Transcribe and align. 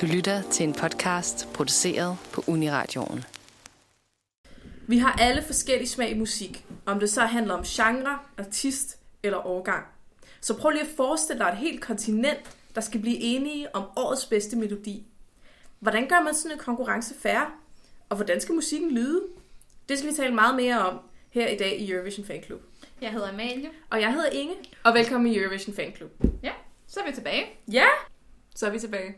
Du 0.00 0.06
lytter 0.06 0.42
til 0.42 0.64
en 0.64 0.72
podcast 0.72 1.48
produceret 1.54 2.16
på 2.32 2.44
Uniradioen. 2.46 3.24
Vi 4.86 4.98
har 4.98 5.12
alle 5.12 5.42
forskellige 5.42 5.88
smag 5.88 6.10
i 6.10 6.18
musik, 6.18 6.64
om 6.86 7.00
det 7.00 7.10
så 7.10 7.20
handler 7.20 7.54
om 7.54 7.64
genre, 7.64 8.18
artist 8.38 8.98
eller 9.22 9.46
årgang. 9.46 9.86
Så 10.40 10.58
prøv 10.58 10.70
lige 10.70 10.82
at 10.82 10.88
forestille 10.96 11.44
dig 11.44 11.48
et 11.48 11.56
helt 11.56 11.80
kontinent, 11.80 12.56
der 12.74 12.80
skal 12.80 13.00
blive 13.00 13.16
enige 13.16 13.74
om 13.74 13.84
årets 13.96 14.26
bedste 14.26 14.56
melodi. 14.56 15.06
Hvordan 15.78 16.08
gør 16.08 16.22
man 16.22 16.34
sådan 16.34 16.52
en 16.52 16.58
konkurrence 16.58 17.14
færre? 17.22 17.46
Og 18.08 18.16
hvordan 18.16 18.40
skal 18.40 18.54
musikken 18.54 18.90
lyde? 18.90 19.22
Det 19.88 19.98
skal 19.98 20.10
vi 20.10 20.16
tale 20.16 20.34
meget 20.34 20.56
mere 20.56 20.78
om 20.88 21.00
her 21.30 21.48
i 21.48 21.56
dag 21.56 21.80
i 21.80 21.90
Eurovision 21.90 22.26
Fan 22.26 22.42
Club. 22.44 22.62
Jeg 23.02 23.10
hedder 23.10 23.28
Amalie. 23.28 23.70
Og 23.90 24.00
jeg 24.00 24.12
hedder 24.12 24.30
Inge, 24.30 24.54
og 24.84 24.94
velkommen 24.94 25.32
i 25.32 25.38
Eurovision 25.38 25.76
Fan 25.76 25.96
Club. 25.96 26.10
Ja, 26.42 26.52
så 26.86 27.00
er 27.00 27.06
vi 27.06 27.14
tilbage. 27.14 27.46
Ja, 27.72 27.86
så 28.56 28.66
er 28.66 28.70
vi 28.70 28.78
tilbage. 28.78 29.16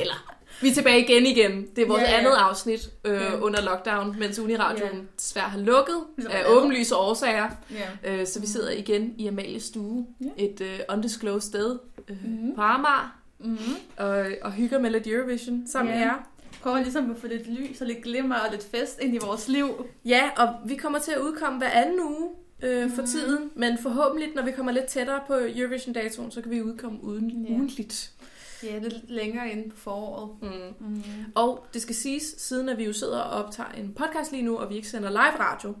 Eller, 0.00 0.34
vi 0.62 0.68
er 0.68 0.74
tilbage 0.74 1.00
igen 1.00 1.26
igen. 1.26 1.66
Det 1.76 1.82
er 1.84 1.88
vores 1.88 2.02
Ja, 2.02 2.10
ja. 2.10 2.18
andet 2.18 2.30
afsnit 2.30 2.90
øh, 3.04 3.14
Ja. 3.14 3.38
under 3.40 3.60
lockdown, 3.62 4.16
mens 4.18 4.38
Uniradioen 4.38 4.92
Ja. 4.92 4.98
desværre 5.18 5.48
har 5.48 5.58
lukket 5.58 5.96
af 6.30 6.44
åbenlyse 6.48 6.96
årsager. 6.96 7.50
Ja. 8.04 8.12
Øh, 8.20 8.26
så 8.26 8.40
vi 8.40 8.46
sidder 8.46 8.70
igen 8.70 9.14
i 9.18 9.26
Amalies 9.26 9.62
stue, 9.62 10.06
Ja. 10.20 10.26
et 10.44 10.60
øh, 10.60 10.78
undisclosed 10.88 11.40
sted 11.50 11.78
øh, 12.08 12.16
Mhm. 12.24 12.54
på 12.54 12.60
Amager, 12.62 13.16
Mm-hmm. 13.38 13.74
og, 13.96 14.26
og 14.42 14.52
hygger 14.52 14.78
med 14.78 14.90
lidt 14.90 15.06
Eurovision 15.06 15.62
sammen 15.66 15.94
Ja. 15.94 15.98
med 16.00 16.06
jer. 16.06 16.28
Prøver 16.62 16.78
ligesom 16.78 17.10
at 17.10 17.16
få 17.16 17.26
lidt 17.26 17.48
lys 17.48 17.80
og 17.80 17.86
lidt 17.86 18.02
glimmer 18.02 18.34
og 18.36 18.50
lidt 18.50 18.66
fest 18.70 18.98
ind 19.02 19.14
i 19.14 19.18
vores 19.18 19.48
liv. 19.48 19.86
Ja, 20.04 20.30
og 20.36 20.48
vi 20.64 20.74
kommer 20.76 20.98
til 20.98 21.12
at 21.12 21.18
udkomme 21.18 21.58
hver 21.58 21.70
anden 21.70 22.00
uge 22.00 22.28
øh, 22.62 22.90
for 22.90 23.02
Mhm. 23.02 23.06
tiden, 23.10 23.50
men 23.54 23.78
forhåbentlig, 23.82 24.28
når 24.34 24.42
vi 24.42 24.50
kommer 24.52 24.72
lidt 24.72 24.84
tættere 24.86 25.20
på 25.26 25.34
Eurovision-datoen, 25.34 26.30
så 26.30 26.40
kan 26.42 26.50
vi 26.50 26.62
udkomme 26.62 27.04
uden 27.04 27.30
Ja. 27.48 27.54
ugentligt. 27.54 28.10
Ja, 28.64 28.78
lidt 28.78 29.10
længere 29.10 29.50
inde 29.50 29.70
på 29.70 29.76
foråret. 29.76 30.30
Mm. 30.42 30.86
Mm. 30.86 31.02
Og 31.34 31.66
det 31.74 31.82
skal 31.82 31.94
siges, 31.94 32.34
siden 32.38 32.68
at 32.68 32.78
vi 32.78 32.84
jo 32.84 32.92
sidder 32.92 33.18
og 33.18 33.44
optager 33.44 33.70
en 33.70 33.94
podcast 33.94 34.32
lige 34.32 34.42
nu, 34.42 34.58
og 34.58 34.70
vi 34.70 34.76
ikke 34.76 34.88
sender 34.88 35.10
live 35.10 35.40
radio, 35.40 35.74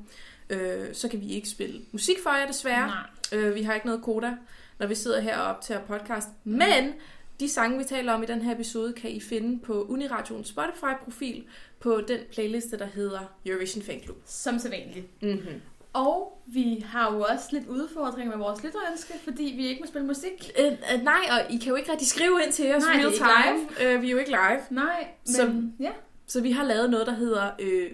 øh, 0.50 0.94
så 0.94 1.08
kan 1.08 1.20
vi 1.20 1.28
ikke 1.28 1.48
spille 1.48 1.80
musik 1.92 2.16
for 2.22 2.30
jer 2.30 2.46
desværre. 2.46 2.86
Nej. 2.86 3.40
Øh, 3.40 3.54
vi 3.54 3.62
har 3.62 3.74
ikke 3.74 3.86
noget 3.86 4.02
koda, 4.02 4.36
når 4.78 4.86
vi 4.86 4.94
sidder 4.94 5.20
her 5.20 5.38
og 5.38 5.56
optager 5.56 5.80
podcast. 5.80 6.28
Men 6.44 6.92
de 7.40 7.48
sange, 7.48 7.78
vi 7.78 7.84
taler 7.84 8.12
om 8.12 8.22
i 8.22 8.26
den 8.26 8.42
her 8.42 8.54
episode, 8.54 8.92
kan 8.92 9.10
I 9.10 9.20
finde 9.20 9.60
på 9.60 9.82
Uniradioens 9.82 10.48
Spotify-profil 10.48 11.44
på 11.80 12.00
den 12.08 12.18
playliste, 12.32 12.78
der 12.78 12.86
hedder 12.86 13.20
Eurovision 13.46 13.82
Fan 13.82 14.00
Club. 14.02 14.16
Som 14.26 14.58
sædvanligt. 14.58 15.22
Mm-hmm. 15.22 15.60
Og 15.94 16.42
vi 16.46 16.84
har 16.88 17.12
jo 17.14 17.20
også 17.20 17.44
lidt 17.50 17.66
udfordringer 17.68 18.36
med 18.36 18.44
vores 18.44 18.62
lytterønske, 18.64 19.12
fordi 19.24 19.54
vi 19.56 19.66
ikke 19.66 19.80
må 19.80 19.86
spille 19.86 20.06
musik. 20.06 20.50
Øh, 20.58 20.66
øh, 20.72 21.02
nej, 21.02 21.20
og 21.30 21.52
I 21.54 21.56
kan 21.58 21.68
jo 21.68 21.74
ikke 21.74 21.92
rigtig 21.92 22.08
skrive 22.08 22.40
ind 22.44 22.52
til 22.52 22.74
os 22.74 22.82
Nej, 22.82 22.92
real 23.02 23.12
time. 23.12 23.88
Øh, 23.94 24.02
vi 24.02 24.06
er 24.06 24.10
jo 24.10 24.18
ikke 24.18 24.30
live. 24.30 24.60
Nej, 24.70 25.06
men 25.26 25.34
Så- 25.34 25.62
ja. 25.80 25.90
Så 26.26 26.40
vi 26.40 26.50
har 26.50 26.64
lavet 26.64 26.90
noget, 26.90 27.06
der 27.06 27.14
hedder 27.14 27.50
øh, 27.60 27.90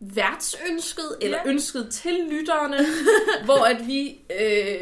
værtsønsket, 0.00 1.16
eller 1.20 1.38
Ja. 1.44 1.50
ønsket 1.50 1.88
til 1.90 2.14
lytterne, 2.30 2.76
hvor 3.46 3.64
at 3.64 3.86
vi 3.86 4.20
øh, 4.40 4.80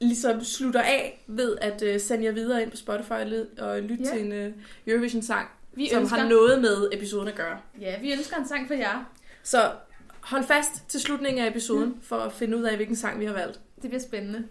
ligesom 0.00 0.44
slutter 0.44 0.80
af 0.82 1.24
ved 1.26 1.56
at 1.60 1.82
øh, 1.82 2.00
sende 2.00 2.24
jer 2.24 2.32
videre 2.32 2.62
ind 2.62 2.70
på 2.70 2.76
Spotify 2.76 3.12
og 3.58 3.80
lytte 3.82 4.04
Ja. 4.04 4.10
til 4.10 4.24
en 4.26 4.32
øh, 4.32 4.52
Eurovision-sang, 4.86 5.48
Vi 5.72 5.88
som 5.88 6.00
ønsker, 6.02 6.16
har 6.18 6.28
noget 6.28 6.60
med 6.60 6.88
episoden 6.92 7.28
at 7.28 7.34
gøre. 7.34 7.58
Ja, 7.80 8.00
vi 8.00 8.12
ønsker 8.12 8.36
en 8.36 8.48
sang 8.48 8.66
for 8.66 8.74
jer. 8.74 9.12
Så 9.42 9.70
hold 10.30 10.44
fast 10.44 10.88
til 10.88 11.00
slutningen 11.00 11.44
af 11.44 11.48
episoden, 11.50 11.94
for 12.02 12.16
at 12.16 12.32
finde 12.32 12.56
ud 12.56 12.62
af, 12.62 12.76
hvilken 12.76 12.96
sang 12.96 13.20
vi 13.20 13.24
har 13.24 13.32
valgt. 13.32 13.60
Det 13.82 13.90
bliver 13.90 14.02
spændende. 14.02 14.44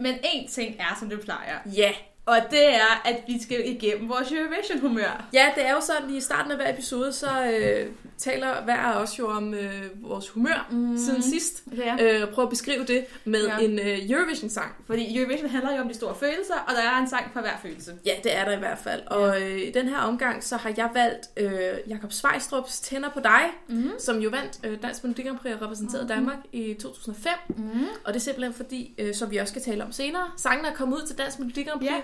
Men 0.00 0.14
én 0.14 0.50
ting 0.50 0.76
er, 0.78 0.96
som 1.00 1.10
det 1.10 1.20
plejer. 1.20 1.58
Ja, 1.76 1.92
Og 2.26 2.36
det 2.50 2.74
er, 2.74 3.02
at 3.04 3.16
vi 3.26 3.42
skal 3.42 3.68
igennem 3.68 4.08
vores 4.08 4.32
Eurovision-humør. 4.32 5.28
Ja, 5.32 5.48
det 5.54 5.66
er 5.66 5.72
jo 5.72 5.80
sådan, 5.80 6.16
i 6.16 6.20
starten 6.20 6.50
af 6.52 6.56
hver 6.56 6.72
episode, 6.72 7.12
så 7.12 7.44
øh, 7.52 7.90
taler 8.20 8.62
hver 8.64 8.76
af 8.76 9.02
os 9.02 9.18
jo 9.18 9.28
om 9.28 9.54
øh, 9.54 9.82
vores 9.94 10.28
humør 10.28 10.68
mm. 10.70 10.98
siden 10.98 11.22
sidst. 11.22 11.62
Ja. 11.76 11.96
Øh, 12.22 12.28
prøv 12.32 12.44
at 12.44 12.50
beskrive 12.50 12.84
det 12.86 13.04
med 13.24 13.46
Ja. 13.46 13.58
en 13.58 13.78
øh, 13.78 14.10
Eurovision-sang. 14.10 14.74
Fordi 14.86 15.18
Eurovision 15.18 15.48
handler 15.50 15.74
jo 15.76 15.82
om 15.82 15.88
de 15.88 15.94
store 15.94 16.14
følelser, 16.14 16.54
og 16.68 16.74
der 16.74 16.82
er 16.90 16.98
en 16.98 17.08
sang 17.08 17.30
for 17.32 17.40
hver 17.40 17.56
følelse. 17.62 17.94
Ja, 18.06 18.12
det 18.24 18.36
er 18.36 18.44
der 18.44 18.52
i 18.52 18.58
hvert 18.58 18.78
fald. 18.78 19.02
Og 19.06 19.42
øh, 19.42 19.58
i 19.60 19.70
den 19.70 19.88
her 19.88 19.98
omgang, 19.98 20.44
så 20.44 20.56
har 20.56 20.72
jeg 20.76 20.90
valgt 20.94 21.28
øh, 21.36 21.90
Jakob 21.90 22.12
Svejstrups 22.12 22.80
Tænder 22.80 23.10
på 23.10 23.20
dig, 23.20 23.40
Mm. 23.68 23.90
som 23.98 24.18
jo 24.18 24.30
vandt 24.30 24.58
øh, 24.64 24.82
Dansk 24.82 25.04
Melodi 25.04 25.22
Grand 25.22 25.38
Prix 25.38 25.54
og 25.54 25.62
repræsenterede 25.62 26.08
Danmark 26.08 26.36
i 26.52 26.74
2005. 26.74 27.32
Mm. 27.48 27.64
Og 28.04 28.12
det 28.14 28.16
er 28.20 28.20
simpelthen 28.24 28.54
fordi, 28.54 28.94
øh, 28.98 29.14
som 29.14 29.30
vi 29.30 29.36
også 29.36 29.50
skal 29.52 29.62
tale 29.62 29.84
om 29.84 29.92
senere, 29.92 30.30
sangen 30.36 30.64
er 30.66 30.74
kommet 30.74 30.96
ud 30.96 31.06
til 31.06 31.18
Dansk 31.18 31.38
Melodi 31.38 31.62
Grand 31.62 31.80
Prix. 31.80 31.90
Ja, 31.90 32.00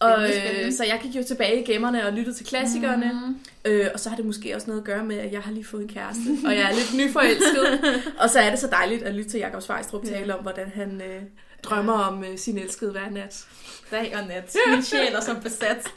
og, 0.00 0.28
spændende, 0.28 0.66
øh, 0.66 0.72
så 0.72 0.84
jeg 0.84 1.00
gik 1.02 1.16
jo 1.16 1.22
tilbage 1.22 1.62
i 1.62 1.64
gemmerne 1.72 2.06
og 2.06 2.12
lyttede 2.12 2.36
til 2.36 2.46
klassikerne. 2.46 3.12
Mm. 3.12 3.36
Øh, 3.70 3.86
og 3.94 4.00
så 4.00 4.08
har 4.08 4.16
det 4.16 4.24
måske 4.26 4.54
også 4.54 4.66
noget 4.66 4.80
at 4.80 4.86
gøre 4.86 5.04
med, 5.04 5.16
at 5.18 5.32
jeg 5.32 5.40
har 5.40 5.52
lige 5.52 5.64
fået 5.64 5.82
en 5.82 5.88
kæreste, 5.88 6.28
og 6.46 6.52
jeg 6.52 6.62
er 6.62 6.74
lidt 6.74 6.94
nyforelsket. 6.96 7.80
og 8.22 8.30
så 8.30 8.38
er 8.40 8.50
det 8.50 8.58
så 8.58 8.66
dejligt 8.66 9.02
at 9.02 9.14
lytte 9.14 9.30
til 9.30 9.40
Jakob 9.40 9.62
Svejstrup 9.62 10.04
Ja. 10.04 10.10
tale 10.10 10.36
om, 10.36 10.42
hvordan 10.42 10.72
han 10.74 11.02
øh, 11.02 11.22
drømmer 11.62 11.92
om 11.92 12.24
øh, 12.24 12.38
sin 12.38 12.58
elskede 12.58 12.90
hver 12.90 13.10
nat. 13.10 13.46
Dag 13.90 14.16
og 14.20 14.28
nat. 14.28 14.56
Min 14.70 14.82
sjæl 14.82 15.14
er 15.14 15.20
som 15.20 15.36
besat. 15.40 15.90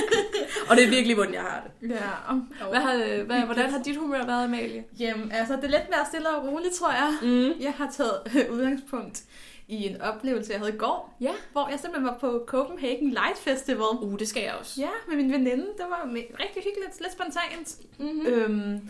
Og 0.68 0.76
det 0.76 0.84
er 0.84 0.88
virkelig, 0.88 1.14
hvordan 1.14 1.34
jeg 1.34 1.42
har 1.42 1.66
det. 1.80 1.90
Ja. 1.90 2.66
Hvad 2.70 2.80
har, 2.80 2.94
øh, 2.94 3.26
hvad, 3.26 3.40
hvordan 3.40 3.70
har 3.70 3.82
dit 3.82 3.96
humør 3.96 4.26
været, 4.26 4.44
Amalie? 4.44 4.84
Jamen, 4.98 5.32
altså, 5.32 5.56
det 5.56 5.64
er 5.64 5.68
lidt 5.68 5.90
mere 5.90 6.06
stille 6.08 6.28
og 6.28 6.52
roligt, 6.52 6.74
tror 6.74 6.90
jeg. 6.90 7.16
Mm. 7.22 7.52
Jeg 7.60 7.72
har 7.76 7.92
taget 7.96 8.48
udgangspunkt 8.50 9.22
i 9.68 9.86
en 9.88 10.00
oplevelse, 10.00 10.52
jeg 10.52 10.60
havde 10.60 10.74
i 10.74 10.78
går, 10.78 11.16
Ja. 11.20 11.32
hvor 11.52 11.68
jeg 11.68 11.78
simpelthen 11.80 12.06
var 12.06 12.18
på 12.18 12.44
Copenhagen 12.46 13.10
Light 13.10 13.38
Festival. 13.38 13.80
Uh, 14.02 14.18
det 14.18 14.28
skal 14.28 14.42
jeg 14.42 14.54
også. 14.60 14.80
Ja, 14.80 14.88
med 15.08 15.16
min 15.16 15.32
veninde. 15.32 15.66
Det 15.66 15.84
var 15.88 16.10
rigtig 16.14 16.62
hyggeligt, 16.64 17.00
lidt 17.00 17.12
spontant. 17.12 17.76
Mm-hmm. 17.98 18.26
Øhm, 18.26 18.88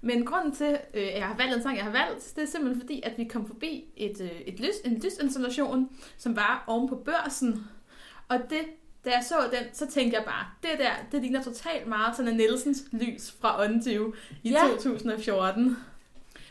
men 0.00 0.26
grunden 0.26 0.52
til, 0.52 0.78
øh, 0.94 1.02
at 1.06 1.18
jeg 1.18 1.26
har 1.26 1.36
valgt 1.36 1.54
en 1.56 1.62
sang, 1.62 1.76
jeg 1.76 1.84
har 1.84 1.90
valgt, 1.92 2.32
det 2.36 2.42
er 2.42 2.46
simpelthen 2.46 2.80
fordi, 2.80 3.00
at 3.04 3.12
vi 3.18 3.24
kom 3.24 3.46
forbi 3.46 3.84
et, 3.96 4.20
øh, 4.20 4.40
et 4.46 4.60
lys, 4.60 4.74
en 4.84 4.94
lysinstallation, 5.04 5.88
som 6.18 6.36
var 6.36 6.64
oven 6.66 6.88
på 6.88 6.96
børsen. 6.96 7.64
Og 8.28 8.38
det, 8.50 8.60
da 9.04 9.10
jeg 9.10 9.24
så 9.28 9.34
den, 9.50 9.74
så 9.74 9.86
tænkte 9.86 10.16
jeg 10.16 10.24
bare, 10.24 10.46
det 10.62 10.70
der, 10.78 10.90
det 11.12 11.22
ligner 11.22 11.42
totalt 11.42 11.86
meget 11.86 12.16
sådan 12.16 12.34
Nielsens 12.34 12.78
lys 12.92 13.34
fra 13.40 13.64
Ondiv 13.64 14.14
i 14.42 14.50
Ja. 14.50 14.60
2014. 14.72 15.76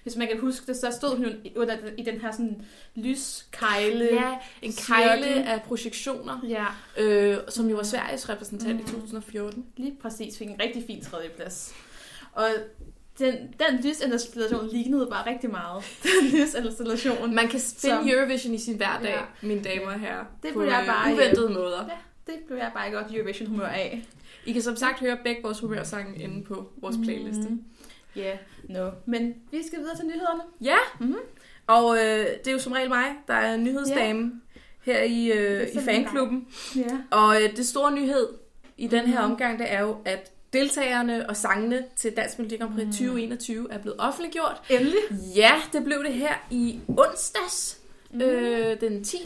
Hvis 0.07 0.15
man 0.15 0.27
kan 0.27 0.39
huske 0.39 0.67
det, 0.67 0.75
så 0.75 0.91
stod 0.97 1.17
hun 1.17 1.25
under, 1.55 1.75
i 1.97 2.03
den 2.03 2.21
her 2.21 2.31
sådan 2.31 2.61
lyskejle. 2.95 4.05
Ja, 4.13 4.31
en 4.61 4.73
kejle 4.73 5.25
af 5.43 5.61
projektioner, 5.61 6.39
ja, 6.47 6.65
øh, 7.03 7.37
som 7.49 7.69
jo 7.69 7.75
var 7.75 7.83
Sveriges 7.83 8.29
repræsentant 8.29 8.73
Mhm. 8.73 8.79
i 8.79 8.83
2014. 8.91 9.65
lige 9.77 9.97
præcis 10.01 10.37
fik 10.37 10.47
en 10.47 10.59
rigtig 10.61 10.83
fin 10.87 11.01
tredjeplads. 11.01 11.73
Og 12.33 12.47
den, 13.19 13.33
den 13.35 13.79
lysinstallation 13.83 14.69
lignede 14.71 15.07
bare 15.11 15.29
rigtig 15.33 15.49
meget. 15.49 15.83
Den 16.03 16.25
lysinstallation. 16.41 17.35
Man 17.35 17.47
kan 17.47 17.59
finde 17.59 17.95
Som- 17.97 18.09
Eurovision 18.09 18.53
i 18.53 18.57
sin 18.57 18.77
hverdag, 18.77 19.09
Ja. 19.09 19.15
ja. 19.17 19.21
mine 19.41 19.63
damer 19.63 19.85
og 19.93 19.99
herrer. 19.99 20.25
Det 20.43 20.51
blev 20.53 20.63
jeg 20.63 20.79
øh, 20.81 20.87
bare, 20.87 21.13
uventede 21.13 21.49
måder. 21.49 21.89
Det 22.27 22.35
blev 22.47 22.57
jeg 22.57 22.71
bare 22.73 22.91
godt 22.91 23.07
Eurovision-humør 23.15 23.67
af. 23.67 24.05
I 24.45 24.51
kan 24.51 24.61
som 24.61 24.75
sagt 24.75 24.99
høre 24.99 25.17
begge 25.23 25.41
vores 25.43 25.59
humørsange 25.59 26.23
inde 26.23 26.43
på 26.43 26.69
vores 26.77 26.95
playliste. 27.03 27.41
Mhm. 27.49 27.63
Ja, 28.17 28.21
yeah, 28.23 28.37
no. 28.69 28.91
Men 29.05 29.33
vi 29.51 29.67
skal 29.67 29.79
videre 29.79 29.95
til 29.97 30.05
nyhederne. 30.05 30.41
Ja, 30.61 30.77
Mhm. 30.99 31.15
og 31.67 31.97
øh, 31.97 32.25
det 32.25 32.47
er 32.47 32.51
jo 32.51 32.59
som 32.59 32.71
regel 32.71 32.89
mig, 32.89 33.05
der 33.27 33.33
er 33.33 33.57
nyhedsdame 33.57 34.31
her 34.85 35.03
i, 35.03 35.31
øh, 35.31 35.67
i 35.73 35.79
fanklubben. 35.79 36.47
Ja. 36.75 36.97
Og 37.11 37.41
øh, 37.43 37.57
det 37.57 37.67
store 37.67 37.91
nyhed 37.91 38.27
i 38.77 38.87
den 38.87 39.05
her 39.05 39.21
Mhm. 39.21 39.31
omgang, 39.31 39.59
det 39.59 39.71
er 39.73 39.81
jo, 39.81 39.97
at 40.05 40.31
deltagerne 40.53 41.29
og 41.29 41.35
sangene 41.37 41.85
til 41.95 42.11
Dansk 42.17 42.39
Melodi 42.39 42.57
Grand 42.57 42.73
Prix 42.73 42.83
Mhm. 42.83 42.91
2021 42.91 43.67
er 43.73 43.77
blevet 43.77 43.99
offentliggjort. 43.99 44.61
Endelig. 44.69 44.99
Ja, 45.35 45.51
det 45.73 45.83
blev 45.83 46.03
det 46.03 46.13
her 46.13 46.33
i 46.51 46.79
onsdags, 46.87 47.79
Mm. 48.11 48.21
øh, 48.21 48.81
den 48.81 49.03
10. 49.03 49.17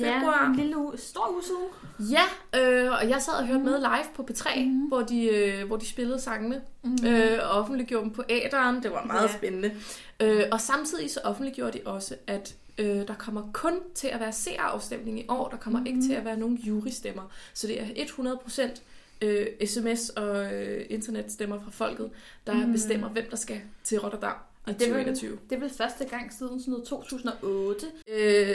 februar. 0.00 0.42
Ja, 0.44 0.50
en 0.50 0.56
lille 0.56 0.78
uge, 0.78 0.98
stor 0.98 1.28
uge 1.32 1.42
siden. 1.42 2.10
Ja, 2.10 2.22
øh, 2.60 2.92
og 2.92 3.08
jeg 3.08 3.22
sad 3.22 3.32
og 3.34 3.46
hørte 3.46 3.60
med 3.64 3.78
live 3.78 4.06
på 4.14 4.26
P3, 4.30 4.60
Mhm. 4.60 4.68
mm. 4.74 4.88
hvor, 4.88 5.02
de, 5.02 5.26
øh, 5.26 5.66
hvor 5.66 5.76
de 5.76 5.86
spillede 5.86 6.20
sangene, 6.20 6.62
Mm. 6.82 6.96
øh, 7.06 7.38
og 7.42 7.50
offentliggjorde 7.60 8.04
dem 8.04 8.12
på 8.12 8.22
æderen. 8.28 8.82
Det 8.82 8.90
var 8.90 9.04
meget 9.04 9.28
Ja. 9.28 9.36
spændende. 9.36 9.72
Øh, 10.20 10.44
og 10.52 10.60
samtidig 10.60 11.10
så 11.10 11.20
offentliggjorde 11.24 11.78
de 11.78 11.82
også, 11.86 12.14
at 12.26 12.54
øh, 12.78 12.86
der 13.08 13.14
kommer 13.18 13.50
kun 13.52 13.74
til 13.94 14.08
at 14.08 14.20
være 14.20 14.32
seerafstemning 14.32 15.18
i 15.20 15.26
år. 15.28 15.48
Der 15.48 15.56
kommer 15.56 15.80
mm. 15.80 15.86
ikke 15.86 16.00
til 16.02 16.12
at 16.12 16.24
være 16.24 16.36
nogen 16.36 16.56
jurystemmer. 16.56 17.22
Så 17.54 17.66
det 17.66 17.80
er 17.80 17.84
100% 18.04 18.82
øh, 19.22 19.46
sms 19.66 20.08
og 20.08 20.54
øh, 20.54 20.86
internetstemmer 20.90 21.60
fra 21.64 21.70
folket, 21.70 22.10
der 22.46 22.54
Mhm. 22.54 22.66
mm. 22.66 22.72
bestemmer, 22.72 23.08
hvem 23.08 23.24
der 23.30 23.36
skal 23.36 23.60
til 23.84 23.98
Rotterdam 24.00 24.32
i 24.66 24.70
Og 24.70 24.78
det 24.78 24.88
er, 24.88 24.94
vel, 24.94 25.04
2021. 25.04 25.38
det 25.50 25.56
er 25.56 25.60
vel 25.60 25.70
første 25.70 26.04
gang 26.04 26.32
siden 26.32 26.60
sådan 26.60 26.72
noget 26.72 26.86
2008. 26.86 27.86
Øh, 28.08 28.54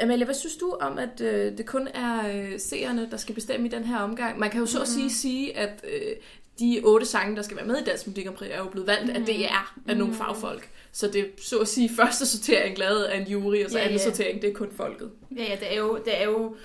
Amalie, 0.00 0.24
hvad 0.24 0.34
synes 0.34 0.56
du 0.56 0.76
om, 0.80 0.98
at 0.98 1.20
øh, 1.20 1.58
det 1.58 1.66
kun 1.66 1.88
er 1.88 2.28
øh, 2.34 2.60
seerne, 2.60 3.08
der 3.10 3.16
skal 3.16 3.34
bestemme 3.34 3.66
i 3.66 3.70
den 3.70 3.84
her 3.84 3.98
omgang? 3.98 4.38
Man 4.38 4.50
kan 4.50 4.60
jo 4.60 4.66
så 4.66 4.80
at 4.82 4.88
sige, 4.88 5.10
sige, 5.12 5.56
at 5.56 5.84
øh, 5.92 6.16
de 6.58 6.80
otte 6.84 7.06
sange, 7.06 7.36
der 7.36 7.42
skal 7.42 7.56
være 7.56 7.66
med 7.66 7.76
i 7.80 7.84
Dansk 7.84 8.06
Melodi 8.06 8.26
er 8.50 8.58
jo 8.58 8.68
blevet 8.68 8.86
valgt 8.86 9.10
af 9.16 9.22
DR, 9.26 9.74
af 9.88 9.96
nogle 9.96 10.14
fagfolk. 10.14 10.68
Så 10.92 11.06
det 11.08 11.20
er 11.20 11.24
så 11.42 11.58
at 11.58 11.68
sige 11.68 11.90
første 11.96 12.26
sortering 12.26 12.78
lavet 12.78 13.02
af 13.04 13.18
en 13.20 13.26
jury, 13.26 13.64
og 13.64 13.70
så 13.70 13.78
Ja, 13.78 13.84
anden 13.84 13.98
ja. 13.98 14.04
sortering, 14.04 14.42
det 14.42 14.50
er 14.50 14.54
kun 14.54 14.68
folket. 14.76 15.10
Ja, 15.36 15.42
ja, 15.44 15.56
det 15.60 15.72
er 15.72 15.76
jo, 15.78 15.98
det 16.04 16.20
er 16.20 16.24
jo 16.24 16.56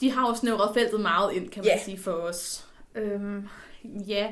de 0.00 0.10
har 0.10 0.28
jo 0.28 0.34
snævret 0.34 0.70
feltet 0.74 1.00
meget 1.00 1.32
ind, 1.34 1.48
kan 1.50 1.62
man 1.62 1.72
Ja. 1.76 1.84
sige, 1.84 1.98
for 1.98 2.10
os. 2.12 2.64
Øhm, 2.94 3.48
ja, 4.08 4.28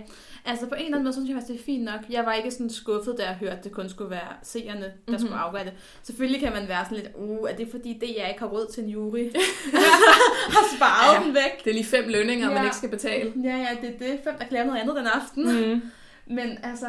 altså 0.48 0.66
på 0.66 0.74
en 0.74 0.84
eller 0.84 0.96
anden 0.96 1.04
måde, 1.04 1.14
så 1.14 1.20
synes 1.20 1.28
jeg 1.28 1.34
faktisk, 1.36 1.52
det 1.52 1.60
er 1.60 1.64
fint 1.64 1.84
nok. 1.84 2.00
Jeg 2.10 2.26
var 2.26 2.32
ikke 2.32 2.50
sådan 2.50 2.70
skuffet, 2.70 3.14
da 3.18 3.24
jeg 3.24 3.34
hørte, 3.34 3.56
at 3.56 3.64
det 3.64 3.72
kun 3.72 3.88
skulle 3.88 4.10
være 4.10 4.32
seerne, 4.42 4.80
der 4.80 4.90
mm-hmm. 5.06 5.18
skulle 5.18 5.36
afgøre 5.36 5.64
det. 5.64 5.72
Selvfølgelig 6.02 6.40
kan 6.40 6.52
man 6.52 6.68
være 6.68 6.84
sådan 6.84 6.98
lidt, 6.98 7.08
uh, 7.14 7.50
er 7.50 7.56
det 7.56 7.68
fordi, 7.70 7.98
det 8.00 8.14
jeg 8.18 8.28
ikke 8.28 8.40
har 8.40 8.46
råd 8.46 8.66
til 8.72 8.84
en 8.84 8.90
jury? 8.90 9.24
har 10.54 10.76
sparet 10.76 11.20
ja, 11.20 11.26
den 11.26 11.34
væk. 11.34 11.64
Det 11.64 11.70
er 11.70 11.74
lige 11.74 11.84
fem 11.84 12.04
lønninger, 12.08 12.48
ja. 12.48 12.54
man 12.54 12.64
ikke 12.64 12.76
skal 12.76 12.88
betale. 12.88 13.32
Ja, 13.44 13.56
ja, 13.56 13.68
det 13.80 13.94
er 13.94 13.98
det. 13.98 14.20
Fem, 14.24 14.34
der 14.38 14.44
klæder 14.44 14.64
noget 14.64 14.80
andet 14.80 14.96
den 14.96 15.06
aften. 15.06 15.72
Mm. 15.72 15.82
Men 16.26 16.58
altså, 16.62 16.86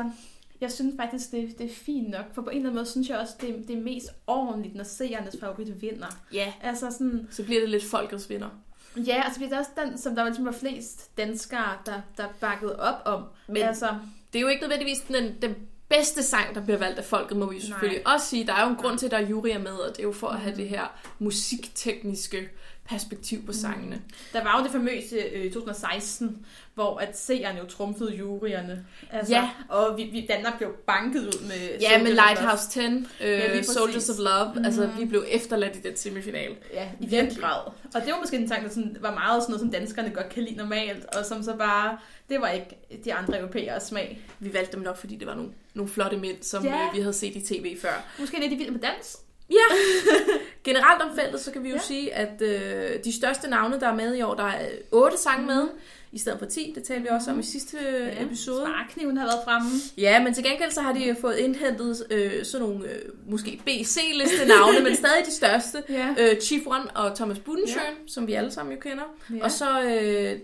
jeg 0.62 0.72
synes 0.72 0.96
faktisk, 1.00 1.32
det, 1.32 1.58
det 1.58 1.66
er 1.66 1.76
fint 1.76 2.10
nok, 2.10 2.26
for 2.34 2.42
på 2.42 2.50
en 2.50 2.56
eller 2.56 2.70
anden 2.70 2.76
måde 2.76 2.90
synes 2.90 3.10
jeg 3.10 3.18
også, 3.18 3.34
det, 3.42 3.56
det 3.68 3.78
er 3.78 3.82
mest 3.82 4.08
ordentligt, 4.28 4.76
når 4.76 4.84
seernes 4.84 5.36
favorit 5.40 5.82
vinder. 5.82 6.08
Ja, 6.34 6.54
Altså 6.62 6.92
sådan, 6.92 7.28
så 7.32 7.44
bliver 7.44 7.62
det 7.62 7.70
lidt 7.70 7.84
folkets 7.84 8.30
vinder. 8.30 8.50
Ja, 8.96 9.22
altså 9.26 9.40
det 9.40 9.54
er 9.54 9.60
også 9.60 9.72
den, 9.86 9.98
som 9.98 10.16
der 10.16 10.24
ligesom 10.26 10.46
var 10.46 10.52
flest 10.52 11.18
danskere, 11.18 11.78
der, 11.86 12.02
der 12.18 12.26
bakkede 12.40 12.80
op 12.80 13.02
om. 13.06 13.24
Men- 13.48 13.58
altså, 13.58 13.88
Det 14.34 14.40
er 14.40 14.42
jo 14.42 14.48
ikke 14.48 14.62
nødvendigvis 14.62 15.00
den, 15.08 15.42
den 15.42 15.56
bedste 15.90 16.24
sang, 16.24 16.56
der 16.56 16.62
bliver 16.62 16.78
valgt 16.78 17.00
af 17.00 17.06
folket, 17.06 17.38
må 17.38 17.46
vi 17.50 17.56
jo 17.56 17.62
selvfølgelig 17.62 18.08
også 18.08 18.26
sige. 18.28 18.48
Der 18.48 18.54
er 18.54 18.64
jo 18.64 18.70
en 18.70 18.76
grund 18.76 18.98
til, 18.98 19.06
at 19.06 19.12
der 19.12 19.18
er 19.18 19.28
juryer 19.28 19.60
med, 19.60 19.72
og 19.72 19.90
det 19.90 20.00
er 20.00 20.04
jo 20.04 20.12
for 20.12 20.28
at 20.28 20.40
have 20.40 20.56
det 20.56 20.70
her 20.70 21.00
musiktekniske 21.20 22.50
perspektiv 22.90 23.46
på 23.46 23.54
sangene. 23.54 24.02
der 24.34 24.44
var 24.44 24.58
jo 24.58 24.64
det 24.64 24.72
famøse 24.72 25.16
øh, 25.16 25.52
2016, 25.54 26.46
hvor 26.74 26.98
at 26.98 27.20
seerne 27.20 27.60
jo 27.60 27.66
trumfede 27.66 28.16
juryerne. 28.16 28.86
Altså, 29.12 29.34
Ja. 29.34 29.50
Og 29.70 29.98
vi, 29.98 30.04
vi 30.04 30.26
Danmark 30.30 30.58
blev 30.58 30.70
banket 30.88 31.22
ud 31.22 31.48
med... 31.48 31.80
Ja, 31.82 32.04
med 32.04 32.12
Lighthouse 32.14 32.70
10, 32.70 32.80
Ja, 32.80 33.46
øh, 33.48 33.52
lige 33.54 33.64
Soldiers 33.64 34.10
of 34.10 34.16
Love, 34.20 34.54
mm. 34.56 34.66
altså 34.66 34.90
vi 35.00 35.06
blev 35.06 35.26
efterladt 35.30 35.76
i 35.76 35.80
den 35.80 35.98
semifinal. 35.98 36.56
Ja, 36.74 36.88
i 37.00 37.06
den 37.06 37.36
grad. 37.36 37.62
Og 37.96 38.02
det 38.06 38.12
var 38.14 38.20
måske 38.20 38.38
en 38.38 38.48
sang, 38.48 38.64
der 38.64 38.70
sådan, 38.70 38.98
var 39.00 39.14
meget 39.14 39.44
sådan 39.44 39.52
noget, 39.52 39.60
som 39.62 39.72
danskerne 39.72 40.10
godt 40.10 40.30
kan 40.30 40.44
lide 40.44 40.56
normalt, 40.56 41.06
og 41.06 41.26
som 41.26 41.44
så 41.44 41.56
bare... 41.56 41.98
Det 42.30 42.42
var 42.42 42.50
ikke 42.50 42.78
de 43.06 43.14
andre 43.14 43.40
europæere 43.40 43.80
smag. 43.80 44.22
Vi 44.40 44.54
valgte 44.54 44.72
dem 44.76 44.82
nok, 44.84 44.98
fordi 44.98 45.16
det 45.16 45.28
var 45.28 45.36
nogle, 45.36 45.52
nogle 45.74 45.92
flotte 45.92 46.18
mænd, 46.18 46.38
som 46.44 46.64
Ja. 46.66 46.88
øh, 46.88 46.94
vi 46.96 47.00
havde 47.00 47.14
set 47.14 47.36
i 47.36 47.42
tv 47.42 47.78
før. 47.82 48.04
Måske 48.20 48.40
lidt 48.40 48.52
de 48.52 48.56
vilde 48.58 48.72
med 48.72 48.80
dans. 48.80 49.18
Generelt 50.64 51.02
om 51.02 51.16
feltet, 51.16 51.42
så 51.42 51.52
kan 51.52 51.64
vi 51.64 51.70
jo 51.70 51.76
ja. 51.76 51.82
Ja. 51.82 51.88
sige, 51.88 52.14
at 52.14 52.42
øh, 52.42 53.04
de 53.04 53.16
største 53.18 53.50
navne, 53.50 53.80
der 53.80 53.88
er 53.88 53.96
med 53.96 54.16
i 54.16 54.22
år, 54.22 54.34
der 54.34 54.44
er 54.44 54.70
otte 54.92 55.18
sange 55.18 55.46
med, 55.46 55.68
i 56.12 56.18
stedet 56.20 56.40
for 56.40 56.46
10. 56.46 56.72
Det 56.76 56.84
talte 56.84 57.02
vi 57.02 57.08
også 57.08 57.32
om 57.32 57.40
i 57.40 57.44
sidste 57.44 57.78
ja. 58.18 58.24
episode. 58.24 58.62
Sparekniven 58.66 59.18
har 59.18 59.26
været 59.26 59.40
fremme. 59.46 59.70
Ja, 59.98 60.24
men 60.24 60.34
til 60.34 60.44
gengæld 60.44 60.72
så 60.72 60.82
har 60.82 60.94
de 60.94 61.16
fået 61.22 61.36
indhentet 61.38 62.04
øh, 62.12 62.46
sådan 62.46 62.68
nogle 62.68 62.86
øh, 62.86 63.02
måske 63.28 63.62
B-C-liste 63.66 64.46
navne, 64.48 64.80
men 64.80 64.96
stadig 65.04 65.26
de 65.26 65.32
største. 65.32 65.84
Ja. 65.90 66.08
Øh, 66.20 66.42
Chief 66.42 66.62
One 66.68 66.92
og 66.96 67.16
Thomas 67.16 67.40
Budensjøen, 67.40 67.86
ja. 67.88 68.08
som 68.08 68.28
vi 68.28 68.34
alle 68.34 68.52
sammen 68.52 68.74
jo 68.76 68.80
kender. 68.82 69.04
Ja. 69.38 69.44
Og 69.44 69.52
så 69.52 69.82
øh, 69.82 69.92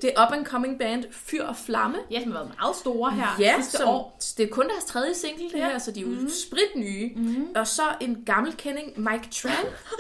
det 0.02 0.12
up-and-coming 0.24 0.78
band 0.80 1.04
Fyr 1.12 1.44
og 1.44 1.56
Flamme. 1.66 1.98
Ja, 2.12 2.22
som 2.22 2.32
har 2.32 2.40
været 2.40 2.52
meget 2.62 2.76
store 2.76 3.12
her 3.12 3.28
Ja, 3.40 3.56
sidste 3.58 3.78
som, 3.78 3.88
år. 3.90 4.20
det 4.38 4.44
er 4.44 4.50
kun 4.50 4.68
deres 4.70 4.84
tredje 4.86 5.14
single, 5.16 5.44
det 5.50 5.58
Ja. 5.58 5.70
her, 5.70 5.78
så 5.80 5.92
de 5.92 6.00
er 6.00 6.04
jo 6.04 6.10
mm. 6.10 6.30
sprit 6.30 6.76
nye. 6.76 7.10
Mm. 7.16 7.48
Og 7.56 7.68
så 7.68 7.82
en 8.02 8.24
gammel 8.26 8.54
kending, 8.58 8.94
Mike 8.98 9.28
Tran, 9.32 9.52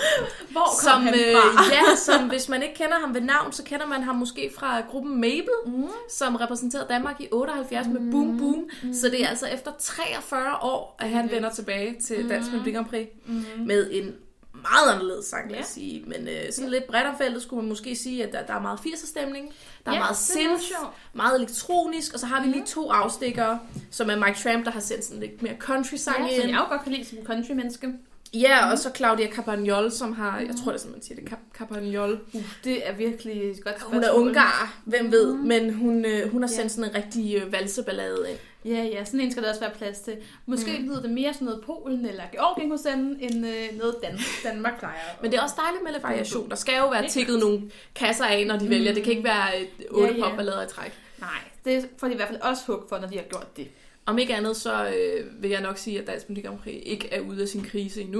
Hvor 0.51 0.61
kom 0.65 0.79
som, 0.83 1.01
han 1.01 1.13
øh, 1.13 1.35
fra? 1.35 1.63
ja, 1.73 1.95
som 1.95 2.27
hvis 2.29 2.49
man 2.49 2.63
ikke 2.63 2.75
kender 2.75 2.99
ham 2.99 3.13
ved 3.13 3.21
navn, 3.21 3.51
så 3.51 3.63
kender 3.63 3.85
man 3.85 4.03
ham 4.03 4.15
måske 4.15 4.51
fra 4.57 4.81
gruppen 4.89 5.21
Mabel, 5.21 5.54
mm. 5.65 5.87
som 6.09 6.35
repræsenterede 6.35 6.87
Danmark 6.89 7.21
i 7.21 7.27
78 7.31 7.87
mm. 7.87 7.93
med 7.93 8.11
Boom 8.11 8.37
Boom. 8.37 8.69
Mm. 8.83 8.93
Så 8.93 9.09
det 9.09 9.23
er 9.23 9.27
altså 9.27 9.47
efter 9.47 9.71
43 9.79 10.57
år, 10.61 10.95
at 10.99 11.09
han 11.09 11.31
vender 11.31 11.49
tilbage 11.49 11.95
til 12.01 12.29
Dansk 12.29 12.51
Melodi 12.51 12.71
Grand 12.71 12.85
Prix 12.85 13.07
mm. 13.25 13.43
med 13.65 13.89
en 13.91 14.15
meget 14.53 14.93
anderledes 14.93 15.25
sang, 15.25 15.47
kan 15.49 15.57
Ja. 15.57 15.63
sige. 15.63 16.03
Men 16.07 16.27
øh, 16.27 16.51
sådan 16.51 16.69
lidt 16.71 16.87
bredt 16.87 17.07
om 17.07 17.17
feltet 17.17 17.41
skulle 17.41 17.61
man 17.61 17.69
måske 17.69 17.95
sige, 17.95 18.23
at 18.23 18.33
der, 18.33 18.45
der 18.45 18.53
er 18.53 18.61
meget 18.61 18.77
80'er 18.77 19.07
stemning. 19.07 19.53
Der 19.85 19.91
er 19.91 19.95
Ja, 19.95 19.99
er 19.99 20.03
meget 20.03 20.17
synth, 20.17 20.71
meget 21.13 21.37
elektronisk, 21.39 22.13
og 22.13 22.19
så 22.19 22.25
har 22.25 22.43
vi 22.43 22.47
lige 22.49 22.65
to 22.65 22.89
afstikkere, 22.91 23.59
som 23.91 24.09
er 24.09 24.15
Mike 24.15 24.39
Tramp, 24.43 24.65
der 24.65 24.71
har 24.71 24.79
sendt 24.79 25.05
sådan 25.05 25.19
lidt 25.19 25.41
mere 25.41 25.55
country-sang 25.59 26.17
Ja, 26.27 26.33
ind. 26.33 26.41
som 26.41 26.49
jeg 26.49 26.57
jo 26.59 26.69
godt 26.69 26.83
kan 26.83 26.91
lide 26.91 27.05
som 27.05 27.17
country-menneske. 27.25 27.93
Ja, 28.33 28.71
og 28.71 28.77
så 28.79 28.91
Claudia 28.95 29.27
Campagnol, 29.31 29.91
som 29.91 30.13
har, 30.13 30.39
jeg 30.39 30.55
tror 30.63 30.71
det 30.71 30.73
er 30.73 30.77
sådan, 30.81 30.91
man 30.91 31.01
siger 31.03 31.21
det, 31.21 31.33
Campagnol. 31.57 32.19
Uh, 32.33 32.41
det 32.63 32.87
er 32.89 32.93
virkelig 32.93 33.51
et 33.51 33.63
godt 33.63 33.81
Hun 33.81 33.97
er 33.97 34.01
spørgsmål. 34.03 34.27
ungar, 34.27 34.73
hvem 34.85 35.11
ved, 35.11 35.33
men 35.35 35.73
hun, 35.73 36.05
øh, 36.05 36.31
hun 36.31 36.41
har 36.41 36.47
sendt 36.49 36.71
sådan 36.71 36.89
en 36.89 36.95
rigtig 36.95 37.35
øh, 37.41 37.51
valseballade 37.51 38.25
ind. 38.29 38.37
Ja, 38.65 38.83
ja, 38.83 39.05
sådan 39.05 39.19
en 39.19 39.31
skal 39.31 39.43
der 39.43 39.49
også 39.49 39.61
være 39.61 39.71
plads 39.77 39.99
til. 39.99 40.17
Måske 40.45 40.77
mm. 40.79 40.85
lyder 40.85 41.01
det 41.01 41.09
mere 41.11 41.33
sådan 41.33 41.45
noget 41.45 41.63
Polen 41.65 42.05
eller 42.05 42.23
Georgien 42.31 42.71
hos 42.71 42.81
den, 42.81 43.17
end 43.19 43.47
øh, 43.47 43.77
noget 43.77 43.95
Dan- 44.03 44.19
Danmark 44.43 44.79
plejer. 44.79 44.95
Men 45.21 45.31
det 45.31 45.37
er 45.37 45.43
også 45.43 45.55
dejligt 45.65 45.83
med 45.83 46.01
variation. 46.01 46.49
Der 46.49 46.55
skal 46.55 46.73
jo 46.77 46.89
være 46.89 47.09
tikket 47.09 47.39
nogle 47.39 47.61
kasser 47.95 48.25
af, 48.25 48.47
når 48.47 48.57
de 48.57 48.69
vælger. 48.69 48.93
Det 48.93 49.03
kan 49.03 49.11
ikke 49.11 49.23
være 49.23 49.59
et 49.61 49.67
otte 49.91 50.13
Ja, 50.13 50.19
ja. 50.19 50.29
popballader 50.29 50.65
i 50.65 50.69
træk. 50.69 50.93
Nej, 51.19 51.29
det 51.65 51.89
får 51.97 52.07
de 52.07 52.13
i 52.13 52.15
hvert 52.15 52.27
fald 52.27 52.41
også 52.41 52.63
hug 52.67 52.83
for, 52.89 52.97
når 52.99 53.07
de 53.07 53.15
har 53.17 53.23
gjort 53.23 53.57
det. 53.57 53.67
Om 54.07 54.17
ikke 54.17 54.35
andet, 54.35 54.57
så 54.57 54.87
øh, 54.87 55.43
vil 55.43 55.49
jeg 55.51 55.61
nok 55.61 55.77
sige, 55.77 55.99
at 56.01 56.07
Dansk 56.07 56.29
Melodi 56.29 56.47
Grand 56.47 56.59
Prix 56.59 56.81
ikke 56.85 57.13
er 57.13 57.19
ude 57.19 57.41
af 57.41 57.47
sin 57.47 57.63
krise 57.63 58.01
endnu. 58.01 58.19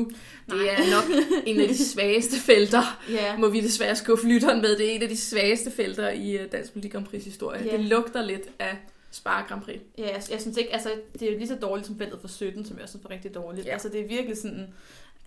Det 0.49 0.55
Nej. 0.55 0.65
er 0.65 0.91
nok 0.91 1.25
en 1.45 1.61
af 1.61 1.67
de 1.67 1.77
svageste 1.93 2.35
felter, 2.39 3.01
Ja. 3.09 3.37
må 3.37 3.49
vi 3.49 3.61
desværre 3.61 3.95
skuffe 3.95 4.27
lytteren 4.27 4.61
med. 4.61 4.77
Det 4.77 4.85
er 4.91 4.91
en 4.95 5.01
af 5.03 5.09
de 5.09 5.17
svageste 5.17 5.71
felter 5.71 6.09
i 6.09 6.35
uh, 6.35 6.51
Dansk 6.51 6.75
Melodi 6.75 6.87
Grand 6.89 7.05
Prix 7.05 7.23
historie. 7.23 7.65
Ja. 7.65 7.71
Det 7.77 7.79
lugter 7.85 8.21
lidt 8.23 8.43
af 8.59 8.77
Spar 9.11 9.45
Grand 9.49 9.61
Prix. 9.61 9.79
Ja, 9.97 10.03
jeg, 10.13 10.21
jeg 10.31 10.41
synes 10.41 10.57
ikke, 10.57 10.73
altså, 10.73 10.89
det 11.13 11.21
er 11.27 11.31
jo 11.31 11.37
lige 11.37 11.47
så 11.47 11.55
dårligt 11.55 11.87
som 11.87 11.97
feltet 11.97 12.21
for 12.21 12.27
17, 12.27 12.65
som 12.65 12.75
jeg 12.77 12.83
også 12.83 12.91
synes 12.91 13.03
var 13.03 13.09
rigtig 13.11 13.35
dårligt. 13.35 13.67
Ja. 13.67 13.71
Altså, 13.71 13.89
det 13.89 13.99
er 14.01 14.07
virkelig 14.07 14.37
sådan, 14.37 14.67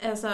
altså, 0.00 0.28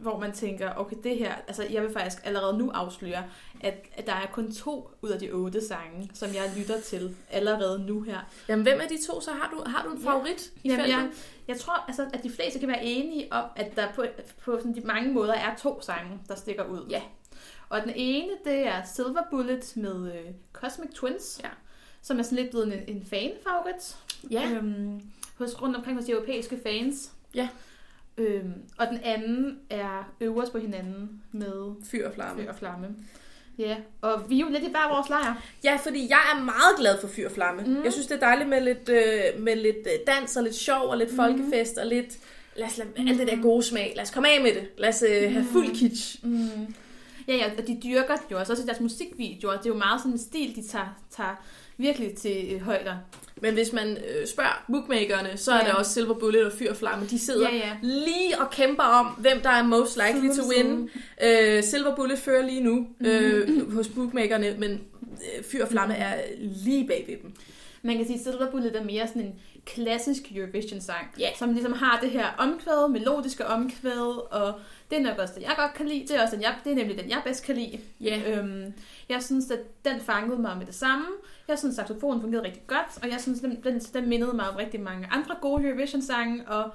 hvor 0.00 0.18
man 0.20 0.32
tænker, 0.32 0.70
okay, 0.76 0.96
det 1.04 1.16
her, 1.18 1.34
altså, 1.46 1.66
jeg 1.70 1.82
vil 1.82 1.90
faktisk 1.92 2.22
allerede 2.26 2.58
nu 2.58 2.70
afsløre, 2.70 3.22
at, 3.64 3.74
at 3.96 4.06
der 4.06 4.12
er 4.12 4.26
kun 4.32 4.52
to 4.52 4.90
ud 5.02 5.08
af 5.10 5.18
de 5.18 5.30
otte 5.32 5.66
sange, 5.66 6.10
som 6.14 6.28
jeg 6.34 6.52
lytter 6.58 6.80
til 6.80 7.16
allerede 7.30 7.86
nu 7.86 8.02
her. 8.02 8.18
Jamen, 8.48 8.62
hvem 8.62 8.80
af 8.80 8.88
de 8.88 9.06
to, 9.06 9.20
så 9.20 9.30
har 9.30 9.50
du, 9.56 9.70
har 9.70 9.82
du 9.84 9.90
en 9.94 10.02
Ja. 10.02 10.10
favorit 10.10 10.52
i 10.62 10.68
Jamen, 10.68 10.76
feltet? 10.80 10.96
jeg, 10.98 11.10
jeg 11.48 11.56
tror, 11.60 11.84
altså, 11.86 12.06
at 12.12 12.22
de 12.22 12.30
fleste 12.30 12.58
kan 12.58 12.68
være 12.68 12.84
enige 12.84 13.32
om, 13.32 13.44
at 13.56 13.76
der 13.76 13.92
på, 13.94 14.04
på 14.44 14.56
sådan 14.58 14.74
de 14.74 14.80
mange 14.80 15.12
måder 15.12 15.34
er 15.34 15.56
to 15.56 15.80
sange, 15.82 16.18
der 16.28 16.34
stikker 16.34 16.64
ud. 16.64 16.86
Ja. 16.90 17.02
Og 17.68 17.80
den 17.82 17.92
ene, 17.94 18.30
det 18.44 18.66
er 18.66 18.82
Silver 18.94 19.22
Bullet 19.30 19.72
med 19.76 20.12
øh, 20.14 20.30
Cosmic 20.52 20.90
Twins, 20.94 21.40
Ja. 21.44 21.48
som 22.02 22.18
er 22.18 22.22
sådan 22.22 22.38
lidt 22.38 22.50
blevet 22.50 22.66
en, 22.88 22.96
en 22.96 23.06
fan-favorit. 23.06 23.96
Ja. 24.30 24.50
Øhm, 24.50 25.00
hos, 25.38 25.62
rundt 25.62 25.76
omkring 25.76 25.96
hos 25.96 26.04
de 26.04 26.12
europæiske 26.12 26.60
fans. 26.62 27.12
Ja. 27.34 27.48
Øhm, 28.16 28.52
og 28.78 28.86
den 28.86 29.00
anden 29.04 29.58
er 29.70 30.12
Øverst 30.20 30.52
på 30.52 30.58
hinanden 30.58 31.22
med 31.32 31.74
Fyr 31.84 32.08
og 32.08 32.14
flamme. 32.14 32.42
Fyr 32.42 32.48
og 32.48 32.56
Flamme. 32.56 32.96
Ja, 33.58 33.76
og 34.02 34.30
vi 34.30 34.36
er 34.36 34.40
jo 34.40 34.48
lidt 34.50 34.64
i 34.64 34.70
hver 34.70 34.94
vores 34.94 35.08
lejr. 35.08 35.42
Ja, 35.64 35.78
fordi 35.82 36.06
jeg 36.10 36.20
er 36.34 36.44
meget 36.44 36.76
glad 36.78 37.00
for 37.00 37.08
Fyr 37.08 37.26
og 37.26 37.32
Flamme. 37.32 37.62
Mm. 37.62 37.68
Mm. 37.68 37.84
Jeg 37.84 37.92
synes, 37.92 38.06
det 38.06 38.14
er 38.14 38.20
dejligt 38.20 38.48
med 38.48 38.60
lidt, 38.60 38.88
øh, 38.88 39.42
med 39.42 39.56
lidt 39.56 39.76
øh, 39.76 39.92
dans 40.06 40.36
og 40.36 40.42
lidt 40.42 40.54
sjov 40.54 40.88
og 40.88 40.96
lidt 40.98 41.10
Mm. 41.10 41.16
folkefest 41.16 41.78
og 41.78 41.86
lidt... 41.86 42.18
Lad 42.56 42.66
os 42.66 42.78
lade 42.78 42.88
alt 43.10 43.18
det 43.18 43.28
der 43.28 43.42
gode 43.42 43.62
smag. 43.62 43.92
Lad 43.96 44.02
os 44.04 44.10
komme 44.10 44.28
af 44.28 44.40
med 44.42 44.54
det. 44.54 44.68
Lad 44.78 44.88
os 44.88 45.02
øh, 45.08 45.32
have 45.32 45.46
fuld 45.52 45.74
kitsch. 45.76 46.18
Mm. 46.26 46.74
Ja, 47.28 47.36
ja, 47.36 47.50
og 47.58 47.66
de 47.66 47.80
dyrker 47.84 48.16
det 48.16 48.30
jo 48.30 48.38
også, 48.38 48.52
også 48.52 48.62
i 48.62 48.66
deres 48.66 48.80
musikvideoer. 48.80 49.56
Det 49.56 49.66
er 49.66 49.70
jo 49.70 49.76
meget 49.76 50.00
sådan 50.00 50.12
en 50.12 50.18
stil, 50.18 50.56
de 50.56 50.68
tager, 50.68 50.96
tager 51.16 51.44
virkelig 51.76 52.14
til 52.14 52.48
øh, 52.54 52.60
højder. 52.60 52.96
Men 53.44 53.54
hvis 53.54 53.72
man 53.72 53.88
øh, 53.96 54.26
spørger 54.26 54.64
bookmakerne, 54.70 55.36
så 55.36 55.52
er 55.52 55.56
Ja. 55.56 55.64
det 55.64 55.72
også 55.74 55.92
Silver 55.92 56.14
Bullet 56.14 56.46
og 56.46 56.52
Fyr 56.52 56.70
og 56.70 56.76
Flamme. 56.76 57.06
De 57.06 57.18
sidder 57.18 57.48
Ja, 57.50 57.56
ja. 57.56 57.70
lige 57.82 58.38
og 58.40 58.50
kæmper 58.50 58.82
om, 58.82 59.06
hvem 59.06 59.40
der 59.40 59.50
er 59.50 59.62
most 59.62 59.98
likely 60.06 60.28
to 60.28 60.42
win. 60.56 60.90
Øh, 61.24 61.62
Silver 61.62 61.96
Bullet 61.96 62.18
fører 62.18 62.46
lige 62.46 62.60
nu 62.62 62.74
Mhm. 62.98 63.08
øh, 63.08 63.74
hos 63.74 63.88
bookmakerne, 63.88 64.54
men 64.58 64.70
øh, 65.02 65.44
Fyr 65.44 65.62
og 65.62 65.68
Flamme 65.70 65.94
er 65.94 66.22
lige 66.38 66.86
bag 66.86 67.04
ved 67.08 67.16
dem. 67.22 67.32
Man 67.82 67.96
kan 67.96 68.06
sige, 68.06 68.18
at 68.18 68.24
Silver 68.24 68.50
Bullet 68.50 68.76
er 68.76 68.84
mere 68.84 69.06
sådan 69.08 69.22
en 69.22 69.34
klassisk 69.66 70.22
Eurovision-sang, 70.36 71.06
Ja. 71.18 71.28
som 71.38 71.52
ligesom 71.52 71.72
har 71.72 71.98
det 72.02 72.10
her 72.10 72.26
omkvæd, 72.38 72.88
melodiske 72.88 73.46
omkvæd, 73.46 74.32
og 74.32 74.52
det 74.90 74.98
er 74.98 75.02
nok 75.02 75.18
også 75.18 75.34
det, 75.36 75.42
jeg 75.42 75.54
godt 75.56 75.74
kan 75.74 75.86
lide. 75.88 76.00
Det 76.08 76.16
er, 76.16 76.22
også 76.22 76.34
den, 76.36 76.42
jeg, 76.42 76.54
det 76.64 76.72
er 76.72 76.76
nemlig 76.76 76.98
den, 76.98 77.10
jeg 77.10 77.20
bedst 77.26 77.44
kan 77.44 77.54
lide. 77.54 77.78
Ja. 78.00 78.20
Øhm, 78.30 78.72
jeg 79.08 79.22
synes, 79.22 79.50
at 79.50 79.58
den 79.84 80.00
fangede 80.00 80.40
mig 80.42 80.56
med 80.58 80.66
det 80.66 80.74
samme. 80.74 81.04
Jeg 81.48 81.58
synes, 81.58 81.78
at 81.78 81.86
saxofonen 81.88 82.20
fungerede 82.20 82.46
rigtig 82.46 82.62
godt, 82.66 83.02
og 83.02 83.10
jeg 83.10 83.20
synes, 83.20 83.40
den, 83.40 83.62
den, 83.64 83.80
den 83.80 84.08
mindede 84.08 84.32
mig 84.32 84.48
om 84.48 84.56
rigtig 84.56 84.80
mange 84.80 85.06
andre 85.10 85.36
gode 85.40 85.64
Eurovision-sange, 85.64 86.48
og 86.48 86.70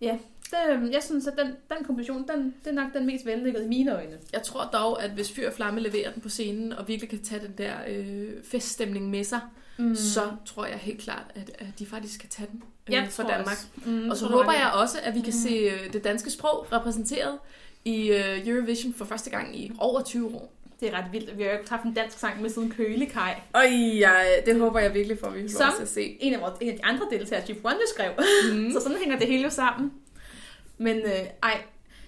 ja, 0.00 0.18
det, 0.50 0.74
øhm, 0.74 0.90
jeg 0.92 1.02
synes, 1.02 1.26
at 1.26 1.34
den, 1.38 1.46
den 1.46 1.84
komposition, 1.84 2.28
den, 2.28 2.54
det 2.64 2.70
er 2.70 2.74
nok 2.74 2.94
den 2.94 3.06
mest 3.06 3.26
vellykkede 3.26 3.64
i 3.64 3.68
mine 3.68 3.94
øjne. 3.94 4.18
Jeg 4.32 4.42
tror 4.42 4.64
dog, 4.72 5.02
at 5.02 5.10
hvis 5.10 5.32
Fyr 5.32 5.46
og 5.48 5.52
Flamme 5.52 5.80
leverer 5.80 6.12
den 6.12 6.22
på 6.22 6.28
scenen, 6.28 6.72
og 6.72 6.88
virkelig 6.88 7.10
kan 7.10 7.22
tage 7.22 7.46
den 7.46 7.54
der 7.58 7.74
øh, 7.88 8.30
feststemning 8.44 9.10
med 9.10 9.24
sig, 9.24 9.40
mm. 9.78 9.94
så 9.94 10.20
tror 10.44 10.66
jeg 10.66 10.78
helt 10.78 11.00
klart, 11.00 11.32
at, 11.34 11.50
at 11.58 11.78
de 11.78 11.86
faktisk 11.86 12.20
kan 12.20 12.28
tage 12.28 12.48
den 12.52 12.62
øh, 12.86 12.92
Jeg 12.92 13.08
for 13.10 13.22
Danmark. 13.22 13.46
også. 13.46 13.66
Mm, 13.90 14.10
Og 14.10 14.16
så 14.16 14.26
håber 14.26 14.52
jeg 14.52 14.70
også, 14.74 14.98
at 15.02 15.14
vi 15.14 15.20
kan 15.20 15.32
se 15.32 15.48
øh, 15.48 15.92
det 15.92 16.04
danske 16.04 16.30
sprog 16.30 16.66
repræsenteret 16.72 17.38
i 17.84 18.10
øh, 18.10 18.48
Eurovision 18.48 18.94
for 18.94 19.04
første 19.04 19.30
gang 19.30 19.58
i 19.60 19.72
over 19.78 20.02
20 20.02 20.34
år. 20.34 20.52
Det 20.82 20.94
er 20.94 20.98
ret 20.98 21.12
vildt. 21.12 21.38
Vi 21.38 21.42
har 21.42 21.50
jo 21.50 21.58
haft 21.68 21.84
en 21.84 21.94
dansk 21.94 22.18
sang 22.18 22.42
med 22.42 22.50
siden 22.50 22.70
Kølekaj. 22.70 23.40
Og 23.52 23.62
ja, 23.72 24.14
det 24.46 24.60
håber 24.60 24.80
jeg 24.80 24.94
virkelig 24.94 25.18
for, 25.18 25.26
at 25.26 25.34
vi 25.34 25.42
får 25.42 25.48
Som- 25.48 25.82
at 25.82 25.88
se. 25.88 26.16
En 26.20 26.34
af, 26.34 26.40
vores, 26.40 26.54
en 26.60 26.68
af 26.68 26.76
de 26.76 26.84
andre 26.84 27.06
deltagere, 27.10 27.44
Chief 27.44 27.58
jo 27.64 27.70
skrev. 27.94 28.12
Mm. 28.54 28.70
så 28.74 28.80
sådan 28.80 28.98
hænger 28.98 29.18
det 29.18 29.26
hele 29.26 29.42
jo 29.42 29.50
sammen. 29.50 29.92
Men 30.78 30.96
øh, 30.98 31.26
ej, 31.42 31.62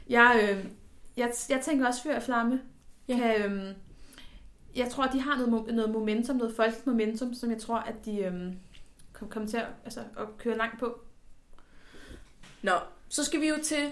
jeg, 0.09 0.41
øh, 0.43 0.65
jeg, 1.17 1.33
jeg 1.49 1.61
tænker 1.61 1.87
også 1.87 2.03
Fyr 2.03 2.15
og 2.15 2.23
Flamme. 2.23 2.61
Ja. 3.09 3.17
Kan, 3.17 3.53
øh, 3.53 3.75
jeg 4.77 4.89
tror, 4.91 5.05
at 5.05 5.13
de 5.13 5.21
har 5.21 5.47
noget, 5.47 5.75
noget 5.75 5.91
momentum, 5.91 6.37
noget 6.37 6.57
folkeligt 6.57 6.87
momentum, 6.87 7.35
som 7.35 7.51
jeg 7.51 7.59
tror, 7.59 7.77
at 7.77 7.95
de 8.05 8.57
kom, 9.13 9.29
kommer 9.29 9.49
til 9.49 9.57
at, 9.57 9.67
altså, 9.85 10.01
at 10.01 10.39
køre 10.39 10.57
langt 10.57 10.81
på. 10.81 11.01
Nå, 12.63 12.73
så 13.09 13.25
skal 13.25 13.41
vi 13.41 13.49
jo 13.49 13.57
til 13.63 13.91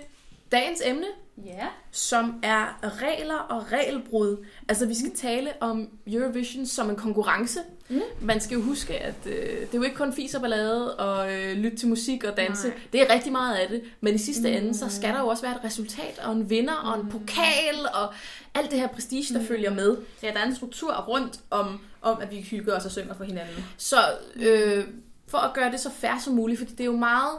dagens 0.53 0.83
emne, 0.85 1.07
Ja. 1.47 1.67
som 1.91 2.41
er 2.43 2.79
regler 3.03 3.35
og 3.35 3.73
regelbrud. 3.73 4.45
Altså, 4.69 4.87
vi 4.87 4.95
skal 4.95 5.11
tale 5.17 5.51
om 5.61 5.89
Eurovision 6.07 6.67
som 6.67 6.91
en 6.91 6.97
konkurrence. 6.97 7.61
Mm. 7.89 8.01
Man 8.21 8.41
skal 8.41 8.55
jo 8.55 8.63
huske, 8.63 8.99
at 8.99 9.15
øh, 9.27 9.33
det 9.61 9.63
er 9.63 9.79
jo 9.79 9.83
ikke 9.83 9.97
kun 9.97 10.13
fis 10.13 10.35
og 10.35 10.41
ballade 10.41 10.97
og 10.97 11.33
øh, 11.35 11.57
lytte 11.57 11.77
til 11.77 11.89
musik 11.89 12.25
og 12.25 12.37
danse. 12.37 12.69
Nej. 12.69 12.77
Det 12.93 13.01
er 13.03 13.15
rigtig 13.15 13.33
meget 13.33 13.55
af 13.57 13.69
det. 13.69 13.83
Men 14.01 14.15
i 14.15 14.19
sidste 14.19 14.49
Mm. 14.51 14.57
ende, 14.57 14.79
så 14.79 14.89
skal 14.89 15.09
der 15.15 15.21
jo 15.21 15.27
også 15.27 15.43
være 15.43 15.57
et 15.57 15.65
resultat 15.65 16.21
og 16.25 16.33
en 16.33 16.51
vinder 16.51 16.75
og 16.75 17.01
en 17.01 17.09
pokal 17.11 17.87
og 17.95 18.15
alt 18.55 18.71
det 18.71 18.79
her 18.81 18.87
prestige, 18.89 19.35
der 19.35 19.41
Mm. 19.41 19.47
følger 19.47 19.71
med. 19.75 19.97
Ja, 20.23 20.31
der 20.33 20.39
er 20.39 20.47
en 20.47 20.57
struktur 20.57 20.93
rundt 20.95 21.41
om, 21.51 21.81
om 22.03 22.19
at 22.21 22.31
vi 22.31 22.41
hygger 22.41 22.77
os 22.77 22.85
og 22.85 22.91
synger 22.91 23.15
for 23.15 23.25
hinanden. 23.25 23.65
Så 23.77 23.97
øh, 24.37 24.85
for 25.29 25.39
at 25.39 25.55
gøre 25.55 25.71
det 25.73 25.81
så 25.81 25.91
fair 25.91 26.21
som 26.25 26.35
muligt, 26.35 26.59
fordi 26.59 26.73
det 26.73 26.81
er 26.81 26.85
jo 26.85 26.97
meget 26.97 27.39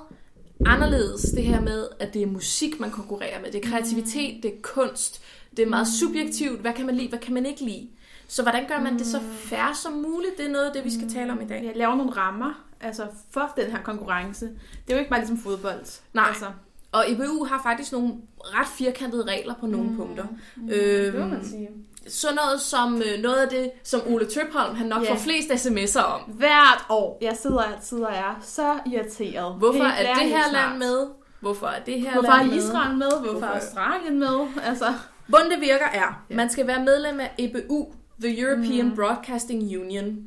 anderledes 0.66 1.22
det 1.22 1.44
her 1.44 1.62
med, 1.62 1.88
at 2.00 2.14
det 2.14 2.22
er 2.22 2.28
musik, 2.28 2.80
man 2.80 2.92
konkurrerer 2.92 3.42
med. 3.42 3.52
Det 3.52 3.66
er 3.66 3.70
kreativitet, 3.70 4.44
det 4.44 4.52
er 4.54 4.62
kunst, 4.62 5.22
det 5.58 5.64
er 5.66 5.70
meget 5.70 5.88
subjektivt. 5.88 6.62
Hvad 6.62 6.74
kan 6.74 6.86
man 6.86 6.96
lide, 6.96 7.10
hvad 7.10 7.20
kan 7.20 7.34
man 7.34 7.46
ikke 7.46 7.64
lide? 7.66 7.90
Så 8.28 8.42
hvordan 8.42 8.68
gør 8.68 8.80
man 8.80 8.98
det 8.98 9.06
så 9.06 9.20
fair 9.36 9.74
som 9.84 9.94
muligt? 9.94 10.38
Det 10.38 10.46
er 10.46 10.50
noget 10.52 10.66
af 10.66 10.74
det, 10.74 10.86
vi 10.86 10.92
skal 10.92 11.10
tale 11.10 11.32
om 11.32 11.42
i 11.42 11.46
dag. 11.48 11.64
Jeg 11.64 11.74
laver 11.76 11.96
nogle 11.96 12.12
rammer 12.12 12.64
altså 12.82 13.08
for 13.32 13.54
den 13.58 13.72
her 13.72 13.84
konkurrence. 13.84 14.46
Det 14.46 14.90
er 14.90 14.94
jo 14.94 15.00
ikke 15.00 15.10
bare 15.10 15.20
ligesom 15.20 15.38
fodbold. 15.38 16.00
Nej. 16.14 16.26
Altså, 16.28 16.46
Og 16.92 17.12
EBU 17.12 17.44
har 17.46 17.62
faktisk 17.64 17.92
nogle 17.92 18.14
ret 18.40 18.68
firkantede 18.78 19.24
regler 19.24 19.54
på 19.60 19.66
nogle 19.66 19.96
punkter. 19.96 20.26
det 20.56 21.14
må 21.14 21.20
Øhm, 21.20 21.30
man 21.30 21.46
sige. 21.46 21.70
Sådan 22.08 22.36
noget 22.36 22.62
som 22.62 23.02
øh, 23.02 23.22
noget 23.22 23.36
af 23.36 23.50
det, 23.50 23.72
som 23.84 24.02
Ole 24.08 24.26
Tøpholm 24.26 24.76
han 24.76 24.88
nok 24.88 25.04
Ja. 25.04 25.12
får 25.14 25.18
flest 25.18 25.50
sms'er 25.52 26.02
om. 26.02 26.22
Hvert 26.22 26.86
år. 26.90 27.18
Jeg 27.22 27.38
sidder 27.42 27.60
altid 27.62 27.98
og 28.00 28.12
er 28.14 28.40
så 28.44 28.80
irriteret. 28.86 29.56
Hvorfor 29.56 29.84
Helt 29.84 30.08
er 30.10 30.14
det 30.14 30.24
her 30.30 30.50
snart. 30.50 30.70
land 30.70 30.78
med? 30.80 31.08
Hvorfor 31.40 31.68
er 31.68 31.80
det 31.84 32.02
her 32.02 32.12
Hvorfor 32.14 32.38
land 32.38 32.52
er? 32.52 32.56
Israel 32.56 32.98
med? 32.98 33.08
Hvorfor 33.12 33.28
er 33.30 33.32
Hvorfor- 33.32 33.48
Australien 33.48 34.20
med? 34.20 34.48
Altså, 34.64 34.94
Hvordan 35.28 35.52
det 35.52 35.62
virker 35.62 35.86
er, 35.94 36.24
Ja. 36.30 36.36
man 36.36 36.50
skal 36.50 36.68
være 36.68 36.84
medlem 36.86 37.20
af 37.20 37.32
EBU, 37.38 37.94
The 38.22 38.40
European 38.42 38.86
Mm. 38.86 38.96
Broadcasting 38.96 39.78
Union. 39.80 40.18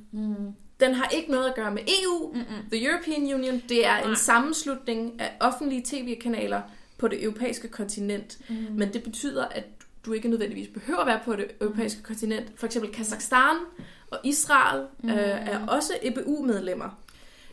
Den 0.81 0.95
har 0.95 1.09
ikke 1.09 1.31
noget 1.31 1.47
at 1.49 1.55
gøre 1.55 1.71
med 1.71 1.83
EU. 1.83 2.33
Mm-mm. 2.35 2.71
The 2.73 2.87
European 2.87 3.35
Union, 3.35 3.63
det 3.69 3.87
er 3.87 4.01
Nej. 4.01 4.11
en 4.11 4.17
sammenslutning 4.17 5.21
af 5.21 5.31
offentlige 5.41 5.83
tv-kanaler 5.87 6.61
på 6.99 7.09
det 7.09 7.23
europæiske 7.25 7.69
kontinent. 7.69 8.37
Mm. 8.49 8.57
Men 8.71 8.93
det 8.93 9.03
betyder, 9.03 9.45
at 9.45 9.65
du 10.07 10.13
ikke 10.13 10.29
nødvendigvis 10.29 10.69
behøver 10.75 11.01
at 11.01 11.07
være 11.07 11.21
på 11.25 11.37
det 11.37 11.47
europæiske 11.61 12.03
kontinent. 12.03 12.53
For 12.57 12.67
eksempel 12.67 12.93
Kazakhstan 12.93 13.57
og 14.11 14.19
Israel 14.25 14.87
Mm. 15.03 15.11
øh, 15.11 15.17
er 15.19 15.67
også 15.67 15.93
EBU-medlemmer. 16.03 16.99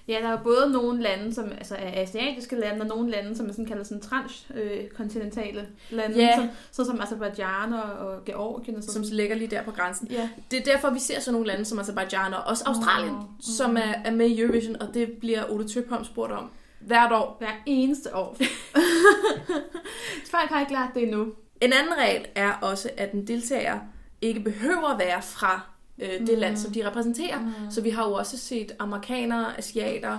Ja, 0.07 0.19
der 0.21 0.27
er 0.29 0.43
både 0.43 0.71
nogle 0.71 1.01
lande, 1.01 1.33
som 1.33 1.51
altså 1.51 1.75
er 1.75 2.01
asiatiske 2.01 2.55
lande, 2.55 2.81
og 2.81 2.87
nogle 2.87 3.11
lande, 3.11 3.35
som 3.37 3.47
er 3.47 3.51
sådan 3.51 3.65
kaldet 3.65 3.87
sådan 3.87 4.01
transkontinentale 4.01 5.67
lande, 5.91 6.15
Ja. 6.17 6.35
som, 6.35 6.47
sådan 6.71 6.91
som 6.91 7.01
Azerbaijan 7.01 7.73
og, 7.73 7.83
og 8.07 8.25
Georgien 8.25 8.77
og 8.77 8.83
sådan. 8.83 9.05
som 9.05 9.15
ligger 9.15 9.35
lige 9.35 9.47
der 9.47 9.63
på 9.63 9.71
grænsen. 9.71 10.07
ja. 10.11 10.29
Det 10.51 10.59
er 10.59 10.63
derfor, 10.73 10.89
vi 10.89 10.99
ser 10.99 11.19
sådan 11.19 11.33
nogle 11.33 11.47
lande 11.47 11.65
som 11.65 11.79
Azerbaijan 11.79 12.33
og 12.33 12.43
også 12.43 12.63
Australien, 12.67 13.13
Mm. 13.15 13.41
som 13.41 13.77
er, 13.77 13.93
er 14.05 14.11
med 14.11 14.25
i 14.29 14.41
Eurovision, 14.41 14.81
og 14.81 14.93
det 14.93 15.11
bliver 15.19 15.43
Ole 15.51 15.67
Tøpholm 15.67 16.03
spurgt 16.05 16.31
om 16.31 16.49
hvert 16.79 17.11
år. 17.11 17.35
Hver 17.39 17.51
eneste 17.65 18.15
år. 18.15 18.37
Folk 20.31 20.49
har 20.49 20.59
ikke 20.59 20.73
lært 20.73 20.89
det 20.93 21.03
endnu. 21.03 21.33
En 21.63 21.73
anden 21.73 21.97
regel 21.97 22.25
er 22.35 22.51
også, 22.61 22.89
at 22.97 23.11
en 23.11 23.27
deltager 23.27 23.79
ikke 24.21 24.39
behøver 24.39 24.87
at 24.93 24.99
være 24.99 25.21
fra 25.21 25.61
øh, 25.99 26.27
det 26.27 26.37
land, 26.37 26.57
som 26.57 26.71
de 26.73 26.87
repræsenterer. 26.87 27.39
Mm. 27.39 27.51
Så 27.71 27.81
vi 27.81 27.89
har 27.89 28.07
jo 28.07 28.13
også 28.13 28.37
set 28.37 28.71
amerikanere, 28.79 29.57
asiater. 29.57 30.17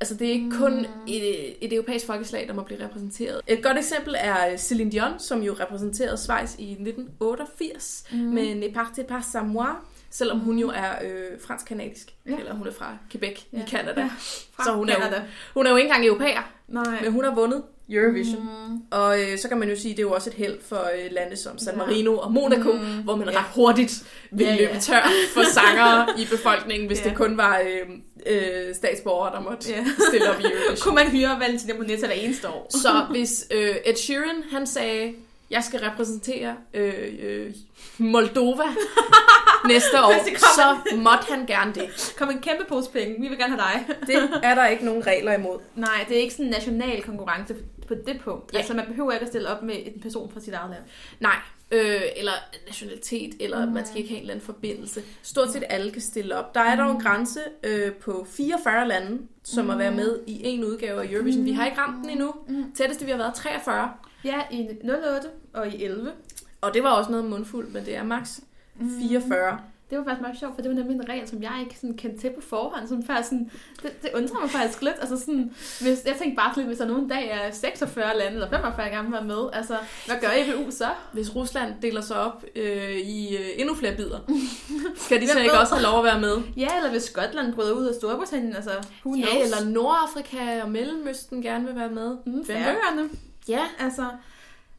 Altså 0.00 0.14
det 0.14 0.26
er 0.28 0.32
ikke 0.32 0.50
kun 0.50 0.72
Mm. 0.78 0.86
et, 1.08 1.64
et 1.64 1.72
europæisk 1.72 2.06
folkeslag, 2.06 2.48
der 2.48 2.54
må 2.54 2.62
blive 2.62 2.84
repræsenteret. 2.84 3.40
Et 3.46 3.62
godt 3.62 3.78
eksempel 3.78 4.14
er 4.18 4.54
Céline 4.56 4.90
Dion, 4.90 5.18
som 5.18 5.42
jo 5.42 5.56
repræsenterede 5.60 6.16
Schweiz 6.16 6.54
i 6.58 6.72
1988 6.72 8.04
Mm. 8.12 8.18
med 8.18 8.54
Ne 8.54 8.72
partez 8.74 9.04
pas 9.08 9.24
sans 9.24 9.52
moi, 9.52 9.66
selvom 10.10 10.38
hun 10.38 10.58
jo 10.58 10.68
er 10.68 10.90
øh, 11.04 11.40
fransk-kanadisk, 11.46 12.14
Ja. 12.26 12.36
eller 12.38 12.54
hun 12.54 12.66
er 12.66 12.72
fra 12.72 12.96
Quebec 13.10 13.38
Ja. 13.52 13.58
i 13.58 13.62
Canada. 13.68 14.00
Ja. 14.00 14.10
Fra 14.56 14.64
Så 14.64 14.72
hun 14.72 14.88
er 14.88 14.92
jo- 14.94 15.00
Canada. 15.00 15.22
Hun 15.54 15.66
er 15.66 15.70
jo 15.70 15.76
ikke 15.76 15.86
engang 15.88 16.06
europæer, 16.06 16.52
Nej. 16.68 16.98
men 17.02 17.12
hun 17.12 17.24
har 17.24 17.34
vundet 17.34 17.62
Eurovision. 17.90 18.42
Mm. 18.42 18.78
Og 18.90 19.20
øh, 19.20 19.38
så 19.38 19.48
kan 19.48 19.58
man 19.58 19.68
jo 19.68 19.76
sige, 19.76 19.90
at 19.92 19.96
det 19.96 20.02
er 20.02 20.06
jo 20.08 20.12
også 20.14 20.30
et 20.30 20.34
held 20.36 20.58
for 20.68 20.76
øh, 20.94 21.10
lande 21.12 21.36
som 21.36 21.58
San. 21.58 21.78
Marino 21.78 22.16
og 22.18 22.32
Monaco, 22.32 22.72
Mm. 22.72 23.02
hvor 23.04 23.16
man 23.16 23.28
Ja. 23.30 23.38
ret 23.38 23.44
hurtigt 23.54 24.02
vil 24.32 24.46
Ja, 24.46 24.54
ja. 24.54 24.60
løbe 24.60 24.80
tør 24.80 25.02
for 25.34 25.42
sangere 25.52 26.06
i 26.22 26.26
befolkningen, 26.30 26.86
hvis 26.86 27.00
Ja. 27.04 27.08
det 27.08 27.16
kun 27.16 27.36
var 27.36 27.58
øh, 27.58 27.88
øh, 28.26 28.74
statsborgere, 28.74 29.32
der 29.34 29.40
måtte 29.40 29.70
Ja. 29.70 29.84
stille 30.08 30.30
op 30.30 30.40
i 30.40 30.44
Eurovision. 30.44 30.76
Kunne 30.84 30.94
man 30.94 31.06
hyre 31.10 31.36
Valentina 31.40 31.74
Moneta 31.74 32.06
hver 32.06 32.14
eneste 32.14 32.48
år? 32.48 32.66
Så 32.70 33.06
hvis 33.10 33.46
øh, 33.50 33.74
Ed 33.84 33.96
Sheeran, 33.96 34.42
han 34.50 34.66
sagde, 34.66 35.12
jeg 35.52 35.64
skal 35.64 35.80
repræsentere 35.80 36.56
øh, 36.74 36.94
øh, 37.22 37.54
Moldova 37.98 38.62
næste 39.68 40.00
år, 40.04 40.14
så 40.38 40.96
måtte 40.96 41.24
han 41.28 41.46
gerne 41.46 41.72
det. 41.74 42.14
Kom 42.18 42.30
en 42.30 42.38
kæmpe 42.38 42.64
pose 42.68 42.90
penge. 42.90 43.20
Vi 43.20 43.28
vil 43.28 43.38
gerne 43.38 43.56
have 43.56 43.62
dig. 43.86 43.96
Det 44.08 44.40
er 44.42 44.54
der 44.54 44.66
ikke 44.66 44.84
nogen 44.84 45.06
regler 45.06 45.32
imod. 45.32 45.58
Nej, 45.74 46.04
det 46.08 46.16
er 46.16 46.20
ikke 46.20 46.34
sådan 46.34 46.46
en 46.46 46.50
national 46.52 47.02
konkurrence 47.02 47.54
på 47.88 47.94
det 48.06 48.20
punkt. 48.24 48.52
Ja. 48.52 48.58
Altså, 48.58 48.74
man 48.74 48.86
behøver 48.86 49.12
ikke 49.12 49.22
at 49.22 49.28
stille 49.28 49.48
op 49.48 49.62
med 49.62 49.74
en 49.94 50.00
person 50.02 50.30
fra 50.32 50.40
sit 50.40 50.54
eget 50.54 50.70
land. 50.70 50.82
Nej, 51.20 51.36
øh, 51.70 52.00
eller 52.16 52.32
nationalitet, 52.66 53.34
eller 53.40 53.66
Mm. 53.66 53.72
man 53.72 53.86
skal 53.86 53.98
ikke 53.98 54.08
have 54.08 54.16
en 54.16 54.22
eller 54.22 54.34
anden 54.34 54.46
forbindelse. 54.46 55.02
Stort 55.22 55.52
set 55.52 55.64
alle 55.68 55.90
kan 55.90 56.00
stille 56.02 56.36
op. 56.38 56.54
Der 56.54 56.60
er 56.60 56.76
dog 56.76 56.90
en 56.90 57.00
grænse 57.00 57.40
øh, 57.64 57.92
på 57.92 58.26
44 58.30 58.88
lande, 58.88 59.18
som 59.44 59.64
må 59.66 59.76
være 59.76 59.92
med 59.92 60.18
i 60.26 60.40
en 60.46 60.64
udgave 60.64 61.02
af 61.02 61.12
Eurovision. 61.12 61.44
Vi 61.44 61.52
har 61.52 61.66
ikke 61.66 61.78
ramt 61.80 61.96
den 62.02 62.10
endnu. 62.10 62.34
Mm. 62.48 62.72
Tætteste 62.74 63.04
vi 63.04 63.10
har 63.10 63.18
været 63.18 63.34
43. 63.34 63.90
Ja, 64.24 64.40
i 64.50 64.68
08 64.84 65.28
og 65.52 65.68
i 65.68 65.84
11. 65.84 66.12
Og 66.60 66.74
det 66.74 66.82
var 66.82 66.90
også 66.90 67.10
noget 67.10 67.24
mundfuld, 67.26 67.68
men 67.68 67.84
det 67.84 67.96
er 67.96 68.02
max 68.02 68.38
44. 69.00 69.58
Det 69.90 69.98
var 69.98 70.04
faktisk 70.04 70.20
meget 70.20 70.38
sjovt, 70.38 70.54
for 70.54 70.62
det 70.62 70.70
var 70.70 70.76
nemlig 70.76 70.94
en 70.94 71.08
regel, 71.08 71.28
som 71.28 71.42
jeg 71.42 71.52
ikke 71.60 71.78
sådan 71.78 71.96
kendte 71.96 72.20
til 72.20 72.30
på 72.30 72.40
forhånd. 72.40 72.88
Som 72.88 73.02
faktisk 73.06 73.28
sådan, 73.28 73.50
det, 73.82 74.02
det 74.02 74.10
undrer 74.14 74.40
mig 74.40 74.50
faktisk 74.50 74.82
lidt. 74.82 74.94
Altså 75.00 75.16
sådan, 75.18 75.54
hvis, 75.80 75.98
jeg 76.06 76.16
tænkte 76.18 76.36
bare 76.36 76.52
lidt, 76.56 76.66
hvis 76.66 76.78
der 76.78 76.86
nogen 76.86 77.08
dag 77.08 77.30
er 77.30 77.50
46 77.50 78.18
lande 78.18 78.34
eller 78.34 78.50
45 78.50 78.88
gerne 78.88 79.02
vil 79.04 79.12
være 79.12 79.24
med, 79.24 79.48
altså, 79.52 79.76
hvad 80.06 80.16
gør 80.20 80.28
EBU 80.36 80.70
så? 80.70 80.88
Hvis 81.12 81.34
Rusland 81.36 81.74
deler 81.82 82.00
sig 82.00 82.16
op 82.16 82.44
øh, 82.56 82.96
i 82.96 83.36
øh, 83.36 83.46
endnu 83.56 83.74
flere 83.74 83.96
bidder, 83.96 84.18
skal 85.06 85.20
de 85.20 85.28
så 85.28 85.38
ikke 85.38 85.58
også 85.58 85.74
have 85.74 85.82
lov 85.82 85.98
at 85.98 86.04
være 86.04 86.20
med? 86.20 86.42
Ja, 86.56 86.76
eller 86.76 86.90
hvis 86.90 87.02
Skotland 87.02 87.54
bryder 87.54 87.72
ud 87.72 87.86
af 87.86 87.94
Storbritannien, 87.94 88.56
altså, 88.56 88.70
who 88.70 89.12
knows? 89.14 89.34
Ja, 89.34 89.44
eller 89.44 89.64
Nordafrika 89.64 90.62
og 90.62 90.70
Mellemøsten 90.70 91.42
gerne 91.42 91.66
vil 91.66 91.76
være 91.76 91.90
med. 91.90 92.16
Mm, 92.26 92.32
Hvem. 92.32 92.56
Ja, 93.48 93.64
Altså, 93.78 94.06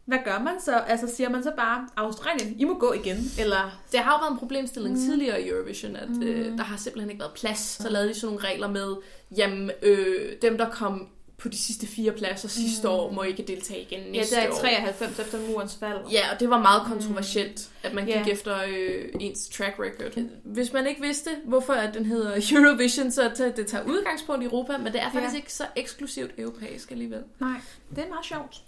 hvad 0.05 0.17
gør 0.25 0.39
man 0.39 0.53
så? 0.61 0.77
Altså, 0.77 1.15
siger 1.15 1.29
man 1.29 1.43
så 1.43 1.51
bare, 1.57 1.87
Australien, 1.95 2.55
I 2.59 2.63
må 2.63 2.77
gå 2.79 2.93
igen? 2.93 3.17
Eller, 3.39 3.79
Det 3.91 3.99
har 3.99 4.11
jo 4.11 4.17
været 4.17 4.31
en 4.31 4.37
problemstilling 4.39 4.95
Mm. 4.95 5.01
tidligere 5.01 5.41
i 5.41 5.49
Eurovision, 5.49 5.95
at 5.95 6.09
mm. 6.09 6.23
øh, 6.23 6.51
Mm. 6.51 6.57
der 6.57 6.63
har 6.63 6.77
simpelthen 6.77 7.09
ikke 7.09 7.19
været 7.21 7.33
plads. 7.33 7.59
Så 7.59 7.89
lavede 7.89 8.09
de 8.09 8.13
sådan 8.13 8.35
nogle 8.35 8.47
regler 8.49 8.67
med, 8.69 8.95
jamen 9.37 9.71
øh, 9.81 10.31
dem 10.41 10.57
der 10.57 10.69
kom 10.69 11.07
på 11.43 11.49
de 11.49 11.57
sidste 11.57 11.87
fire 11.87 12.11
pladser 12.11 12.47
sidste 12.49 12.87
Mm. 12.87 12.93
år, 12.93 13.11
må 13.11 13.23
ikke 13.23 13.43
deltage 13.43 13.81
igen 13.81 13.99
ja, 14.13 14.19
næste 14.19 14.35
det 14.35 14.43
er 14.43 14.47
i 14.47 14.51
år. 14.51 14.55
93 14.55 15.19
efter 15.19 15.39
murens 15.49 15.75
fald. 15.79 15.97
Ja, 16.11 16.33
og 16.33 16.39
det 16.39 16.49
var 16.49 16.61
meget 16.61 16.81
kontroversielt, 16.87 17.69
at 17.83 17.93
man 17.93 18.05
gik 18.05 18.15
Ja. 18.15 18.25
efter 18.25 18.57
øh, 18.67 19.05
ens 19.19 19.49
track 19.49 19.75
record. 19.79 20.23
Hvis 20.43 20.73
man 20.73 20.87
ikke 20.87 21.01
vidste, 21.01 21.29
hvorfor 21.45 21.73
at 21.73 21.93
den 21.93 22.05
hedder 22.05 22.31
Eurovision, 22.51 23.11
så 23.11 23.31
tager 23.35 23.51
det 23.51 23.67
tager 23.67 23.83
udgangspunkt 23.83 24.43
i 24.43 24.45
Europa, 24.45 24.77
men 24.77 24.93
det 24.93 25.01
er 25.01 25.11
faktisk 25.11 25.33
Ja. 25.33 25.37
ikke 25.37 25.53
så 25.53 25.63
eksklusivt 25.75 26.31
europæisk 26.37 26.91
alligevel. 26.91 27.19
Nej, 27.39 27.57
det 27.95 28.03
er 28.03 28.09
meget 28.09 28.25
sjovt. 28.25 28.61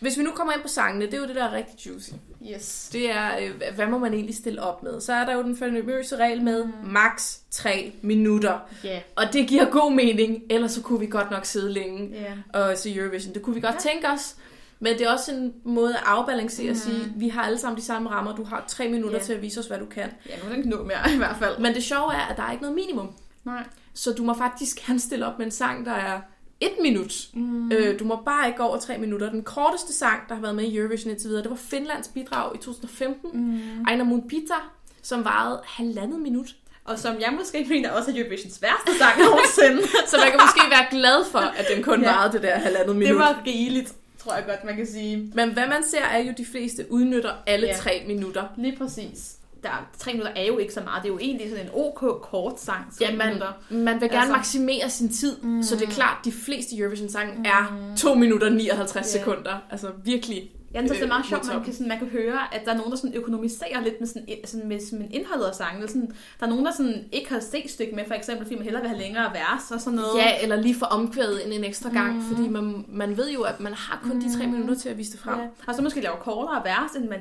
Hvis 0.00 0.18
vi 0.18 0.22
nu 0.22 0.30
kommer 0.30 0.52
ind 0.52 0.62
på 0.62 0.68
sangene, 0.68 1.06
det 1.06 1.14
er 1.14 1.18
jo 1.18 1.26
det, 1.26 1.34
der 1.36 1.44
er 1.44 1.52
rigtig 1.52 1.86
juicy. 1.86 2.10
Yes. 2.54 2.88
Det 2.92 3.10
er, 3.10 3.30
øh, 3.40 3.74
hvad 3.74 3.86
må 3.86 3.98
man 3.98 4.14
egentlig 4.14 4.34
stille 4.36 4.62
op 4.62 4.82
med? 4.82 5.00
Så 5.00 5.12
er 5.12 5.24
der 5.26 5.32
jo 5.34 5.42
den 5.42 5.56
famøse 5.56 6.16
regel 6.16 6.42
med 6.42 6.64
Mm. 6.64 6.72
max 6.84 7.36
3 7.50 7.92
minutter. 8.02 8.58
Ja. 8.84 8.88
Yeah. 8.88 9.00
Og 9.16 9.24
det 9.32 9.48
giver 9.48 9.64
god 9.70 9.92
mening, 9.92 10.42
ellers 10.50 10.72
så 10.72 10.82
kunne 10.82 11.00
vi 11.00 11.06
godt 11.06 11.30
nok 11.30 11.44
sidde 11.44 11.72
længe 11.72 12.08
Ja. 12.12 12.32
og 12.60 12.78
se 12.78 12.96
Eurovision. 12.96 13.34
Det 13.34 13.42
kunne 13.42 13.54
vi 13.54 13.60
godt 13.60 13.74
ja. 13.74 13.90
tænke 13.90 14.08
os. 14.08 14.36
Men 14.80 14.92
det 14.98 15.02
er 15.06 15.12
også 15.12 15.32
en 15.34 15.52
måde 15.64 15.94
at 15.96 16.02
afbalancere 16.06 16.70
og 16.70 16.76
Mhm. 16.76 16.80
sige, 16.80 17.12
vi 17.16 17.28
har 17.28 17.42
alle 17.42 17.58
sammen 17.58 17.78
de 17.78 17.84
samme 17.84 18.08
rammer, 18.10 18.34
du 18.36 18.44
har 18.44 18.64
tre 18.68 18.88
minutter 18.88 19.18
Ja. 19.18 19.24
til 19.24 19.32
at 19.32 19.42
vise 19.42 19.60
os, 19.60 19.66
hvad 19.66 19.78
du 19.78 19.86
kan. 19.86 20.10
Ja, 20.28 20.34
nu 20.44 20.50
er 20.50 20.54
den 20.62 20.68
nå 20.68 20.82
mere 20.84 21.14
i 21.14 21.16
hvert 21.16 21.36
fald. 21.38 21.58
Men 21.58 21.74
det 21.74 21.82
sjove 21.84 22.14
er, 22.14 22.26
at 22.30 22.36
der 22.36 22.42
er 22.42 22.50
ikke 22.52 22.62
noget 22.62 22.74
minimum. 22.76 23.10
Nej. 23.44 23.64
Så 23.94 24.12
du 24.12 24.22
må 24.22 24.34
faktisk 24.34 24.86
gerne 24.86 25.00
stille 25.00 25.26
op 25.26 25.38
med 25.38 25.46
en 25.46 25.52
sang, 25.52 25.86
der 25.86 25.92
er 25.92 26.20
et 26.60 26.72
minut. 26.82 27.14
Mm. 27.34 27.72
Øh, 27.72 27.98
du 27.98 28.04
må 28.04 28.16
bare 28.24 28.46
ikke 28.46 28.56
gå 28.58 28.64
over 28.64 28.76
tre 28.78 28.98
minutter. 28.98 29.30
Den 29.30 29.42
korteste 29.42 29.92
sang, 29.92 30.20
der 30.28 30.34
har 30.34 30.42
været 30.42 30.54
med 30.54 30.64
i 30.64 30.76
Eurovision 30.76 31.10
indtil 31.10 31.28
videre, 31.28 31.42
det 31.42 31.50
var 31.50 31.56
Finlands 31.56 32.08
bidrag 32.08 32.54
i 32.54 32.58
2015. 32.58 33.30
Mm. 33.40 33.84
Aina 33.88 34.04
Mun 34.04 34.28
Pita, 34.28 34.54
som 35.02 35.24
varede 35.24 35.60
halvandet 35.64 36.20
minut. 36.20 36.54
Og 36.84 36.98
som 36.98 37.14
jeg 37.20 37.32
måske 37.38 37.66
mener 37.68 37.90
også 37.90 38.10
er 38.10 38.14
Eurovisions 38.18 38.62
værste 38.62 38.98
sang 38.98 39.18
nogensinde. 39.30 39.82
Så 40.10 40.16
man 40.16 40.30
kan 40.30 40.40
måske 40.42 40.70
være 40.70 40.86
glad 40.90 41.24
for, 41.24 41.38
at 41.38 41.66
den 41.74 41.82
kun 41.82 42.02
Ja. 42.02 42.12
varede 42.12 42.32
det 42.32 42.42
der 42.42 42.54
halvandet 42.58 42.96
minut. 42.96 43.08
det 43.08 43.16
var 43.18 43.42
rigeligt, 43.46 43.92
tror 44.18 44.34
jeg 44.34 44.44
godt, 44.48 44.64
man 44.64 44.76
kan 44.76 44.86
sige. 44.86 45.30
Men 45.34 45.52
hvad 45.52 45.66
man 45.66 45.84
ser, 45.90 46.02
er 46.04 46.18
jo, 46.18 46.30
at 46.30 46.38
de 46.38 46.44
fleste 46.44 46.86
udnytter 46.90 47.32
alle 47.46 47.66
Ja. 47.66 47.74
tre 47.76 48.04
minutter. 48.06 48.44
Lige 48.56 48.76
præcis. 48.78 49.35
Der, 49.66 49.88
tre 49.98 50.12
minutter 50.12 50.32
er 50.36 50.46
jo 50.46 50.58
ikke 50.58 50.74
så 50.74 50.80
meget. 50.80 51.02
Det 51.02 51.08
er 51.08 51.12
jo 51.12 51.18
egentlig 51.18 51.50
sådan 51.50 51.64
en 51.64 51.70
ok 51.74 52.22
kort 52.22 52.60
sang. 52.60 52.84
Ja, 53.00 53.16
man, 53.16 53.26
minutter. 53.26 53.52
man 53.70 53.78
vil 53.84 53.84
gerne 53.84 54.02
Altså- 54.02 54.18
altså, 54.18 54.32
maksimere 54.32 54.90
sin 54.90 55.08
tid, 55.08 55.36
mm. 55.42 55.62
så 55.62 55.76
det 55.76 55.82
er 55.82 55.90
klart, 55.90 56.16
at 56.20 56.24
de 56.24 56.32
fleste 56.32 56.76
Eurovision-sange 56.78 57.32
mm. 57.38 57.44
er 57.44 57.92
2 57.96 58.14
minutter 58.14 58.48
59 58.48 59.14
Ja. 59.14 59.18
sekunder. 59.18 59.54
Altså 59.70 59.90
virkelig. 60.04 60.50
Jeg 60.74 60.82
synes, 60.86 60.98
det 60.98 61.04
er 61.04 61.08
meget 61.08 61.24
øh, 61.24 61.28
sjovt, 61.28 61.46
man 61.46 61.64
kan, 61.64 61.72
sådan, 61.72 61.88
man 61.88 61.98
kan 61.98 62.06
høre, 62.08 62.54
at 62.54 62.64
der 62.64 62.72
er 62.72 62.76
nogen, 62.76 62.90
der 62.90 62.96
sådan 62.96 63.14
økonomiserer 63.14 63.80
lidt 63.84 64.00
med, 64.00 64.08
sådan, 64.08 64.26
sådan, 64.44 64.68
med, 64.68 64.98
med 64.98 65.06
indholdet 65.10 65.44
af 65.44 65.54
sangene. 65.54 65.88
Sådan, 65.88 66.10
der 66.40 66.46
er 66.46 66.50
nogen, 66.50 66.64
der 66.66 66.72
sådan, 66.72 67.04
ikke 67.12 67.30
har 67.30 67.40
set 67.40 67.70
stykke 67.70 67.94
med, 67.94 68.04
for 68.06 68.14
eksempel, 68.14 68.44
fordi 68.46 68.54
man 68.54 68.64
hellere 68.64 68.82
vil 68.82 68.88
have 68.90 69.00
længere 69.00 69.32
vers 69.32 69.70
og 69.70 69.80
sådan 69.80 69.96
noget. 69.96 70.18
Ja, 70.18 70.42
eller 70.42 70.56
lige 70.56 70.74
for 70.74 70.86
omkvædet 70.86 71.40
ind 71.44 71.52
en 71.52 71.64
ekstra 71.64 71.90
gang, 71.90 72.14
mm. 72.16 72.22
fordi 72.22 72.48
man, 72.48 72.84
man 72.88 73.16
ved 73.16 73.30
jo, 73.32 73.42
at 73.42 73.60
man 73.60 73.72
har 73.72 74.00
kun 74.02 74.20
de 74.20 74.38
tre 74.38 74.46
minutter 74.46 74.74
til 74.74 74.88
at 74.88 74.98
vise 74.98 75.12
det 75.12 75.20
frem. 75.20 75.38
Ja. 75.38 75.46
Og 75.66 75.74
så 75.74 75.82
måske 75.82 76.00
lave 76.00 76.14
kortere 76.20 76.62
vers, 76.64 76.90
end 76.96 77.08
man 77.08 77.20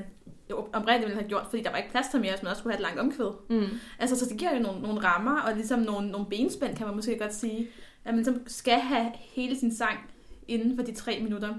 oprindeligt 0.53 1.01
ville 1.05 1.15
have 1.19 1.29
gjort, 1.29 1.47
fordi 1.49 1.63
der 1.63 1.69
var 1.69 1.77
ikke 1.77 1.89
plads 1.91 2.07
til 2.07 2.19
mere, 2.19 2.31
hvis 2.31 2.43
man 2.43 2.49
også 2.49 2.59
skulle 2.59 2.73
have 2.75 2.79
et 2.79 2.95
langt 2.95 2.99
omkvæd. 2.99 3.31
Mm. 3.49 3.79
Altså, 3.99 4.19
så 4.19 4.25
det 4.29 4.37
giver 4.37 4.55
jo 4.55 4.61
nogle, 4.61 4.81
nogle 4.81 4.99
rammer, 5.03 5.41
og 5.41 5.53
ligesom 5.55 5.79
nogle, 5.79 6.07
nogle 6.07 6.27
benspænd, 6.29 6.75
kan 6.77 6.85
man 6.87 6.95
måske 6.95 7.17
godt 7.19 7.33
sige. 7.33 7.67
At 8.05 8.13
man 8.13 8.15
ligesom 8.15 8.41
skal 8.47 8.79
have 8.79 9.11
hele 9.15 9.59
sin 9.59 9.75
sang 9.75 9.99
inden 10.47 10.75
for 10.75 10.83
de 10.83 10.93
tre 10.93 11.19
minutter. 11.19 11.49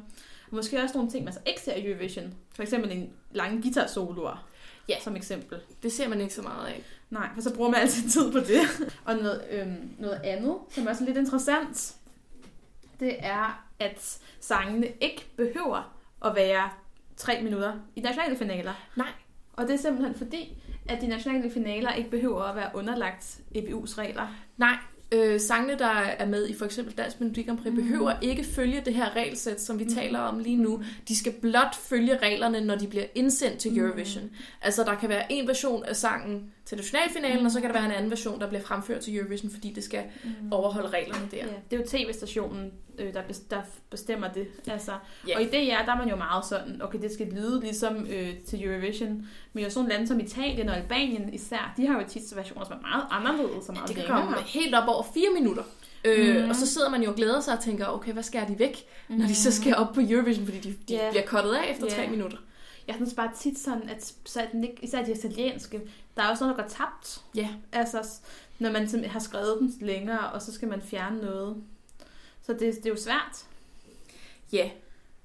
Og 0.50 0.56
måske 0.56 0.82
også 0.82 0.94
nogle 0.94 1.10
ting, 1.10 1.24
man 1.24 1.32
så 1.32 1.40
ikke 1.46 1.60
ser 1.60 1.74
i 1.74 1.86
Eurovision. 1.90 2.34
For 2.54 2.62
eksempel 2.62 2.92
en 2.92 3.10
lang 3.32 3.62
guitar-soloer, 3.62 4.46
Ja. 4.88 4.94
som 5.00 5.16
eksempel. 5.16 5.58
Det 5.82 5.92
ser 5.92 6.08
man 6.08 6.20
ikke 6.20 6.34
så 6.34 6.42
meget 6.42 6.66
af. 6.66 6.82
Nej, 7.10 7.28
for 7.34 7.40
så 7.42 7.54
bruger 7.54 7.70
man 7.70 7.80
altid 7.80 8.08
tid 8.10 8.32
på 8.32 8.38
det. 8.38 8.60
og 9.06 9.16
noget, 9.16 9.42
øhm, 9.50 9.90
noget 9.98 10.20
andet, 10.24 10.54
som 10.70 10.86
er 10.86 10.90
også 10.90 11.04
lidt 11.04 11.16
interessant, 11.16 11.94
det 13.00 13.16
er, 13.18 13.64
at 13.78 14.18
sangene 14.40 14.86
ikke 15.00 15.26
behøver 15.36 15.96
at 16.24 16.34
være 16.34 16.70
tre 17.16 17.42
minutter 17.42 17.72
i 17.96 18.00
nationale 18.00 18.36
finaler. 18.36 18.72
Nej. 18.96 19.08
Og 19.52 19.66
det 19.66 19.74
er 19.74 19.78
simpelthen 19.78 20.14
fordi, 20.14 20.62
at 20.88 21.00
de 21.00 21.06
nationale 21.06 21.50
finaler 21.50 21.92
ikke 21.92 22.10
behøver 22.10 22.42
at 22.42 22.56
være 22.56 22.70
underlagt 22.74 23.40
EBU's 23.56 23.98
regler. 23.98 24.34
Nej, 24.56 24.76
øh, 25.12 25.40
sangene, 25.40 25.78
der 25.78 25.86
er 25.88 26.26
med 26.26 26.48
i 26.48 26.54
for 26.54 26.64
eksempel 26.64 26.94
Dansk 26.94 27.20
Melodi 27.20 27.42
Grand 27.42 27.58
Prix, 27.58 27.70
mm. 27.70 27.76
behøver 27.76 28.12
ikke 28.20 28.44
følge 28.44 28.82
det 28.84 28.94
her 28.94 29.16
regelsæt, 29.16 29.60
som 29.60 29.78
vi 29.78 29.84
mm. 29.84 29.94
taler 29.94 30.18
om 30.18 30.38
lige 30.38 30.56
nu. 30.56 30.82
De 31.08 31.16
skal 31.16 31.32
blot 31.32 31.74
følge 31.74 32.18
reglerne, 32.18 32.60
når 32.60 32.74
de 32.74 32.86
bliver 32.86 33.04
indsendt 33.14 33.58
til 33.58 33.78
Eurovision. 33.78 34.24
Mm. 34.24 34.30
Altså, 34.62 34.84
der 34.84 34.94
kan 34.94 35.08
være 35.08 35.32
en 35.32 35.48
version 35.48 35.84
af 35.84 35.96
sangen 35.96 36.50
til 36.64 36.76
nationalfinalen, 36.76 37.40
mm. 37.40 37.44
og 37.44 37.50
så 37.50 37.60
kan 37.60 37.70
der 37.70 37.76
være 37.76 37.84
en 37.84 37.92
anden 37.92 38.10
version, 38.10 38.40
der 38.40 38.48
bliver 38.48 38.62
fremført 38.62 39.00
til 39.00 39.16
Eurovision, 39.16 39.50
fordi 39.50 39.72
det 39.72 39.84
skal 39.84 40.02
mm. 40.24 40.52
overholde 40.52 40.88
reglerne 40.88 41.28
der. 41.30 41.36
Ja, 41.36 41.52
det 41.70 41.76
er 41.76 41.80
jo 41.80 41.86
tv-stationen, 41.88 42.72
øh, 42.98 43.14
der, 43.14 43.22
der 43.50 43.60
bestemmer 43.90 44.28
det. 44.28 44.48
Altså, 44.66 44.92
Ja. 45.28 45.36
Og 45.36 45.42
i 45.42 45.44
det 45.44 45.66
ja, 45.66 45.78
der 45.86 45.92
er 45.92 45.96
man 45.96 46.08
jo 46.08 46.16
meget 46.16 46.44
sådan, 46.44 46.82
okay, 46.82 47.02
det 47.02 47.12
skal 47.12 47.26
lyde 47.26 47.60
ligesom 47.60 48.06
øh, 48.10 48.36
til 48.46 48.64
Eurovision. 48.64 49.28
Men 49.52 49.64
jo 49.64 49.70
sådan 49.70 49.88
lande 49.88 50.06
som 50.06 50.20
Italien 50.20 50.68
og 50.68 50.76
Albanien 50.76 51.34
især, 51.34 51.74
de 51.76 51.86
har 51.86 52.00
jo 52.00 52.06
tit 52.08 52.36
versioner, 52.36 52.64
som 52.64 52.76
er 52.76 52.80
meget 52.80 53.04
anderledes 53.10 53.68
og 53.68 53.74
meget 53.74 53.88
Det 53.88 53.96
kan 53.96 54.04
komme 54.06 54.36
helt 54.46 54.74
op 54.74 54.88
over 54.96 55.06
fire 55.14 55.30
minutter. 55.34 55.62
Øh, 56.04 56.44
mm. 56.44 56.50
Og 56.50 56.56
så 56.56 56.66
sidder 56.66 56.88
man 56.90 57.02
jo 57.02 57.10
og 57.10 57.16
glæder 57.16 57.40
sig 57.40 57.56
og 57.58 57.64
tænker, 57.64 57.86
okay, 57.86 58.12
hvad 58.12 58.22
skærer 58.22 58.46
de 58.46 58.58
væk, 58.58 58.84
mm. 59.08 59.16
når 59.16 59.26
de 59.26 59.34
så 59.34 59.52
skal 59.52 59.76
op 59.76 59.92
på 59.94 60.00
Eurovision, 60.08 60.44
fordi 60.44 60.58
de, 60.60 60.68
de 60.88 60.94
Ja. 60.94 61.10
bliver 61.10 61.26
kottet 61.26 61.54
af 61.54 61.70
efter 61.70 61.86
Ja. 61.86 61.94
tre 61.94 62.10
minutter. 62.10 62.38
Jeg 62.86 62.94
synes 62.94 63.14
bare 63.14 63.30
tit 63.40 63.58
sådan, 63.58 63.88
at 63.88 64.12
så 64.24 64.46
den 64.52 64.64
ikke, 64.64 64.76
især 64.82 65.04
de 65.04 65.12
italienske, 65.12 65.80
der 66.16 66.22
er 66.22 66.28
også 66.28 66.44
noget, 66.44 66.56
der 66.56 66.62
går 66.62 66.68
tabt. 66.70 67.20
Ja. 67.34 67.48
Altså, 67.72 68.02
s- 68.02 68.20
når 68.58 68.70
man 68.72 69.04
har 69.04 69.20
skrevet 69.20 69.56
den 69.60 69.74
længere, 69.80 70.30
og 70.30 70.42
så 70.42 70.52
skal 70.52 70.68
man 70.68 70.82
fjerne 70.82 71.18
noget. 71.20 71.56
Så 72.46 72.52
det, 72.52 72.60
det 72.60 72.86
er 72.86 72.90
jo 72.90 72.96
svært. 72.96 73.44
Ja. 74.52 74.70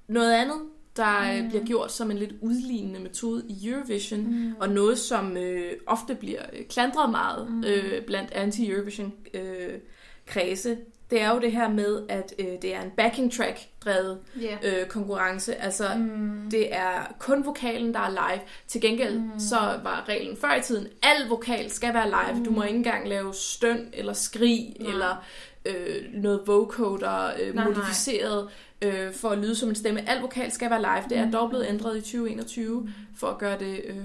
Noget 0.08 0.32
andet, 0.32 0.56
der 0.96 1.42
mm. 1.42 1.48
bliver 1.48 1.64
gjort 1.64 1.92
som 1.92 2.10
en 2.10 2.18
lidt 2.18 2.32
udlignende 2.40 3.00
metode 3.00 3.44
i 3.48 3.68
Eurovision, 3.68 4.20
mm. 4.20 4.54
og 4.60 4.68
noget, 4.68 4.98
som 4.98 5.36
øh, 5.36 5.72
ofte 5.86 6.14
bliver 6.14 6.42
øh, 6.52 6.64
klandret 6.64 7.10
meget 7.10 7.50
mm. 7.50 7.64
øh, 7.64 8.02
blandt 8.06 8.32
anti-Eurovision-kredse, 8.32 10.76
det 11.12 11.20
er 11.20 11.34
jo 11.34 11.40
det 11.40 11.52
her 11.52 11.68
med, 11.68 12.02
at 12.08 12.34
øh, 12.38 12.46
det 12.62 12.74
er 12.74 12.82
en 12.82 12.90
backing 12.90 13.32
track-drevet 13.32 14.18
Ja. 14.40 14.56
øh, 14.64 14.86
konkurrence. 14.86 15.54
Altså, 15.54 15.84
mm. 15.96 16.50
det 16.50 16.74
er 16.74 17.14
kun 17.18 17.46
vokalen, 17.46 17.94
der 17.94 18.00
er 18.00 18.10
live. 18.10 18.40
Til 18.68 18.80
gengæld, 18.80 19.18
mm. 19.18 19.38
så 19.38 19.56
var 19.56 20.04
reglen 20.08 20.36
før 20.36 20.54
i 20.54 20.62
tiden, 20.62 20.86
al 21.02 21.28
vokal 21.28 21.70
skal 21.70 21.94
være 21.94 22.06
live. 22.06 22.38
Mm. 22.38 22.44
Du 22.44 22.50
må 22.50 22.62
ikke 22.62 22.76
engang 22.76 23.08
lave 23.08 23.34
støn 23.34 23.88
eller 23.92 24.12
skrig, 24.12 24.76
Nej. 24.80 24.92
eller 24.92 25.24
øh, 25.66 26.04
noget 26.12 26.40
vocoder 26.46 27.30
øh, 27.42 27.54
Nej, 27.54 27.64
modificeret 27.64 28.48
øh, 28.82 29.12
for 29.12 29.28
at 29.28 29.38
lyde 29.38 29.54
som 29.54 29.68
en 29.68 29.74
stemme. 29.74 30.08
Al 30.08 30.20
vokal 30.20 30.52
skal 30.52 30.70
være 30.70 30.80
live. 30.80 31.08
Det 31.08 31.18
er 31.18 31.30
dog 31.30 31.48
blevet 31.48 31.66
ændret 31.68 31.96
i 31.96 32.00
2021 32.00 32.88
for 33.16 33.26
at 33.26 33.38
gøre 33.38 33.58
det, 33.58 33.80
øh, 33.84 33.96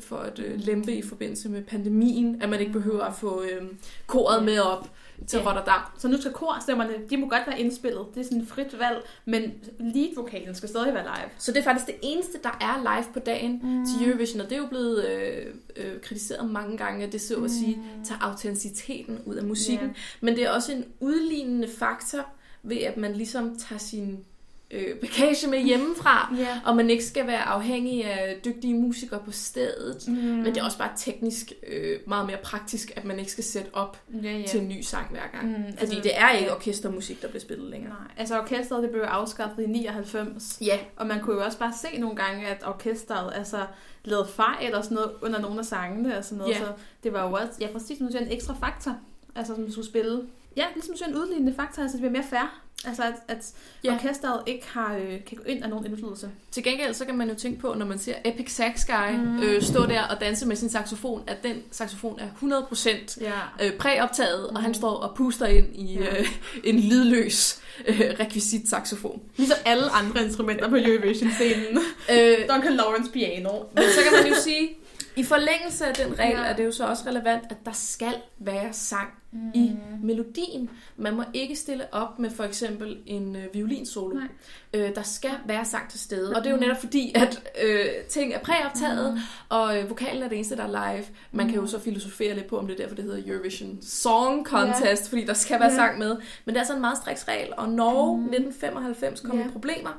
for 0.00 0.16
at 0.16 0.38
øh, 0.38 0.60
lempe 0.60 0.92
i 0.92 1.02
forbindelse 1.02 1.48
med 1.48 1.62
pandemien, 1.62 2.42
at 2.42 2.48
man 2.48 2.60
ikke 2.60 2.72
behøver 2.72 3.04
at 3.04 3.14
få 3.14 3.42
øh, 3.42 3.62
koret 4.06 4.44
med 4.44 4.58
op 4.58 4.90
til 5.26 5.38
Ja. 5.38 5.48
Rotterdam. 5.48 5.80
Så 5.98 6.08
nu 6.08 6.20
skal 6.20 6.32
korstemmerne, 6.32 6.92
de 7.10 7.16
må 7.16 7.28
godt 7.28 7.42
være 7.46 7.60
indspillet. 7.60 8.06
Det 8.14 8.20
er 8.20 8.24
sådan 8.24 8.40
et 8.40 8.48
frit 8.48 8.78
valg, 8.78 9.02
men 9.24 9.42
lead-vokalen 9.78 10.54
skal 10.54 10.68
stadig 10.68 10.94
være 10.94 11.02
live. 11.02 11.30
Så 11.38 11.52
det 11.52 11.58
er 11.58 11.64
faktisk 11.64 11.86
det 11.86 11.94
eneste, 12.02 12.38
der 12.42 12.58
er 12.60 12.96
live 12.96 13.12
på 13.12 13.18
dagen 13.18 13.60
mm. 13.62 13.86
til 13.86 14.08
Eurovision, 14.08 14.40
og 14.40 14.50
det 14.50 14.56
er 14.56 14.60
jo 14.60 14.66
blevet 14.66 15.06
øh, 15.06 15.46
øh, 15.76 16.00
kritiseret 16.02 16.50
mange 16.50 16.76
gange, 16.76 17.06
at 17.06 17.12
det 17.12 17.20
så 17.20 17.44
at 17.44 17.50
sige 17.50 17.78
tager 18.04 18.18
autenticiteten 18.20 19.18
ud 19.26 19.34
af 19.34 19.44
musikken. 19.44 19.88
Ja. 19.88 19.94
Men 20.20 20.36
det 20.36 20.44
er 20.44 20.50
også 20.50 20.72
en 20.72 20.84
udlignende 21.00 21.68
faktor 21.78 22.26
ved, 22.62 22.76
at 22.78 22.96
man 22.96 23.12
ligesom 23.12 23.58
tager 23.58 23.78
sin 23.78 24.24
øh, 24.70 24.96
bagage 24.96 25.48
med 25.50 25.58
hjemmefra, 25.62 26.34
Ja. 26.38 26.60
og 26.64 26.76
man 26.76 26.90
ikke 26.90 27.04
skal 27.04 27.26
være 27.26 27.42
afhængig 27.42 28.04
af 28.04 28.40
dygtige 28.44 28.74
musikere 28.74 29.20
på 29.24 29.30
stedet. 29.32 30.08
Mm. 30.08 30.14
Men 30.14 30.44
det 30.46 30.56
er 30.56 30.64
også 30.64 30.78
bare 30.78 30.92
teknisk 30.96 31.52
øh, 31.66 31.98
meget 32.06 32.26
mere 32.26 32.36
praktisk, 32.42 32.92
at 32.96 33.04
man 33.04 33.18
ikke 33.18 33.32
skal 33.32 33.44
sætte 33.44 33.70
op 33.72 34.00
Ja, 34.22 34.32
ja. 34.38 34.46
til 34.46 34.60
en 34.60 34.68
ny 34.68 34.80
sang 34.80 35.10
hver 35.10 35.26
gang. 35.32 35.48
Mm, 35.48 35.54
Fordi 35.64 35.76
altså, 35.80 36.00
det 36.02 36.18
er 36.18 36.30
ikke 36.30 36.52
orkestermusik, 36.54 37.22
der 37.22 37.28
bliver 37.28 37.40
spillet 37.40 37.70
længere. 37.70 37.90
Nej, 37.92 38.08
altså 38.16 38.40
orkestret 38.40 38.82
det 38.82 38.90
blev 38.90 39.02
afskaffet 39.02 39.62
i 39.62 39.66
99. 39.66 40.58
Ja, 40.60 40.78
Og 40.96 41.06
man 41.06 41.20
kunne 41.20 41.36
jo 41.36 41.44
også 41.44 41.58
bare 41.58 41.72
se 41.82 41.98
nogle 42.00 42.16
gange, 42.16 42.46
at 42.46 42.66
orkestret 42.66 43.32
altså, 43.34 43.66
lavede 44.04 44.28
fejl 44.28 44.74
og 44.74 44.84
sådan 44.84 44.94
noget 44.94 45.10
under 45.22 45.40
nogle 45.40 45.58
af 45.58 45.64
sangene 45.64 46.18
og 46.18 46.24
sådan 46.24 46.38
noget. 46.38 46.54
Ja. 46.54 46.58
Så 46.58 46.66
det 47.02 47.12
var 47.12 47.28
jo 47.28 47.32
også, 47.32 47.52
ja 47.60 47.66
præcis, 47.72 47.98
som 47.98 48.06
du 48.06 48.12
siger, 48.12 48.24
en 48.24 48.32
ekstra 48.32 48.54
faktor, 48.60 48.96
altså, 49.34 49.54
som 49.54 49.70
skulle 49.72 49.86
spille. 49.88 50.22
Ja, 50.56 50.64
ligesom 50.74 50.96
siger, 50.96 51.08
en 51.08 51.16
udlignende 51.16 51.54
faktor, 51.54 51.82
altså 51.82 51.96
det 51.96 52.00
bliver 52.00 52.12
mere 52.12 52.30
fair. 52.30 52.60
Altså 52.84 53.02
at, 53.02 53.14
at 53.28 53.52
Ja. 53.84 53.88
ja. 53.90 53.94
orkestret 53.94 54.42
ikke 54.46 54.66
har, 54.68 54.94
øh, 54.96 55.24
kan 55.26 55.36
gå 55.36 55.42
ind 55.46 55.64
af 55.64 55.70
nogen 55.70 55.86
indflydelse. 55.86 56.30
Til 56.50 56.62
gengæld 56.64 56.94
så 56.94 57.04
kan 57.04 57.16
man 57.18 57.28
jo 57.28 57.34
tænke 57.34 57.60
på, 57.60 57.74
når 57.74 57.86
man 57.86 57.98
ser 57.98 58.14
Epic 58.24 58.50
Sax 58.52 58.86
Guy 58.86 59.16
mm. 59.16 59.42
øh, 59.42 59.62
stå 59.62 59.86
der 59.86 60.02
og 60.02 60.20
danse 60.20 60.46
med 60.46 60.56
sin 60.56 60.68
saxofon, 60.70 61.22
at 61.26 61.42
den 61.42 61.62
saxofon 61.70 62.18
er 62.20 62.28
100% 62.70 63.20
Ja. 63.20 63.66
øh, 63.66 63.72
præoptaget, 63.76 64.46
mm. 64.50 64.56
og 64.56 64.62
han 64.62 64.74
står 64.74 64.90
og 64.96 65.16
puster 65.16 65.46
ind 65.46 65.66
i 65.76 65.94
Ja. 65.98 66.18
øh, 66.20 66.26
en 66.64 66.80
lydløs 66.80 67.60
øh, 67.86 68.00
rekvisit 68.20 68.68
saxofon. 68.68 69.22
Ligesom 69.36 69.56
alle 69.64 69.90
andre 69.90 70.24
instrumenter 70.24 70.68
på 70.68 70.76
Eurovision-scenen. 70.76 71.78
Øh, 72.12 72.36
Duncan 72.54 72.72
Lawrence 72.72 73.10
piano. 73.12 73.50
men 73.74 73.84
så 73.84 74.00
kan 74.02 74.22
man 74.22 74.32
jo 74.32 74.40
sige, 74.40 74.68
i 75.16 75.24
forlængelse 75.24 75.86
af 75.86 75.94
den 75.94 76.18
regel 76.18 76.38
Ja. 76.38 76.44
er 76.44 76.56
det 76.56 76.64
jo 76.64 76.72
så 76.72 76.84
også 76.86 77.02
relevant, 77.06 77.42
at 77.50 77.56
der 77.64 77.72
skal 77.72 78.14
være 78.38 78.72
sang 78.72 79.08
mm. 79.32 79.50
i 79.54 79.72
melodien. 80.02 80.70
Man 80.96 81.14
må 81.16 81.22
ikke 81.34 81.56
stille 81.56 81.94
op 81.94 82.18
med 82.18 82.30
for 82.30 82.44
eksempel 82.44 82.98
en 83.06 83.36
øh, 83.36 83.42
violinsolo. 83.54 84.14
Nej. 84.14 84.28
Øh, 84.74 84.94
der 84.94 85.02
skal 85.02 85.30
være 85.46 85.64
sang 85.64 85.90
til 85.90 86.00
stede. 86.00 86.36
Og 86.36 86.44
det 86.44 86.50
er 86.50 86.54
jo 86.54 86.60
netop 86.60 86.80
fordi, 86.80 87.12
at 87.14 87.42
øh, 87.62 87.86
ting 88.08 88.32
er 88.34 88.38
præoptaget, 88.38 89.14
mm. 89.14 89.20
og 89.48 89.78
øh, 89.78 89.88
vokalen 89.90 90.22
er 90.22 90.28
det 90.28 90.36
eneste, 90.36 90.56
der 90.56 90.62
er 90.76 90.92
live. 90.92 91.04
Man 91.32 91.46
kan 91.48 91.56
jo 91.56 91.66
så 91.66 91.78
filosofere 91.80 92.34
lidt 92.34 92.46
på, 92.46 92.58
om 92.58 92.66
det 92.66 92.72
er 92.74 92.82
derfor, 92.82 92.94
det 92.94 93.04
hedder 93.04 93.32
Eurovision 93.32 93.78
Song 93.82 94.46
Contest, 94.46 95.08
fordi 95.08 95.24
der 95.24 95.34
skal 95.34 95.60
være 95.60 95.70
Ja. 95.70 95.76
sang 95.76 95.98
med. 95.98 96.16
Men 96.44 96.54
det 96.54 96.56
er 96.56 96.60
altså 96.60 96.74
en 96.74 96.80
meget 96.80 96.98
striks 96.98 97.28
regel, 97.28 97.52
og 97.56 97.68
Norge 97.68 98.16
mm. 98.16 98.22
1995 98.24 99.20
kom 99.20 99.38
Ja. 99.38 99.44
i 99.46 99.48
problemer, 99.48 99.90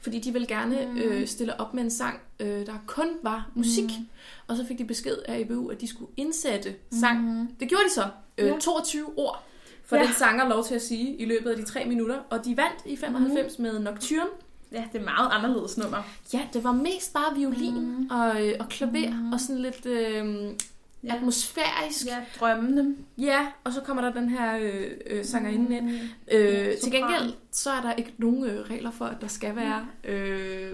fordi 0.00 0.18
de 0.18 0.32
ville 0.32 0.46
gerne 0.46 0.88
øh, 1.04 1.26
stille 1.26 1.60
op 1.60 1.74
med 1.74 1.82
en 1.82 1.90
sang, 1.90 2.20
øh, 2.40 2.66
der 2.66 2.72
kun 2.86 3.06
var 3.22 3.50
musik. 3.54 3.84
Mm. 3.98 4.06
Og 4.46 4.56
så 4.56 4.66
fik 4.66 4.78
de 4.78 4.84
besked 4.84 5.16
af 5.28 5.38
EBU, 5.40 5.68
at 5.68 5.80
de 5.80 5.86
skulle 5.88 6.10
indsætte 6.16 6.74
sang. 7.00 7.40
Mm. 7.40 7.46
Det 7.60 7.68
gjorde 7.68 7.84
de 7.84 7.90
så. 7.94 8.04
Øh, 8.40 8.46
Ja. 8.48 8.58
22 8.58 9.06
ord 9.16 9.44
for 9.84 9.96
Ja. 9.96 10.02
den 10.02 10.12
sanger 10.12 10.48
lov 10.48 10.64
til 10.64 10.74
at 10.74 10.82
sige 10.82 11.16
i 11.16 11.24
løbet 11.24 11.50
af 11.50 11.56
de 11.56 11.64
tre 11.64 11.84
minutter. 11.84 12.18
Og 12.30 12.44
de 12.44 12.56
vandt 12.56 12.78
i 12.86 12.96
95 12.96 13.58
mm. 13.58 13.62
med 13.62 13.78
Nocturne. 13.78 14.30
Ja, 14.72 14.84
det 14.92 15.00
er 15.00 15.04
meget 15.04 15.28
anderledes 15.32 15.78
nummer. 15.78 15.98
Ja, 16.32 16.40
det 16.52 16.64
var 16.64 16.72
mest 16.72 17.12
bare 17.12 17.36
violin 17.36 17.80
mm. 17.80 18.08
og, 18.10 18.46
øh, 18.48 18.54
og 18.60 18.68
klaver 18.68 19.10
mm. 19.10 19.32
og 19.32 19.40
sådan 19.40 19.62
lidt 19.62 19.86
øh, 19.86 20.50
Ja. 21.04 21.14
atmosfærisk. 21.16 22.06
Ja. 22.06 22.16
Drømmende. 22.40 22.96
ja, 23.18 23.46
og 23.64 23.72
så 23.72 23.80
kommer 23.80 24.02
der 24.02 24.12
den 24.12 24.28
her 24.28 24.58
øh, 24.60 24.90
øh, 25.06 25.24
sangerinde 25.24 25.76
ind. 25.76 25.90
Øh, 26.32 26.44
Ja, 26.54 26.76
til 26.82 26.92
gengæld, 26.92 27.32
så 27.52 27.70
er 27.70 27.80
der 27.80 27.92
ikke 27.92 28.12
nogen 28.18 28.44
øh, 28.44 28.60
regler 28.70 28.90
for, 28.90 29.04
at 29.04 29.16
der 29.20 29.26
skal 29.26 29.56
være 29.56 29.86
øh, 30.04 30.72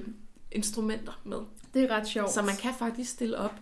instrumenter 0.52 1.20
med. 1.24 1.36
Det 1.74 1.82
er 1.82 1.96
ret 1.96 2.08
sjovt. 2.08 2.30
Så 2.32 2.42
man 2.42 2.56
kan 2.62 2.70
faktisk 2.78 3.10
stille 3.10 3.38
op 3.38 3.54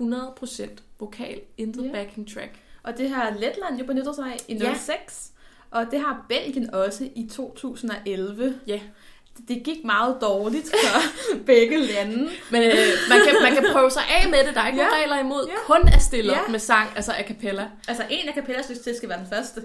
100% 0.00 0.66
vokal, 1.00 1.40
intet 1.58 1.84
Ja. 1.84 1.92
backing 1.92 2.28
track. 2.34 2.50
Og 2.86 2.98
det 2.98 3.10
har 3.10 3.30
Letland 3.30 3.78
jo 3.78 3.84
benyttet 3.84 4.14
sig 4.14 4.24
af 4.24 4.38
i 4.48 4.54
Ja. 4.56 4.74
06, 5.04 5.30
og 5.70 5.86
det 5.90 6.00
har 6.00 6.24
Belgien 6.28 6.74
også 6.74 7.04
i 7.14 7.28
2011. 7.36 8.54
Ja. 8.66 8.80
det 9.48 9.62
gik 9.64 9.84
meget 9.84 10.16
dårligt 10.20 10.68
for 10.68 11.00
begge 11.46 11.78
lande. 11.78 12.28
Men 12.50 12.62
øh, 12.62 12.76
man, 13.10 13.18
kan, 13.26 13.34
man 13.42 13.52
kan 13.54 13.66
prøve 13.72 13.90
sig 13.90 14.02
af 14.22 14.30
med 14.30 14.38
det. 14.46 14.54
Der 14.54 14.60
er 14.60 14.66
ikke 14.66 14.78
Ja. 14.78 14.84
nogen 14.88 15.02
regler 15.02 15.18
imod. 15.20 15.46
Ja. 15.48 15.54
Kun 15.66 15.88
at 15.88 16.02
stille 16.02 16.32
op 16.32 16.38
Ja. 16.46 16.50
med 16.52 16.58
sang, 16.58 16.90
altså 16.96 17.12
a 17.12 17.22
cappella. 17.22 17.66
Altså 17.88 18.02
en 18.10 18.28
af 18.28 18.34
kapellas 18.34 18.68
lyst 18.70 18.84
til 18.84 18.96
skal 18.96 19.08
være 19.08 19.18
den 19.18 19.26
første. 19.32 19.62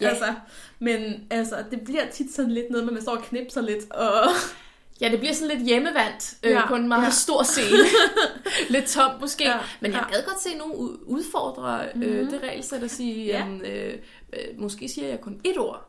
Ja. 0.00 0.08
Altså, 0.08 0.34
men 0.78 1.00
altså, 1.30 1.56
det 1.70 1.80
bliver 1.80 2.06
tit 2.12 2.34
sådan 2.34 2.50
lidt 2.50 2.70
noget 2.70 2.84
med, 2.84 2.92
man 2.92 3.02
står 3.02 3.16
og 3.16 3.22
knipser 3.22 3.60
lidt. 3.60 3.90
Og... 3.90 4.28
Ja, 5.00 5.08
det 5.08 5.18
bliver 5.18 5.34
sådan 5.34 5.56
lidt 5.56 5.68
hjemmevandt 5.68 6.34
øh, 6.42 6.50
Ja, 6.52 6.66
på 6.66 6.74
en 6.74 6.88
meget 6.88 7.04
ja. 7.04 7.10
stor 7.10 7.42
scene. 7.42 7.78
lidt 8.74 8.84
tomt 8.86 9.20
måske. 9.20 9.44
Ja, 9.44 9.56
Men 9.80 9.92
jeg 9.92 10.04
ja. 10.10 10.16
gad 10.16 10.24
godt 10.26 10.42
se 10.42 10.54
nogen 10.58 10.96
udfordre 11.06 11.80
øh, 11.94 12.00
Mhm. 12.20 12.30
det 12.30 12.40
regelsæt 12.42 12.82
og 12.82 12.90
sige, 12.90 13.24
Ja. 13.24 13.38
jamen, 13.38 13.60
øh, 13.66 13.94
øh, 14.32 14.58
måske 14.60 14.88
siger 14.88 15.08
jeg 15.08 15.20
kun 15.20 15.40
ét 15.48 15.58
ord. 15.58 15.88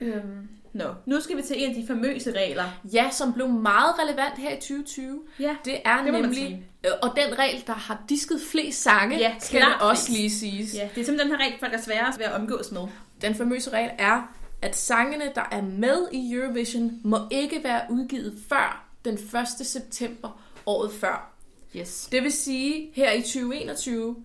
Øhm, 0.00 0.48
Nå, 0.72 0.84
nu 1.06 1.20
skal 1.20 1.36
vi 1.36 1.42
til 1.42 1.62
en 1.64 1.68
af 1.70 1.74
de 1.76 1.86
famøse 1.86 2.32
regler. 2.32 2.64
Ja, 2.92 3.10
som 3.10 3.32
blev 3.32 3.48
meget 3.48 3.94
relevant 4.02 4.38
her 4.38 4.50
i 4.50 4.60
2020. 4.60 5.20
Ja, 5.40 5.56
Det 5.64 5.76
er 5.84 6.02
Det 6.04 6.12
nemlig, 6.12 6.66
øh, 6.86 6.90
og 7.02 7.10
den 7.16 7.38
regel, 7.38 7.62
der 7.66 7.72
har 7.72 8.02
disket 8.08 8.40
flest 8.50 8.82
sange, 8.82 9.18
Ja, 9.18 9.34
skal 9.40 9.60
det 9.60 9.68
også 9.80 10.12
lige 10.12 10.30
siges. 10.30 10.74
ja 10.74 10.88
det 10.94 11.00
er 11.00 11.04
simpelthen 11.04 11.18
den 11.18 11.30
her 11.30 11.46
regel, 11.46 11.58
folk 11.60 11.74
er 11.74 11.80
sværest 11.80 12.18
ved 12.18 12.26
at 12.26 12.32
omgås 12.32 12.72
med. 12.72 12.80
Den 13.22 13.34
famøse 13.34 13.70
regel 13.70 13.90
er, 13.98 14.34
at 14.62 14.76
sangene, 14.76 15.32
der 15.34 15.48
er 15.52 15.62
med 15.62 16.08
i 16.12 16.32
Eurovision, 16.32 17.00
må 17.04 17.18
ikke 17.30 17.64
være 17.64 17.82
udgivet 17.90 18.38
før 18.48 18.88
den 19.04 19.14
1. 19.14 19.66
september 19.66 20.42
året 20.66 20.92
før. 20.92 21.32
Yes. 21.76 22.08
Det 22.12 22.22
vil 22.22 22.32
sige, 22.32 22.90
her 22.94 23.12
i 23.12 23.20
2021 23.20 24.16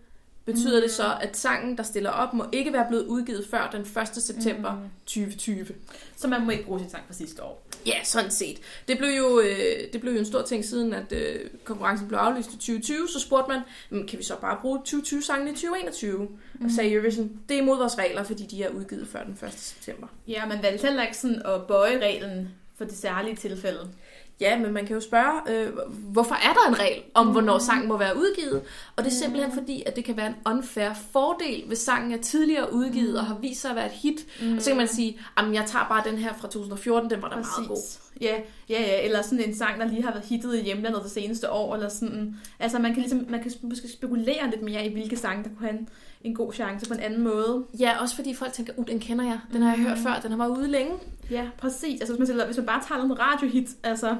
betyder 0.47 0.77
mm. 0.77 0.81
det 0.81 0.91
så, 0.91 1.17
at 1.21 1.37
sangen, 1.37 1.77
der 1.77 1.83
stiller 1.83 2.09
op, 2.09 2.33
må 2.33 2.45
ikke 2.51 2.73
være 2.73 2.85
blevet 2.89 3.05
udgivet 3.05 3.47
før 3.51 3.69
den 3.71 3.81
1. 3.81 3.87
september 4.23 4.73
mm. 4.73 4.89
2020. 5.05 5.67
Så 6.15 6.27
man 6.27 6.45
må 6.45 6.51
ikke 6.51 6.63
bruge 6.65 6.79
sin 6.79 6.89
sang 6.89 7.03
fra 7.07 7.13
sidste 7.13 7.43
år. 7.43 7.63
Ja, 7.85 8.03
sådan 8.03 8.31
set. 8.31 8.57
Det 8.87 8.97
blev 8.97 9.09
jo, 9.09 9.39
øh, 9.39 9.93
det 9.93 10.01
blev 10.01 10.13
jo 10.13 10.19
en 10.19 10.25
stor 10.25 10.41
ting 10.41 10.65
siden, 10.65 10.93
at 10.93 11.11
øh, 11.11 11.39
konkurrencen 11.63 12.07
blev 12.07 12.19
aflyst 12.19 12.49
i 12.49 12.57
2020. 12.57 13.07
Så 13.09 13.19
spurgte 13.19 13.51
man, 13.51 13.61
"Men 13.89 14.07
kan 14.07 14.19
vi 14.19 14.23
så 14.23 14.35
bare 14.41 14.57
bruge 14.61 14.79
2020-sangen 14.79 15.47
i 15.47 15.51
2021? 15.51 16.27
Mm. 16.53 16.65
Og 16.65 16.71
sagde 16.71 16.91
Eurovision, 16.93 17.39
det 17.49 17.57
er 17.57 17.61
imod 17.61 17.77
vores 17.77 17.97
regler, 17.97 18.23
fordi 18.23 18.45
de 18.45 18.63
er 18.63 18.69
udgivet 18.69 19.07
før 19.07 19.23
den 19.23 19.37
1. 19.47 19.53
september. 19.53 20.07
Ja, 20.27 20.45
man 20.45 20.63
valgte 20.63 20.87
heller 20.87 21.03
ikke 21.03 21.17
sådan 21.17 21.41
at 21.45 21.67
bøje 21.67 21.99
reglen 21.99 22.49
for 22.77 22.85
de 22.85 22.95
særlige 22.95 23.35
tilfælde. 23.35 23.89
Ja, 24.39 24.59
men 24.59 24.73
man 24.73 24.85
kan 24.85 24.95
jo 24.95 25.01
spørge, 25.01 25.41
øh, 25.49 25.73
hvorfor 25.87 26.35
er 26.35 26.53
der 26.53 26.69
en 26.69 26.79
regel 26.79 27.03
om, 27.13 27.27
hvornår 27.27 27.59
sangen 27.59 27.87
må 27.87 27.97
være 27.97 28.17
udgivet? 28.17 28.61
Og 28.95 29.03
det 29.03 29.11
er 29.11 29.15
simpelthen 29.15 29.51
fordi, 29.51 29.83
at 29.85 29.95
det 29.95 30.05
kan 30.05 30.17
være 30.17 30.27
en 30.27 30.35
unfair 30.45 30.89
fordel, 31.11 31.63
hvis 31.67 31.79
sangen 31.79 32.11
er 32.11 32.21
tidligere 32.21 32.73
udgivet 32.73 33.19
og 33.19 33.25
har 33.25 33.37
vist 33.41 33.61
sig 33.61 33.69
at 33.69 33.75
være 33.75 33.85
et 33.85 33.91
hit. 33.91 34.25
Mm. 34.41 34.55
Og 34.55 34.61
så 34.61 34.69
kan 34.69 34.77
man 34.77 34.87
sige, 34.87 35.19
at 35.37 35.53
jeg 35.53 35.63
tager 35.67 35.85
bare 35.89 36.03
den 36.09 36.17
her 36.17 36.33
fra 36.33 36.47
2014, 36.47 37.09
den 37.09 37.21
var 37.21 37.29
da 37.29 37.35
meget 37.35 37.67
god. 37.67 37.77
Ja, 38.21 38.35
ja, 38.69 38.81
ja, 38.81 39.01
eller 39.05 39.21
sådan 39.21 39.39
en 39.39 39.55
sang, 39.55 39.79
der 39.79 39.87
lige 39.87 40.03
har 40.03 40.11
været 40.11 40.25
hittet 40.25 40.55
i 40.55 40.61
hjemlandet 40.61 41.03
det 41.03 41.11
seneste 41.11 41.51
år, 41.51 41.75
eller 41.75 41.89
sådan. 41.89 42.35
Altså, 42.59 42.79
man 42.79 42.93
kan 42.93 43.01
ligesom, 43.01 43.25
man 43.29 43.41
kan 43.41 43.51
måske 43.61 43.87
spekulere 43.87 44.49
lidt 44.49 44.61
mere 44.61 44.85
i, 44.85 44.93
hvilke 44.93 45.17
sange, 45.17 45.43
der 45.43 45.49
kunne 45.49 45.69
have 45.69 45.79
en, 45.79 45.89
en 46.27 46.35
god 46.35 46.53
chance 46.53 46.87
på 46.87 46.93
en 46.93 46.99
anden 46.99 47.21
måde. 47.23 47.65
Ja, 47.79 48.01
også 48.01 48.15
fordi 48.15 48.33
folk 48.33 48.53
tænker, 48.53 48.73
uh, 48.77 48.87
den 48.87 48.99
kender 48.99 49.25
jeg, 49.25 49.39
den 49.53 49.61
har 49.61 49.75
jeg 49.75 49.79
hørt 49.79 49.97
før, 49.97 50.19
den 50.21 50.31
har 50.31 50.37
været 50.37 50.57
ude 50.57 50.67
længe. 50.67 50.93
Ja, 51.31 51.49
præcis. 51.57 52.01
Altså, 52.01 52.15
hvis 52.15 52.29
man, 52.29 52.45
hvis 52.45 52.57
man 52.57 52.65
bare 52.65 52.83
tager 52.87 53.03
en 53.03 53.19
radiohit, 53.19 53.69
altså... 53.83 54.15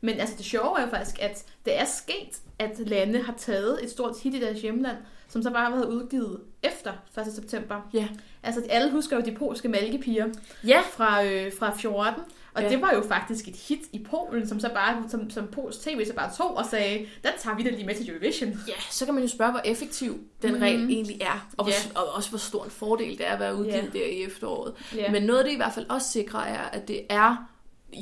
Men 0.00 0.20
altså, 0.20 0.34
det 0.36 0.44
sjove 0.44 0.78
er 0.78 0.82
jo 0.82 0.90
faktisk, 0.90 1.22
at 1.22 1.44
det 1.64 1.80
er 1.80 1.84
sket, 1.84 2.40
at 2.58 2.78
lande 2.78 3.22
har 3.22 3.34
taget 3.38 3.84
et 3.84 3.90
stort 3.90 4.14
hit 4.22 4.34
i 4.34 4.40
deres 4.40 4.62
hjemland, 4.62 4.96
som 5.28 5.42
så 5.42 5.50
bare 5.50 5.64
har 5.64 5.76
været 5.76 5.86
udgivet 5.86 6.40
efter 6.62 6.92
1. 7.18 7.32
september. 7.34 7.88
Ja. 7.92 8.08
Altså, 8.42 8.62
alle 8.70 8.90
husker 8.90 9.16
jo 9.16 9.22
de 9.22 9.32
polske 9.32 9.68
malkepiger 9.68 10.26
Ja, 10.66 10.80
fra, 10.92 11.24
øh, 11.24 11.52
fra 11.58 11.74
14. 11.76 12.22
Og 12.54 12.62
Ja. 12.62 12.68
det 12.68 12.80
var 12.82 12.92
jo 12.94 13.02
faktisk 13.08 13.48
et 13.48 13.56
hit 13.56 13.80
i 13.92 14.06
Polen, 14.10 14.48
som 14.48 14.60
så 14.60 14.68
bare, 14.74 15.04
som, 15.08 15.30
som 15.30 15.46
Pols 15.46 15.76
TV 15.78 16.04
så 16.06 16.12
bare 16.14 16.30
tog 16.38 16.56
og 16.56 16.66
sagde, 16.66 16.98
den 16.98 17.30
tager 17.38 17.56
vi 17.56 17.62
da 17.62 17.70
lige 17.70 17.86
med 17.86 17.94
til 17.94 18.10
Eurovision. 18.10 18.48
ja, 18.68 18.72
så 18.90 19.04
kan 19.04 19.14
man 19.14 19.22
jo 19.22 19.28
spørge, 19.28 19.50
hvor 19.50 19.60
effektiv 19.64 20.18
den 20.42 20.52
Mhm. 20.52 20.62
regel 20.62 20.90
egentlig 20.90 21.18
er, 21.20 21.48
og, 21.58 21.64
hvor, 21.64 21.72
Ja. 21.94 22.00
og 22.00 22.14
også 22.14 22.28
hvor 22.30 22.38
stor 22.38 22.64
en 22.64 22.70
fordel 22.70 23.18
det 23.18 23.26
er 23.26 23.32
at 23.32 23.40
være 23.40 23.56
udgivet 23.56 23.90
Ja. 23.94 23.98
der 23.98 24.04
i 24.06 24.22
efteråret. 24.22 24.74
Ja. 24.96 25.10
Men 25.12 25.22
noget, 25.22 25.44
det 25.44 25.52
i 25.52 25.56
hvert 25.56 25.72
fald 25.74 25.86
også 25.88 26.08
sikrer, 26.08 26.40
er, 26.40 26.62
at 26.72 26.88
det 26.88 27.00
er 27.08 27.49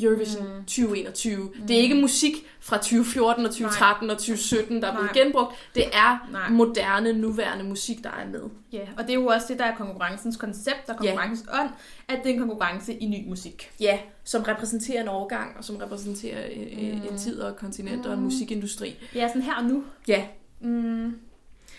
Eurovision 0.02 0.42
Mm. 0.46 0.64
2021. 0.64 1.50
Det 1.68 1.76
er 1.76 1.80
ikke 1.80 1.94
musik 1.94 2.32
fra 2.60 2.76
2014 2.76 3.44
og 3.46 3.50
2013 3.50 4.10
og 4.10 4.18
2017, 4.18 4.82
der 4.82 4.88
er 4.88 4.92
blevet 4.92 5.10
Nej. 5.14 5.24
genbrugt. 5.24 5.54
Det 5.74 5.84
er 5.92 6.28
Nej. 6.32 6.48
moderne, 6.50 7.12
nuværende 7.12 7.64
musik, 7.64 8.02
der 8.04 8.10
er 8.10 8.26
med. 8.32 8.40
ja, 8.72 8.86
og 8.96 9.02
det 9.04 9.10
er 9.10 9.14
jo 9.14 9.26
også 9.26 9.46
det, 9.48 9.58
der 9.58 9.64
er 9.64 9.74
konkurrencens 9.76 10.36
koncept 10.36 10.88
og 10.88 10.96
konkurrencens 10.96 11.48
ånd, 11.60 11.70
at 12.08 12.18
det 12.24 12.30
er 12.30 12.34
en 12.34 12.40
konkurrence 12.40 12.94
i 12.94 13.06
ny 13.06 13.28
musik. 13.28 13.70
Ja, 13.80 13.98
som 14.24 14.42
repræsenterer 14.42 15.02
en 15.02 15.08
årgang, 15.08 15.56
og 15.58 15.64
som 15.64 15.76
repræsenterer 15.76 16.38
øh, 16.50 16.92
Mm. 16.92 17.02
en 17.12 17.18
tid 17.18 17.40
og 17.40 17.50
et 17.50 17.56
kontinent 17.56 18.06
og 18.06 18.12
en 18.12 18.18
Mm. 18.18 18.24
musikindustri. 18.24 18.94
Ja, 19.14 19.28
sådan 19.28 19.42
her 19.42 19.54
og 19.54 19.64
nu. 19.64 19.84
Ja, 20.08 20.24
Mm, 20.60 21.14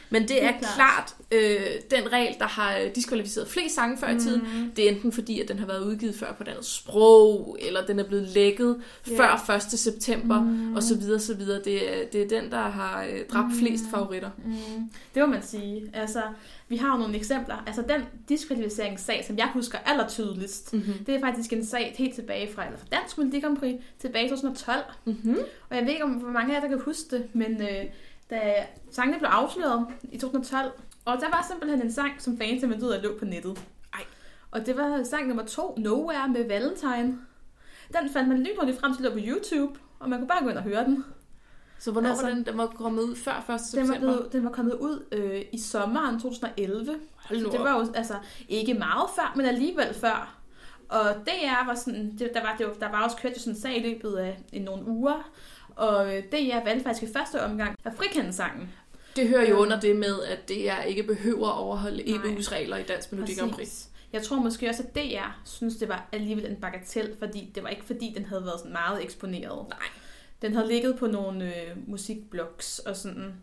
men 0.10 0.28
det 0.28 0.44
er 0.44 0.52
klart, 0.76 1.16
øh, 1.32 1.60
den 1.92 2.12
regel, 2.14 2.36
der 2.40 2.46
har 2.48 2.80
diskvalificeret 2.96 3.48
flest 3.48 3.76
sange 3.76 3.98
før 3.98 4.10
i 4.10 4.20
tiden. 4.20 4.42
Mm. 4.42 4.72
Det 4.72 4.86
er 4.86 4.90
enten 4.92 5.12
fordi, 5.12 5.42
at 5.42 5.48
den 5.48 5.60
har 5.60 5.66
været 5.66 5.84
udgivet 5.86 6.16
før 6.16 6.34
på 6.34 6.44
et 6.44 6.48
andet 6.48 6.66
sprog, 6.66 7.58
eller 7.62 7.86
den 7.86 8.00
er 8.00 8.04
blevet 8.04 8.28
lækket 8.28 8.82
Ja. 9.10 9.18
før 9.20 9.56
1. 9.56 9.62
september, 9.80 10.42
Mm. 10.42 10.76
og 10.76 10.84
så 10.84 10.96
videre, 10.98 11.20
så 11.20 11.34
videre. 11.36 11.62
Det 11.66 12.02
er, 12.02 12.06
det 12.14 12.22
er 12.34 12.42
den, 12.42 12.52
der 12.52 12.62
har 12.62 13.04
øh, 13.04 13.20
dræbt 13.34 13.54
flest 13.60 13.84
favoritter. 13.92 14.30
Mm, 14.46 14.90
det 15.16 15.22
må 15.24 15.26
man 15.26 15.44
sige. 15.44 15.90
Altså, 15.94 16.22
vi 16.70 16.78
har 16.78 16.92
jo 16.92 16.98
nogle 16.98 17.16
eksempler. 17.16 17.64
Altså, 17.68 17.82
den 17.82 18.02
diskvalificeringssag, 18.30 19.24
som 19.28 19.38
jeg 19.38 19.50
husker 19.54 19.78
allertydeligst, 19.86 20.74
Mm-hmm. 20.74 21.06
det 21.06 21.16
er 21.16 21.20
faktisk 21.20 21.54
en 21.54 21.66
sag 21.66 21.96
helt 21.98 22.16
tilbage 22.16 22.54
fra, 22.54 22.66
eller 22.66 22.78
fra 22.78 22.86
Dansk 23.00 23.18
Melodi 23.18 23.40
Grand 23.40 23.58
Prix, 23.58 23.76
tilbage 24.02 24.26
i 24.26 24.30
2012. 24.30 24.80
Mm-hmm. 25.06 25.38
Og 25.70 25.76
jeg 25.76 25.84
ved 25.86 25.92
ikke, 25.92 26.04
om 26.04 26.10
hvor 26.12 26.32
mange 26.32 26.52
af 26.52 26.56
jer, 26.56 26.62
der 26.62 26.68
kan 26.68 26.82
huske 26.86 27.16
det, 27.18 27.24
men 27.34 27.62
øh, 27.62 27.86
da 28.30 28.66
sangene 28.92 29.18
blev 29.20 29.30
afsløret 29.30 29.88
i 30.12 30.18
2012, 30.18 30.72
og 31.06 31.18
der 31.20 31.30
var 31.30 31.46
simpelthen 31.50 31.82
en 31.82 31.92
sang, 31.92 32.22
som 32.22 32.38
fans 32.38 32.60
simpelthen 32.60 32.88
ud 32.90 32.94
og 32.94 33.04
lå 33.04 33.18
på 33.20 33.26
nettet. 33.26 33.66
Ej. 33.94 34.02
Og 34.52 34.66
det 34.66 34.78
var 34.78 35.04
sang 35.04 35.28
nummer 35.28 35.46
to, 35.46 35.76
Nowhere 35.78 36.28
med 36.28 36.48
Valentine. 36.48 37.18
Den 37.98 38.10
fandt 38.14 38.30
man 38.30 38.38
lynhurtigt 38.44 38.80
frem 38.80 38.96
til 38.96 39.06
at 39.06 39.14
på 39.14 39.20
YouTube, 39.22 39.80
og 40.00 40.10
man 40.10 40.20
kunne 40.20 40.28
bare 40.28 40.44
gå 40.44 40.50
ind 40.50 40.58
og 40.58 40.64
høre 40.64 40.86
den. 40.86 41.06
Så 41.80 41.92
hvornår 41.92 42.10
Altså- 42.10 42.26
var 42.26 42.34
den? 42.34 42.44
Den 42.46 42.58
var 42.58 42.68
kommet 42.68 43.04
ud 43.04 43.16
før 43.16 43.32
1. 43.32 43.46
Den 43.48 43.54
var, 43.54 43.58
september? 43.58 43.98
blevet, 44.00 44.34
den 44.34 44.44
var 44.44 44.52
kommet 44.52 44.74
ud 44.74 45.06
øh, 45.12 45.42
i 45.52 45.60
sommeren 45.60 46.20
2011. 46.20 46.96
Hold 47.16 47.42
nu 47.42 47.50
det 47.50 47.60
var 47.60 47.80
jo 47.80 47.88
altså 47.96 48.16
ikke 48.50 48.74
meget 48.74 49.10
før, 49.16 49.34
men 49.36 49.46
alligevel 49.46 49.94
før. 49.94 50.36
Og 50.90 51.04
DR 51.26 51.66
var 51.66 51.76
sådan, 51.76 52.12
det, 52.18 52.32
der, 52.34 52.42
var, 52.42 52.56
det 52.58 52.68
var, 52.68 52.74
der 52.74 52.92
var 52.92 53.04
også 53.04 53.18
kørt 53.18 53.38
sådan 53.38 53.54
en 53.54 53.60
sag 53.60 53.78
i 53.78 53.94
løbet 53.94 54.16
af 54.16 54.40
i 54.54 54.60
nogle 54.60 54.86
uger, 54.88 55.32
og 55.80 56.16
øh, 56.16 56.24
DR 56.24 56.64
valgte 56.64 56.84
faktisk 56.84 57.04
i 57.04 57.14
første 57.14 57.44
omgang 57.44 57.76
at 57.84 57.92
frikende 57.96 58.34
sangen. 58.34 58.70
Det 59.16 59.30
hører 59.30 59.50
jo 59.50 59.58
under 59.58 59.80
det 59.80 59.96
med, 59.96 60.24
at 60.24 60.50
DR 60.50 60.82
ikke 60.82 61.04
behøver 61.04 61.48
at 61.48 61.58
overholde 61.58 62.12
Nej. 62.12 62.18
EBU's 62.18 62.52
regler 62.52 62.78
i 62.78 62.84
Dansk 62.84 63.12
Melodi 63.12 63.36
Grand 63.36 63.52
Prix. 63.52 63.86
Jeg 64.14 64.24
tror 64.24 64.36
måske 64.36 64.70
også, 64.70 64.84
at 64.84 64.96
DR 64.96 65.40
synes, 65.46 65.76
det 65.76 65.90
var 65.90 66.10
alligevel 66.12 66.46
en 66.46 66.56
bagatel, 66.56 67.16
fordi 67.20 67.52
det 67.56 67.64
var 67.64 67.70
ikke 67.70 67.84
fordi, 67.84 68.14
den 68.18 68.26
havde 68.26 68.46
været 68.46 68.60
sådan 68.60 68.72
meget 68.72 69.04
eksponeret. 69.04 69.66
Nej. 69.70 69.80
Den 70.42 70.56
havde 70.56 70.68
ligget 70.68 71.00
på 71.00 71.08
nogle 71.08 71.46
øh, 71.46 71.78
musikblogs 71.88 72.80
og 72.80 72.96
sådan. 72.96 73.34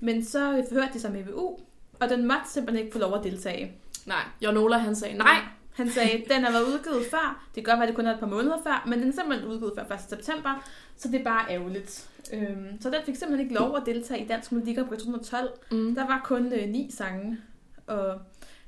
Men 0.00 0.24
så 0.24 0.64
forhørte 0.68 0.92
de 0.92 1.00
sig 1.00 1.12
med 1.12 1.20
EBU, 1.20 1.58
og 2.00 2.08
den 2.08 2.26
måtte 2.26 2.50
simpelthen 2.52 2.84
ikke 2.84 2.92
få 2.92 2.98
lov 2.98 3.14
at 3.14 3.24
deltage. 3.24 3.72
Nej, 4.06 4.24
Jon 4.40 4.56
Ola 4.56 4.78
han 4.78 4.96
sagde 4.96 5.18
nej. 5.18 5.40
Han 5.74 5.90
sagde, 5.90 6.24
den 6.34 6.44
har 6.44 6.52
været 6.52 6.64
udgivet 6.64 7.02
før. 7.10 7.44
Det 7.54 7.64
kan 7.64 7.72
godt 7.72 7.80
være, 7.80 7.86
det 7.88 7.96
kun 7.96 8.06
er 8.06 8.12
et 8.14 8.20
par 8.20 8.26
måneder 8.26 8.56
før, 8.62 8.84
men 8.86 8.98
den 9.00 9.08
er 9.08 9.12
simpelthen 9.12 9.48
udgivet 9.50 9.72
før 9.76 9.94
1. 9.94 10.00
september, 10.08 10.68
så 10.96 11.08
det 11.08 11.20
er 11.20 11.24
bare 11.24 11.50
ærgerligt. 11.50 12.08
Øhm, 12.32 12.80
så 12.80 12.90
den 12.90 12.98
fik 13.06 13.16
simpelthen 13.16 13.46
ikke 13.46 13.54
lov 13.60 13.76
at 13.76 13.82
deltage 13.86 14.24
i 14.24 14.28
Dansk 14.28 14.52
Melodi 14.52 14.74
Grand 14.74 14.88
Prix 14.88 14.98
2012. 14.98 15.48
Mm. 15.70 15.94
Der 15.94 16.06
var 16.06 16.20
kun 16.24 16.52
øh, 16.52 16.68
ni 16.68 16.90
sange, 16.96 17.38
og 17.86 18.20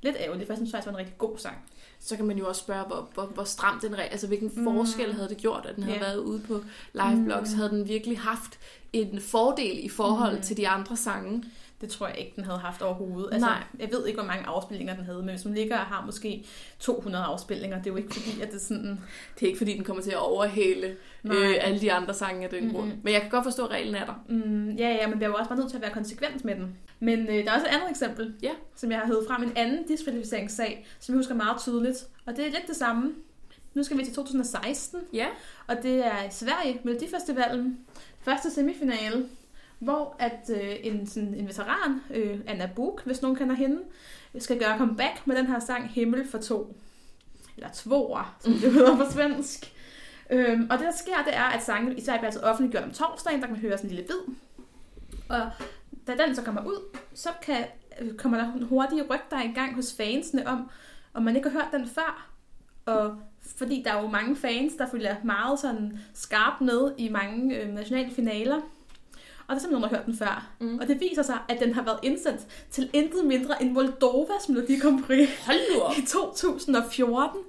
lidt 0.02 0.16
ærgerligt, 0.20 0.46
for 0.46 0.52
jeg 0.52 0.58
synes 0.58 0.70
faktisk, 0.70 0.84
det 0.86 0.92
var 0.92 0.98
en 0.98 1.04
rigtig 1.06 1.18
god 1.18 1.38
sang. 1.38 1.56
Så 2.00 2.16
kan 2.16 2.24
man 2.24 2.38
jo 2.38 2.48
også 2.48 2.60
spørge, 2.60 2.84
hvor, 2.86 3.08
hvor, 3.14 3.24
hvor 3.26 3.44
stram 3.44 3.80
den 3.80 3.98
regel, 3.98 4.08
altså 4.10 4.26
hvilken 4.26 4.52
Mm. 4.56 4.64
forskel 4.64 5.12
havde 5.14 5.28
det 5.28 5.36
gjort, 5.36 5.66
at 5.68 5.76
den 5.76 5.82
havde 5.84 5.98
Ja. 5.98 6.04
været 6.04 6.16
ude 6.18 6.40
på 6.48 6.60
liveblogs? 6.94 7.50
Mm. 7.52 7.56
Havde 7.56 7.70
den 7.70 7.88
virkelig 7.88 8.18
haft 8.18 8.58
en 8.92 9.20
fordel 9.20 9.84
i 9.84 9.88
forhold 9.88 10.36
Mm. 10.36 10.42
til 10.42 10.56
de 10.56 10.68
andre 10.68 10.96
sange? 10.96 11.44
Det 11.80 11.88
tror 11.88 12.06
jeg 12.08 12.18
ikke, 12.18 12.32
den 12.36 12.44
havde 12.44 12.58
haft 12.58 12.82
overhovedet. 12.82 13.28
Altså, 13.32 13.46
Nej. 13.48 13.62
Jeg 13.78 13.88
ved 13.92 14.06
ikke, 14.06 14.20
hvor 14.20 14.26
mange 14.26 14.46
afspilninger 14.46 14.94
den 14.96 15.04
havde, 15.04 15.18
men 15.18 15.28
hvis 15.28 15.44
man 15.44 15.54
ligger 15.54 15.78
og 15.78 15.84
har 15.86 16.02
måske 16.06 16.44
200 16.78 17.24
afspilninger, 17.24 17.78
det 17.78 17.86
er 17.86 17.90
jo 17.90 17.96
ikke 17.96 18.14
fordi, 18.14 18.40
at 18.40 18.48
det 18.48 18.56
er 18.56 18.60
sådan... 18.60 19.00
Det 19.34 19.42
er 19.42 19.46
ikke 19.46 19.58
fordi, 19.58 19.72
den 19.76 19.84
kommer 19.84 20.02
til 20.02 20.10
at 20.10 20.16
overhale 20.18 20.96
Nej. 21.22 21.36
øh, 21.36 21.54
alle 21.60 21.80
de 21.80 21.92
andre 21.92 22.14
sange 22.14 22.44
af 22.44 22.50
den 22.50 22.64
Mhm. 22.64 22.74
grund. 22.74 22.92
Men 23.02 23.12
jeg 23.12 23.20
kan 23.20 23.30
godt 23.30 23.44
forstå, 23.44 23.64
at 23.64 23.70
reglen 23.70 23.94
er 23.94 24.04
der. 24.06 24.24
Mm, 24.28 24.70
ja, 24.70 24.88
ja, 24.88 25.06
men 25.06 25.18
bliver 25.18 25.30
jo 25.30 25.34
også 25.36 25.48
bare 25.48 25.58
nødt 25.58 25.68
til 25.70 25.76
at 25.76 25.82
være 25.82 25.92
konsekvent 25.92 26.44
med 26.44 26.54
den. 26.54 26.76
Men 27.00 27.18
øh, 27.28 27.44
der 27.44 27.50
er 27.50 27.54
også 27.54 27.66
et 27.66 27.70
andet 27.74 27.90
eksempel, 27.90 28.34
Ja. 28.42 28.50
som 28.76 28.90
jeg 28.90 28.98
har 28.98 29.06
hævet 29.06 29.24
frem. 29.28 29.42
En 29.42 29.52
anden 29.56 29.86
diskvalifikeringssag, 29.86 30.86
som 31.00 31.12
jeg 31.14 31.18
husker 31.18 31.34
meget 31.34 31.60
tydeligt. 31.60 32.06
Og 32.26 32.36
det 32.36 32.46
er 32.46 32.50
lidt 32.50 32.66
det 32.68 32.76
samme. 32.76 33.12
Nu 33.74 33.82
skal 33.82 33.98
vi 33.98 34.04
til 34.04 34.14
2016, 34.14 35.00
Ja. 35.12 35.26
og 35.66 35.76
det 35.82 36.06
er 36.06 36.22
i 36.24 36.30
Sverige, 36.30 36.80
Melodifestivalen. 36.84 37.78
Første 38.20 38.50
semifinale, 38.50 39.26
hvor 39.78 40.16
at 40.18 40.50
øh, 40.62 40.76
en, 40.82 41.06
sådan, 41.06 41.34
en 41.34 41.46
veteran, 41.46 42.00
øh, 42.10 42.40
Anna 42.46 42.70
Buk, 42.76 43.02
hvis 43.04 43.22
nogen 43.22 43.36
kender 43.36 43.54
hende, 43.54 43.78
skal 44.38 44.58
gøre 44.58 44.78
comeback 44.78 45.26
med 45.26 45.36
den 45.36 45.46
her 45.46 45.58
sang 45.58 45.88
Himmel 45.88 46.28
for 46.28 46.38
to. 46.38 46.76
Eller 47.56 47.68
Tvoer, 47.74 48.36
som 48.40 48.52
det 48.52 48.72
hedder 48.72 48.96
på 48.96 49.10
svensk. 49.12 49.72
Øhm, 50.30 50.66
og 50.70 50.78
det, 50.78 50.86
der 50.86 50.92
sker, 50.92 51.22
det 51.26 51.36
er, 51.36 51.42
at 51.42 51.62
sangen 51.62 51.98
i 51.98 52.00
Sverige 52.00 52.18
bliver 52.18 52.30
altså 52.30 52.40
offentliggjort 52.40 52.84
om 52.84 52.90
torsdagen. 52.90 53.40
Der 53.40 53.46
kan 53.46 53.54
man 53.54 53.62
høre 53.62 53.78
sådan 53.78 53.90
en 53.90 53.96
lille 53.96 54.08
bid. 54.08 54.34
Og 55.28 55.50
da 56.06 56.12
den 56.26 56.34
så 56.34 56.42
kommer 56.42 56.64
ud, 56.64 56.98
så 57.14 57.28
kan, 57.42 57.64
øh, 58.00 58.14
kommer 58.14 58.38
der 58.38 58.66
hurtige 58.66 59.02
rygter 59.02 59.42
i 59.42 59.52
gang 59.54 59.74
hos 59.74 59.94
fansene 59.96 60.46
om, 60.46 60.70
om 61.14 61.22
man 61.22 61.36
ikke 61.36 61.48
har 61.48 61.60
hørt 61.60 61.72
den 61.72 61.86
før. 61.86 62.28
Og 62.86 63.16
fordi 63.56 63.82
der 63.82 63.92
er 63.92 64.02
jo 64.02 64.08
mange 64.08 64.36
fans, 64.36 64.72
der 64.74 64.90
følger 64.90 65.16
meget 65.24 65.58
sådan 65.58 65.98
skarpt 66.14 66.60
med 66.60 66.92
i 66.98 67.08
mange 67.08 67.56
øh, 67.56 67.74
nationale 67.74 68.10
finaler. 68.10 68.60
Og 69.48 69.50
der 69.50 69.54
er 69.54 69.58
simpelthen 69.58 69.80
nogen, 69.80 69.82
der 69.82 69.88
har 69.88 69.96
hørt 69.96 70.06
den 70.06 70.16
før. 70.18 70.48
Mm. 70.60 70.78
Og 70.78 70.88
det 70.88 71.00
viser 71.00 71.22
sig, 71.22 71.38
at 71.48 71.60
den 71.60 71.74
har 71.74 71.82
været 71.84 71.98
indsendt 72.02 72.40
til 72.70 72.90
intet 72.92 73.24
mindre 73.24 73.62
end 73.62 73.72
Moldovas 73.72 74.48
Melodi 74.48 74.78
Grand 74.78 75.00
Hold 75.46 75.74
nu 75.74 75.80
op. 75.80 75.92
i 75.98 76.06
2014. 76.06 77.40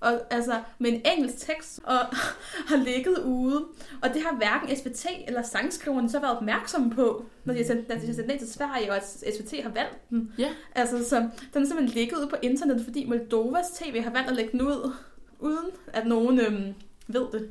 Og 0.00 0.20
altså 0.30 0.60
med 0.78 0.92
en 0.92 1.02
engelsk 1.16 1.38
tekst, 1.38 1.80
og 1.84 1.98
har 2.70 2.76
ligget 2.76 3.18
ude. 3.18 3.64
Og 4.02 4.14
det 4.14 4.22
har 4.22 4.36
hverken 4.36 4.76
SVT 4.76 5.06
eller 5.28 5.42
sangskriverne 5.42 6.10
så 6.10 6.20
været 6.20 6.36
opmærksomme 6.36 6.90
på, 6.90 7.24
når 7.44 7.54
de 7.54 7.58
har 7.60 7.66
sendt, 7.66 7.88
når 7.88 7.96
de 7.96 8.06
har 8.06 8.14
sendt 8.14 8.30
den 8.30 8.38
til 8.38 8.52
Sverige, 8.52 8.90
og 8.90 8.96
at 8.96 9.04
SVT 9.36 9.62
har 9.62 9.70
valgt 9.70 10.10
den. 10.10 10.32
Ja. 10.38 10.48
Altså, 10.74 11.08
så 11.08 11.16
den 11.54 11.62
er 11.62 11.66
simpelthen 11.66 11.88
ligget 11.88 12.18
ude 12.18 12.26
på 12.26 12.36
internettet, 12.42 12.84
fordi 12.84 13.06
Moldovas 13.08 13.66
TV 13.70 14.02
har 14.02 14.10
valgt 14.10 14.30
at 14.30 14.36
lægge 14.36 14.52
den 14.52 14.62
ud, 14.62 14.92
uden 15.38 15.66
at 15.92 16.06
nogen 16.06 16.40
øhm, 16.40 16.74
ved 17.06 17.26
det. 17.32 17.50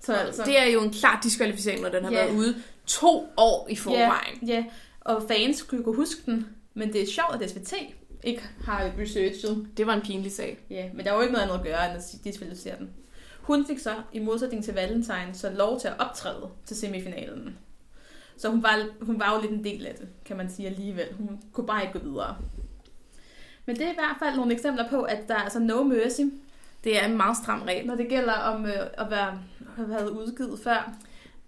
Så 0.00 0.12
altså, 0.12 0.42
Det 0.46 0.58
er 0.58 0.64
jo 0.64 0.80
en 0.80 0.90
klar 0.92 1.20
diskvalificering, 1.22 1.82
når 1.82 1.88
den 1.88 2.04
har 2.04 2.10
Ja. 2.12 2.24
været 2.24 2.36
ude 2.36 2.54
to 2.88 3.28
år 3.36 3.66
i 3.70 3.76
forvejen. 3.76 4.38
Ja, 4.46 4.54
ja, 4.54 4.64
og 5.00 5.22
fans 5.28 5.62
kunne 5.62 5.94
huske 5.96 6.22
den, 6.26 6.46
men 6.74 6.92
det 6.92 7.02
er 7.02 7.06
sjovt, 7.06 7.42
at 7.42 7.50
SVT 7.50 7.72
ikke 8.24 8.42
har 8.64 8.90
researchet. 8.98 9.68
Det 9.76 9.86
var 9.86 9.94
en 9.94 10.02
pinlig 10.02 10.32
sag. 10.32 10.58
Ja, 10.70 10.88
men 10.94 11.04
der 11.04 11.10
var 11.10 11.18
jo 11.18 11.22
ikke 11.22 11.32
noget 11.32 11.44
andet 11.44 11.58
at 11.58 11.64
gøre, 11.64 11.86
end 11.90 11.96
at 11.98 12.24
diskvalificere 12.24 12.78
den. 12.78 12.90
Hun 13.40 13.66
fik 13.66 13.78
så, 13.78 13.94
i 14.12 14.18
modsætning 14.18 14.64
til 14.64 14.74
Valentine, 14.74 15.30
så 15.32 15.50
lov 15.50 15.80
til 15.80 15.88
at 15.88 15.94
optræde 15.98 16.48
til 16.66 16.76
semifinalen. 16.76 17.58
Så 18.36 18.48
hun 18.50 18.62
var, 18.62 18.86
hun 19.00 19.20
var 19.20 19.34
jo 19.34 19.40
lidt 19.40 19.52
en 19.52 19.64
del 19.64 19.86
af 19.86 19.94
det, 19.94 20.08
kan 20.24 20.36
man 20.36 20.50
sige 20.50 20.68
alligevel. 20.68 21.06
Hun 21.18 21.40
kunne 21.52 21.66
bare 21.66 21.82
ikke 21.82 21.98
gå 21.98 22.04
videre. 22.04 22.36
Men 23.66 23.76
det 23.76 23.84
er 23.86 23.90
i 23.90 23.94
hvert 23.94 24.16
fald 24.18 24.36
nogle 24.36 24.54
eksempler 24.54 24.88
på, 24.90 25.02
at 25.02 25.28
der 25.28 25.34
er 25.34 25.38
altså 25.42 25.58
no 25.58 25.82
mercy, 25.82 26.20
Det 26.84 27.02
er 27.02 27.06
en 27.06 27.16
meget 27.16 27.36
stram 27.36 27.62
regel. 27.62 27.86
når 27.86 27.94
det 27.94 28.08
gælder 28.08 28.32
om 28.32 28.66
øh, 28.66 28.72
at 28.98 29.10
være 29.10 29.38
have 29.76 29.88
været 29.88 30.08
udgivet 30.10 30.60
før. 30.64 30.92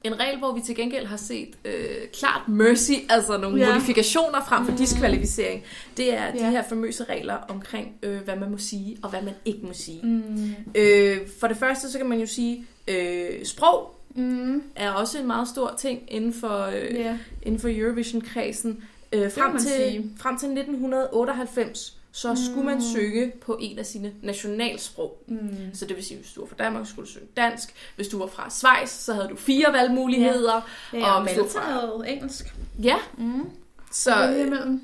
En 0.05 0.21
regel, 0.21 0.39
hvor 0.39 0.53
vi 0.55 0.61
til 0.61 0.75
gengæld 0.77 1.07
har 1.07 1.17
set 1.17 1.49
øh, 1.65 1.75
klart 2.13 2.49
mercy, 2.49 2.93
altså 3.09 3.37
nogle 3.39 3.61
Ja. 3.67 3.73
modifikationer 3.75 4.45
frem 4.49 4.67
for 4.67 4.77
diskvalificering, 4.77 5.63
det 5.97 6.15
er 6.15 6.31
de 6.33 6.39
Ja. 6.39 6.51
her 6.51 6.63
famøse 6.69 7.05
regler 7.05 7.35
omkring, 7.49 7.95
øh, 8.03 8.21
hvad 8.21 8.37
man 8.37 8.51
må 8.51 8.59
sige 8.59 8.97
og 9.03 9.11
hvad 9.11 9.23
man 9.23 9.35
ikke 9.45 9.61
må 9.67 9.73
sige. 9.73 10.01
Mm. 10.03 10.55
Øh, 10.75 11.17
for 11.41 11.47
det 11.47 11.57
første, 11.57 11.91
så 11.93 11.99
kan 11.99 12.09
man 12.09 12.21
jo 12.21 12.27
sige, 12.27 12.67
øh, 12.89 13.45
sprog 13.45 13.95
Mm. 14.15 14.63
er 14.77 14.91
også 14.91 15.19
en 15.19 15.27
meget 15.27 15.49
stor 15.49 15.75
ting 15.79 16.01
inden 16.09 16.33
for, 16.33 16.65
øh, 16.67 16.95
Ja. 16.95 17.19
inden 17.43 17.61
for 17.61 17.69
Eurovision-kredsen. 17.73 18.85
Øh, 19.13 19.33
frem, 19.33 19.59
til, 19.59 19.69
sige. 19.71 20.11
frem 20.19 20.39
til 20.39 20.49
1998, 20.49 21.97
så 22.12 22.37
skulle 22.51 22.66
man 22.66 22.75
Mm. 22.75 22.81
synge 22.81 23.33
på 23.40 23.57
en 23.61 23.79
af 23.79 23.87
sine 23.87 24.12
nationalsprog. 24.23 25.23
Mm. 25.27 25.57
Så 25.75 25.85
det 25.87 25.96
vil 25.96 26.05
sige, 26.05 26.18
hvis 26.20 26.33
du 26.33 26.40
var 26.40 26.46
fra 26.46 26.57
Danmark, 26.64 26.87
skulle 26.87 27.07
du 27.07 27.11
synge 27.11 27.27
dansk. 27.37 27.75
Hvis 27.96 28.09
du 28.09 28.18
var 28.18 28.27
fra 28.27 28.51
Schweiz, 28.51 28.90
så 28.90 29.12
havde 29.14 29.29
du 29.29 29.37
fire 29.37 29.73
valgmuligheder. 29.73 30.61
Ja, 30.92 31.07
Og 31.11 31.14
og 31.16 31.20
du 31.20 31.25
Malta 31.25 31.59
var- 31.59 31.61
havde 31.73 32.05
engelsk. 32.09 32.55
Ja, 32.83 32.96
Mm. 33.18 33.51
så, 33.92 34.11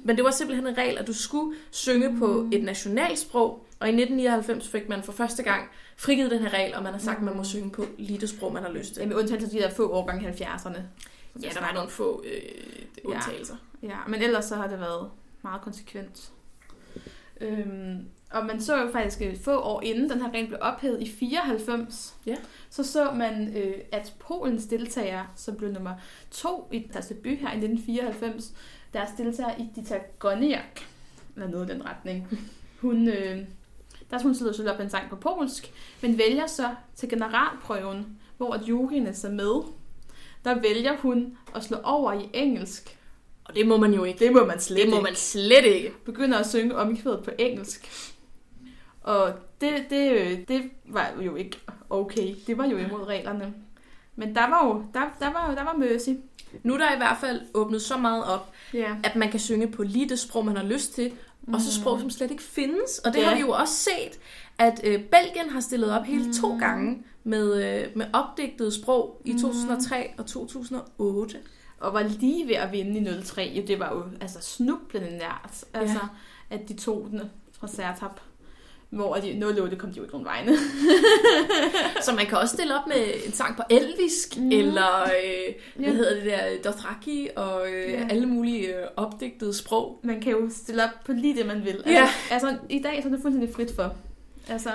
men 0.05 0.17
det 0.17 0.25
var 0.25 0.31
simpelthen 0.31 0.67
en 0.67 0.79
regel, 0.79 0.99
at 0.99 1.07
du 1.07 1.13
skulle 1.13 1.57
synge 1.71 2.19
på 2.19 2.27
Mm. 2.43 2.53
et 2.53 2.65
nationalsprog. 2.65 3.67
Og 3.81 3.89
i 3.89 3.93
1999 3.93 4.69
fik 4.69 4.89
man 4.89 5.03
for 5.03 5.13
første 5.13 5.43
gang 5.43 5.63
frigivet 5.97 6.31
den 6.31 6.43
her 6.43 6.51
regel, 6.55 6.75
og 6.75 6.83
man 6.83 6.93
har 6.93 7.01
sagt, 7.01 7.17
at 7.17 7.23
man 7.23 7.37
må 7.37 7.45
synge 7.45 7.71
på 7.71 7.87
lige 7.99 8.21
det 8.21 8.29
sprog, 8.29 8.53
man 8.53 8.63
har 8.63 8.71
lyst 8.71 8.95
til. 8.95 9.01
Ja, 9.01 9.07
med 9.07 9.17
undtagelse 9.17 9.47
af 9.47 9.51
de 9.51 9.59
der 9.59 9.75
få 9.75 9.91
årgange 9.93 10.23
i 10.23 10.27
70'erne. 10.43 10.79
Ja, 11.43 11.49
der 11.55 11.61
var 11.61 11.73
nogle 11.75 11.91
få 11.91 12.25
øh, 12.25 12.41
undtagelser. 13.05 13.57
Ja, 13.83 13.97
men 14.09 14.23
ellers 14.23 14.45
så 14.45 14.55
har 14.57 14.67
det 14.67 14.81
været 14.81 15.11
meget 15.43 15.61
konsekvent. 15.63 16.31
Øhm, 17.41 18.09
og 18.31 18.47
man 18.47 18.61
så 18.61 18.77
jo 18.83 18.91
faktisk 18.93 19.23
øh, 19.23 19.37
få 19.37 19.61
år 19.61 19.83
inden 19.83 20.11
den 20.11 20.21
her 20.21 20.31
regel 20.31 20.47
blev 20.47 20.59
ophævet 20.63 21.03
i 21.03 21.11
94, 21.11 22.17
Ja. 22.27 22.37
så 22.71 22.85
så 22.85 23.11
man, 23.11 23.57
øh, 23.57 23.75
at 23.93 24.15
Polens 24.19 24.67
deltagere, 24.67 25.27
som 25.37 25.57
blev 25.57 25.73
nummer 25.73 25.95
to 26.31 26.69
i 26.73 26.91
deres 26.93 27.07
debut 27.07 27.39
her 27.39 27.53
i 27.53 27.57
1994, 27.57 28.53
deres 28.93 29.11
deltager 29.19 29.57
i 29.59 29.69
Dita 29.77 29.99
Goniak, 30.19 30.81
eller 31.35 31.49
noget 31.49 31.71
i 31.71 31.73
den 31.73 31.85
retning, 31.85 32.39
hun, 32.83 33.09
øh, 33.09 33.45
der 34.11 34.19
skulle 34.19 34.23
hun 34.23 34.35
sidde 34.35 34.69
og 34.69 34.75
op 34.75 34.81
en 34.81 34.91
sang 34.91 35.11
på 35.11 35.17
polsk, 35.17 35.73
men 36.03 36.19
vælger 36.19 36.47
så 36.47 36.75
til 36.95 37.09
generalprøven, 37.09 38.19
hvor 38.37 38.53
at 38.53 38.63
juryen 38.69 39.07
er 39.07 39.13
så 39.13 39.29
med, 39.29 39.63
der 40.45 40.61
vælger 40.61 40.97
hun 40.97 41.39
at 41.55 41.65
slå 41.65 41.77
over 41.85 42.13
i 42.13 42.31
engelsk. 42.35 42.99
Og 43.49 43.55
det 43.55 43.67
må 43.67 43.77
man 43.77 43.95
jo 43.95 44.05
ikke. 44.05 44.19
Det 44.25 44.33
må 44.33 44.45
man 44.45 44.61
slet 44.61 44.79
Det 44.79 44.89
må 44.89 44.97
ikke. 44.97 45.03
man 45.05 45.15
slet 45.17 45.65
ikke. 45.65 45.93
Begynder 46.05 46.39
at 46.39 46.51
synge 46.51 46.77
omkvædet 46.77 47.25
på 47.25 47.31
engelsk. 47.39 47.91
Og 49.03 49.33
det, 49.61 49.73
det, 49.91 50.39
det 50.49 50.63
var 50.85 51.11
jo 51.25 51.35
ikke 51.37 51.59
okay. 51.91 52.35
Det 52.47 52.59
var 52.59 52.67
jo 52.67 52.77
imod 52.79 53.07
reglerne. 53.07 53.55
Men 54.17 54.35
der 54.35 54.49
var 54.49 54.67
jo 54.67 54.85
der, 54.95 55.01
der 55.21 55.33
var, 55.33 55.55
der 55.55 55.65
var 55.65 55.77
mercy. 55.77 56.09
Nu 56.63 56.75
er 56.75 56.79
der 56.79 56.95
i 56.95 56.97
hvert 56.97 57.17
fald 57.21 57.41
åbnet 57.55 57.83
så 57.83 57.97
meget 57.97 58.25
op, 58.25 58.53
Ja. 58.75 58.97
at 59.05 59.17
man 59.17 59.31
kan 59.31 59.41
synge 59.41 59.69
på 59.73 59.83
lige 59.83 60.09
det 60.09 60.19
sprog, 60.19 60.45
man 60.45 60.57
har 60.57 60.65
lyst 60.65 60.95
til, 60.95 61.13
mm. 61.43 61.55
og 61.55 61.61
så 61.61 61.75
sprog, 61.81 62.01
som 62.01 62.11
slet 62.11 62.31
ikke 62.31 62.43
findes. 62.43 62.99
Og 63.05 63.13
det 63.15 63.21
Ja. 63.21 63.25
har 63.29 63.35
vi 63.35 63.41
jo 63.41 63.51
også 63.51 63.75
set, 63.75 64.19
at 64.59 64.81
øh, 64.85 65.01
Belgien 65.03 65.51
har 65.51 65.61
stillet 65.61 65.91
op 65.93 66.05
hele 66.05 66.35
to 66.35 66.53
Mm. 66.53 66.59
gange 66.59 67.03
med, 67.25 67.55
øh, 67.83 67.87
med 67.97 68.07
opdigtede 68.13 68.75
sprog 68.75 69.23
i 69.25 69.33
Mm. 69.33 69.39
2003 69.39 70.11
og 70.19 70.27
2008. 70.27 71.37
Og 71.81 71.95
var 71.95 72.03
lige 72.03 72.49
ved 72.49 72.55
at 72.55 72.73
vinde 72.73 73.01
i 73.19 73.23
03. 73.23 73.53
Jo, 73.57 73.63
det 73.67 73.79
var 73.81 73.95
jo 73.95 74.03
altså 74.21 74.39
snublende 74.41 75.11
nært. 75.19 75.65
Altså, 75.75 75.99
at 76.51 76.69
de 76.69 76.75
tog 76.77 77.09
den 77.11 77.21
fra 77.61 77.69
Sertab. 77.69 78.11
Hvor 78.91 79.15
de 79.15 79.45
08 79.61 79.77
kom 79.77 79.91
de 79.91 79.97
jo 79.97 80.03
ikke 80.03 80.13
nogen 80.15 80.27
vegne. 80.27 80.53
Så 82.03 82.13
man 82.15 82.27
kan 82.27 82.39
også 82.39 82.55
stille 82.57 82.79
op 82.81 82.87
med 82.87 82.97
en 83.27 83.33
sang 83.33 83.57
på 83.57 83.63
elvisk, 83.71 84.37
Mm. 84.37 84.43
mm. 84.43 84.51
eller 84.51 85.03
øh, 85.03 85.55
hvad 85.77 85.87
Ja. 85.87 85.93
hedder 85.93 86.15
det 86.15 86.25
der, 86.25 86.71
Dothraki, 86.71 87.29
og 87.37 87.69
øh, 87.73 87.93
Ja. 87.93 88.07
alle 88.11 88.27
mulige 88.27 88.77
øh, 88.77 88.87
opdigtede 88.97 89.55
sprog. 89.55 90.01
Man 90.03 90.21
kan 90.21 90.33
jo 90.33 90.49
stille 90.51 90.85
op 90.85 90.91
på 91.07 91.13
lige 91.13 91.37
det, 91.37 91.47
man 91.47 91.65
vil. 91.65 91.71
Altså, 91.77 91.91
Ja. 91.91 92.09
altså 92.31 92.57
i 92.71 92.83
dag 92.83 93.03
så 93.03 93.09
er 93.09 93.13
det 93.13 93.23
fuldstændig 93.23 93.55
frit 93.55 93.75
for. 93.77 93.95
Altså, 94.49 94.71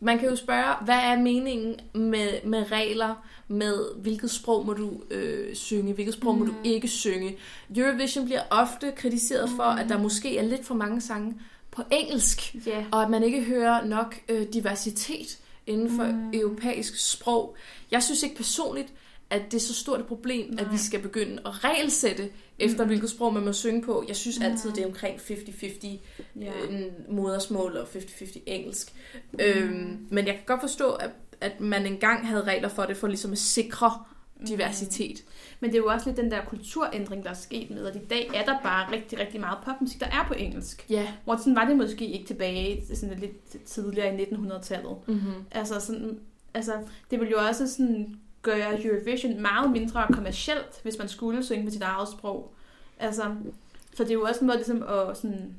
Man 0.00 0.18
kan 0.18 0.28
jo 0.28 0.36
spørge, 0.36 0.74
hvad 0.84 0.94
er 0.98 1.18
meningen 1.18 1.76
med, 1.94 2.28
med 2.44 2.72
regler, 2.72 3.26
med 3.48 3.94
hvilket 4.02 4.30
sprog 4.30 4.66
må 4.66 4.72
du 4.72 4.92
øh, 5.10 5.54
synge, 5.54 5.92
hvilket 5.92 6.14
sprog 6.14 6.34
mm. 6.34 6.40
må 6.40 6.46
du 6.46 6.52
Mm. 6.52 6.58
ikke 6.64 6.88
synge. 6.88 7.36
Europvision 7.76 8.24
bliver 8.24 8.42
ofte 8.50 8.92
kritiseret 8.96 9.50
for, 9.50 9.72
Mm. 9.72 9.78
at 9.78 9.88
der 9.88 9.98
måske 9.98 10.38
er 10.38 10.42
lidt 10.42 10.66
for 10.66 10.74
mange 10.74 11.00
sange 11.00 11.34
på 11.70 11.82
engelsk, 11.90 12.54
ja. 12.66 12.84
og 12.92 13.02
at 13.02 13.10
man 13.10 13.22
ikke 13.22 13.40
hører 13.44 13.84
nok 13.84 14.16
øh, 14.28 14.46
diversitet 14.52 15.38
inden 15.66 15.96
for 15.96 16.04
Mm. 16.04 16.12
mm. 16.12 16.30
europæisk 16.34 17.10
sprog. 17.12 17.56
Jeg 17.90 18.02
synes 18.02 18.22
ikke 18.22 18.36
personligt, 18.36 18.88
at 19.30 19.42
det 19.50 19.54
er 19.54 19.60
så 19.60 19.74
stort 19.74 20.00
et 20.00 20.06
problem, 20.06 20.46
Nej. 20.50 20.60
at 20.60 20.66
Nej. 20.66 20.72
vi 20.72 20.78
skal 20.78 21.00
begynde 21.02 21.42
at 21.46 21.64
regelsætte 21.64 22.28
efter, 22.58 22.82
Mm. 22.84 22.88
hvilket 22.88 23.10
sprog 23.10 23.34
man 23.34 23.44
må 23.44 23.52
synge 23.52 23.82
på. 23.82 24.04
Jeg 24.08 24.16
synes 24.16 24.38
altid, 24.40 24.68
Mm. 24.70 24.74
det 24.74 24.82
er 24.82 24.86
omkring 24.86 25.20
50-50 25.20 26.00
ja. 26.40 26.52
øh, 26.70 26.82
modersmål 27.08 27.76
og 27.76 27.86
50-50 27.94 28.42
engelsk. 28.46 28.92
Mm. 29.32 29.38
Øhm, 29.42 29.98
men 30.10 30.26
jeg 30.26 30.34
kan 30.34 30.42
godt 30.46 30.60
forstå, 30.60 30.90
at, 30.90 31.10
at 31.40 31.60
man 31.60 31.86
engang 31.86 32.28
havde 32.28 32.44
regler 32.44 32.68
for 32.68 32.82
det, 32.82 32.96
for 32.96 33.06
ligesom 33.06 33.32
at 33.32 33.38
sikre 33.38 34.04
diversitet. 34.48 35.24
Men 35.60 35.70
det 35.70 35.76
er 35.76 35.82
jo 35.82 35.86
også 35.86 36.06
lidt 36.06 36.16
den 36.16 36.30
der 36.30 36.44
kulturændring, 36.44 37.24
der 37.24 37.30
er 37.30 37.34
sket 37.34 37.70
med, 37.70 37.86
at 37.86 37.96
i 37.96 38.04
dag 38.10 38.30
er 38.34 38.44
der 38.44 38.58
bare 38.62 38.92
rigtig, 38.92 39.18
rigtig 39.18 39.40
meget 39.40 39.58
popmusik, 39.64 40.00
der 40.00 40.06
er 40.06 40.24
på 40.28 40.34
engelsk. 40.34 40.86
Ja. 40.90 41.08
Hvor 41.24 41.36
sådan 41.36 41.56
var 41.56 41.64
det 41.64 41.76
måske 41.76 42.06
ikke 42.06 42.26
tilbage 42.26 42.96
sådan 42.96 43.18
lidt 43.18 43.66
tidligere 43.66 44.20
i 44.20 44.24
1900-tallet. 44.24 44.96
Mm-hmm. 45.06 45.44
Altså, 45.50 45.80
sådan, 45.80 46.20
altså, 46.54 46.72
det 47.10 47.20
vil 47.20 47.28
jo 47.28 47.38
også 47.48 47.68
sådan 47.68 48.18
gøre 48.42 48.84
Eurovision 48.84 49.40
meget 49.40 49.70
mindre 49.70 50.06
kommercielt, 50.12 50.80
hvis 50.82 50.98
man 50.98 51.08
skulle 51.08 51.44
synge 51.44 51.64
på 51.64 51.70
sit 51.70 51.82
eget 51.82 52.08
sprog. 52.08 52.54
Altså, 52.98 53.22
så 53.94 54.02
det 54.02 54.10
er 54.10 54.14
jo 54.14 54.22
også 54.22 54.40
en 54.40 54.46
måde 54.46 54.58
ligesom 54.58 54.82
at 54.82 55.16
sådan, 55.16 55.54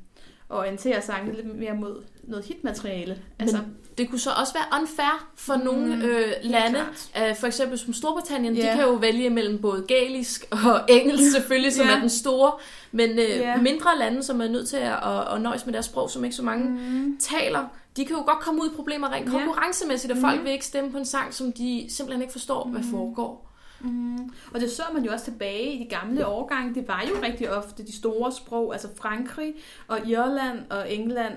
orientere 0.50 1.02
sangen 1.02 1.34
lidt 1.34 1.58
mere 1.58 1.74
mod 1.74 2.02
noget 2.22 2.44
hitmateriale. 2.44 3.18
Altså, 3.38 3.56
Men 3.56 3.76
det 3.98 4.10
kunne 4.10 4.18
så 4.18 4.30
også 4.40 4.52
være 4.52 4.80
unfair 4.80 5.28
for 5.36 5.56
Mm, 5.56 5.64
nogle 5.64 6.04
øh, 6.04 6.32
lande. 6.42 6.80
Uh, 7.16 7.36
for 7.36 7.46
eksempel 7.46 7.78
som 7.78 7.92
Storbritannien, 7.92 8.54
Ja. 8.54 8.70
de 8.70 8.76
kan 8.76 8.84
jo 8.84 8.92
vælge 8.92 9.30
mellem 9.30 9.58
både 9.62 9.84
galisk 9.88 10.44
og 10.50 10.80
engelsk 10.96 11.32
selvfølgelig, 11.32 11.72
som 11.72 11.86
Ja. 11.86 11.96
er 11.96 12.00
den 12.00 12.08
store. 12.10 12.52
Men 12.92 13.10
uh, 13.10 13.16
Ja. 13.18 13.56
mindre 13.56 13.98
lande, 13.98 14.22
som 14.22 14.40
er 14.40 14.48
nødt 14.48 14.68
til 14.68 14.76
at, 14.76 14.92
at, 14.92 15.34
at 15.34 15.40
nøjes 15.40 15.66
med 15.66 15.72
deres 15.74 15.86
sprog, 15.86 16.10
som 16.10 16.24
ikke 16.24 16.36
så 16.36 16.42
mange 16.42 16.68
mm, 16.70 17.18
taler, 17.20 17.64
de 17.96 18.04
kan 18.04 18.16
jo 18.16 18.22
godt 18.26 18.40
komme 18.40 18.62
ud 18.62 18.68
i 18.68 18.74
problemer 18.76 19.12
rent 19.12 19.30
konkurrencemæssigt, 19.30 20.12
og 20.12 20.18
folk 20.18 20.36
Mhm. 20.36 20.44
vil 20.44 20.52
ikke 20.52 20.66
stemme 20.66 20.90
på 20.92 20.98
en 20.98 21.04
sang, 21.04 21.34
som 21.34 21.52
de 21.52 21.86
simpelthen 21.88 22.22
ikke 22.22 22.32
forstår, 22.32 22.68
hvad 22.68 22.80
Mhm. 22.80 22.90
foregår. 22.90 23.47
Mm. 23.80 24.30
Og 24.54 24.60
det 24.60 24.70
så 24.70 24.82
man 24.94 25.04
jo 25.04 25.12
også 25.12 25.24
tilbage 25.24 25.72
i 25.72 25.84
de 25.84 25.88
gamle 25.88 26.26
årgange. 26.26 26.74
Det 26.74 26.88
var 26.88 27.04
jo 27.08 27.22
rigtig 27.22 27.50
ofte 27.56 27.86
de 27.86 27.96
store 27.96 28.32
sprog, 28.32 28.72
altså 28.72 28.88
Frankrig 28.96 29.54
og 29.88 30.06
Irland 30.06 30.58
og 30.70 30.92
England, 30.92 31.32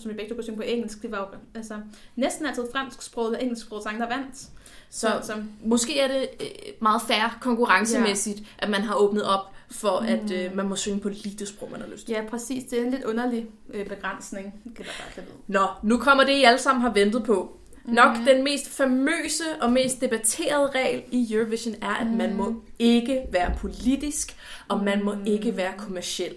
som 0.00 0.10
vi 0.10 0.16
begge 0.16 0.28
to 0.28 0.34
kunne 0.34 0.44
synge 0.44 0.56
på 0.56 0.62
engelsk. 0.62 1.02
Det 1.02 1.10
var 1.10 1.18
jo 1.18 1.26
altså, 1.54 1.74
næsten 2.16 2.46
altid 2.46 2.64
fransk 2.72 3.02
sprog 3.02 3.26
og 3.26 3.42
engelsk 3.42 3.66
sprog 3.66 3.82
sang, 3.82 4.00
der 4.00 4.08
vandt. 4.08 4.36
Så, 4.36 4.48
Så, 4.90 5.20
så 5.22 5.42
Måske 5.64 6.00
er 6.00 6.08
det 6.08 6.28
øh, 6.40 6.46
meget 6.80 7.02
færre 7.02 7.30
konkurrencemæssigt, 7.40 8.40
ja. 8.40 8.44
at 8.58 8.70
man 8.70 8.82
har 8.82 8.94
åbnet 8.94 9.24
op 9.24 9.52
for, 9.70 10.00
mm. 10.00 10.06
at 10.06 10.30
øh, 10.30 10.56
man 10.56 10.68
må 10.68 10.76
synge 10.76 11.00
på 11.00 11.08
lige 11.08 11.36
det 11.38 11.48
sprog, 11.48 11.70
man 11.70 11.80
har 11.80 11.88
lyst 11.88 12.06
til. 12.06 12.12
ja, 12.12 12.22
præcis. 12.30 12.64
Det 12.64 12.80
er 12.80 12.84
en 12.84 12.90
lidt 12.90 13.04
underlig 13.04 13.46
øh, 13.74 13.88
begrænsning. 13.88 14.60
Det 14.64 14.74
kan 14.74 14.84
bare. 14.84 15.24
Nå, 15.46 15.66
nu 15.82 15.98
kommer 15.98 16.24
det, 16.24 16.32
I 16.32 16.44
alle 16.44 16.58
sammen 16.58 16.82
har 16.82 16.92
ventet 16.92 17.24
på. 17.24 17.58
Nok 17.84 18.16
den 18.26 18.44
mest 18.44 18.68
famøse 18.68 19.44
og 19.60 19.72
mest 19.72 20.00
debatterede 20.00 20.70
regel 20.74 21.02
i 21.10 21.34
Eurovision 21.34 21.74
er, 21.82 21.94
at 21.94 22.06
man 22.06 22.34
må 22.34 22.62
ikke 22.78 23.22
være 23.32 23.54
politisk, 23.58 24.36
og 24.68 24.84
man 24.84 25.04
må 25.04 25.14
ikke 25.26 25.56
være 25.56 25.72
kommersiel. 25.78 26.34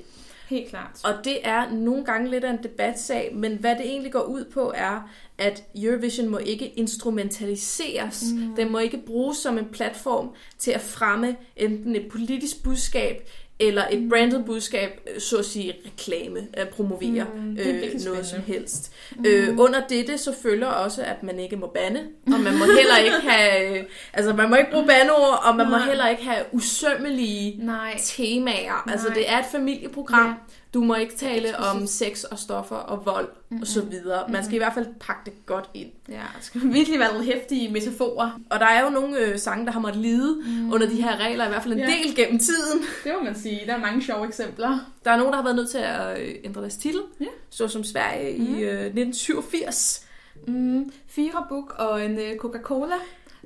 Helt 0.50 0.70
klart. 0.70 1.02
Og 1.04 1.14
det 1.24 1.48
er 1.48 1.72
nogle 1.72 2.06
gange 2.06 2.32
lidt 2.32 2.44
af 2.44 2.50
en 2.50 2.64
debatsag, 2.64 3.32
men 3.36 3.58
hvad 3.58 3.76
det 3.76 3.86
egentlig 3.86 4.12
går 4.12 4.24
ud 4.24 4.46
på 4.54 4.72
er, 4.76 5.10
at 5.38 5.64
Eurovision 5.76 6.30
må 6.30 6.38
ikke 6.38 6.68
instrumentaliseres. 6.68 8.24
Mm. 8.36 8.56
Den 8.56 8.72
må 8.72 8.80
ikke 8.80 8.98
bruges 8.98 9.38
som 9.38 9.58
en 9.58 9.66
platform 9.66 10.30
til 10.58 10.72
at 10.72 10.82
fremme 10.82 11.36
enten 11.56 11.96
et 11.96 12.08
politisk 12.12 12.64
budskab 12.64 13.30
eller 13.60 13.84
et 13.92 14.10
brandet 14.10 14.46
budskab, 14.46 15.10
øh, 15.16 15.22
så 15.22 15.38
at 15.38 15.46
sige 15.46 15.74
reklame, 15.86 16.48
at 16.54 16.70
promovere 16.70 17.26
Mm, 17.36 17.52
øh, 17.52 17.66
noget 17.66 17.82
spændende. 18.02 18.26
som 18.26 18.42
helst. 18.48 18.92
Mm. 19.16 19.26
Øh, 19.28 19.60
under 19.60 19.80
dette 19.90 20.18
så 20.18 20.34
følger 20.44 20.68
også, 20.68 21.02
at 21.04 21.24
man 21.24 21.40
ikke 21.40 21.56
må 21.56 21.68
bande, 21.68 22.02
og 22.28 22.40
man 22.40 22.58
må 22.58 22.66
heller 22.66 22.98
ikke 22.98 23.18
have, 23.30 23.78
øh, 23.80 23.84
altså 24.14 24.34
man 24.34 24.50
må 24.50 24.56
ikke 24.56 24.72
bruge 24.72 24.88
bandeord, 24.88 25.40
og 25.44 25.56
man 25.56 25.66
må 25.70 25.78
Nej. 25.78 25.88
heller 25.88 26.08
ikke 26.08 26.24
have 26.24 26.46
usømmelige 26.52 27.66
Nej. 27.66 27.98
temaer. 28.04 28.90
Altså 28.92 29.08
Nej. 29.08 29.16
det 29.18 29.30
er 29.32 29.40
et 29.40 29.46
familieprogram. 29.52 30.28
Ja. 30.28 30.34
Du 30.76 30.84
må 30.84 30.96
ikke 30.96 31.16
tale 31.16 31.48
Ja, 31.48 31.72
om 31.72 31.88
sex 31.88 32.24
og 32.24 32.40
stoffer 32.40 32.76
og 32.76 33.06
vold 33.06 33.28
mm-hmm. 33.28 33.62
og 33.62 33.68
så 33.68 33.82
videre. 33.82 34.24
Man 34.30 34.44
skal 34.44 34.56
i 34.56 34.58
hvert 34.58 34.74
fald 34.74 34.88
pakke 35.00 35.22
det 35.26 35.34
godt 35.46 35.70
ind. 35.74 35.90
Ja, 36.10 36.14
der 36.14 36.42
skal 36.42 36.62
virkelig 36.64 37.00
være 37.00 37.12
nogle 37.14 37.26
hæftige 37.26 37.72
metaforer. 37.72 38.40
Og 38.50 38.60
der 38.60 38.66
er 38.66 38.84
jo 38.84 38.90
nogle 38.90 39.18
øh, 39.20 39.40
sange, 39.40 39.66
der 39.66 39.72
har 39.72 39.80
måttet 39.80 40.02
lide 40.02 40.36
mm. 40.48 40.74
under 40.74 40.90
de 40.90 41.02
her 41.02 41.18
regler, 41.18 41.46
i 41.46 41.48
hvert 41.48 41.64
fald 41.64 41.74
en 41.74 41.80
Ja. 41.80 41.86
del 41.86 42.16
gennem 42.16 42.40
tiden. 42.40 42.80
Det 43.04 43.12
må 43.18 43.24
man 43.24 43.36
sige. 43.36 43.62
Der 43.68 43.74
er 43.74 43.80
mange 43.80 44.02
sjove 44.04 44.28
eksempler. 44.28 44.80
Der 45.06 45.12
er 45.12 45.18
nogen, 45.18 45.32
der 45.32 45.38
har 45.38 45.44
været 45.44 45.56
nødt 45.56 45.70
til 45.70 45.78
at 45.78 46.22
øh, 46.22 46.36
ændre 46.44 46.62
deres 46.62 46.76
titel, 46.78 47.02
Ja. 47.20 47.26
så 47.50 47.68
som 47.68 47.84
Sverige 47.84 48.38
mm. 48.38 48.56
i 48.56 48.62
øh, 48.62 48.70
1987. 48.86 50.06
Mm, 50.48 50.92
fire 51.08 51.46
book 51.50 51.76
og 51.80 52.06
en 52.06 52.20
øh, 52.20 52.36
Coca-Cola. 52.38 52.96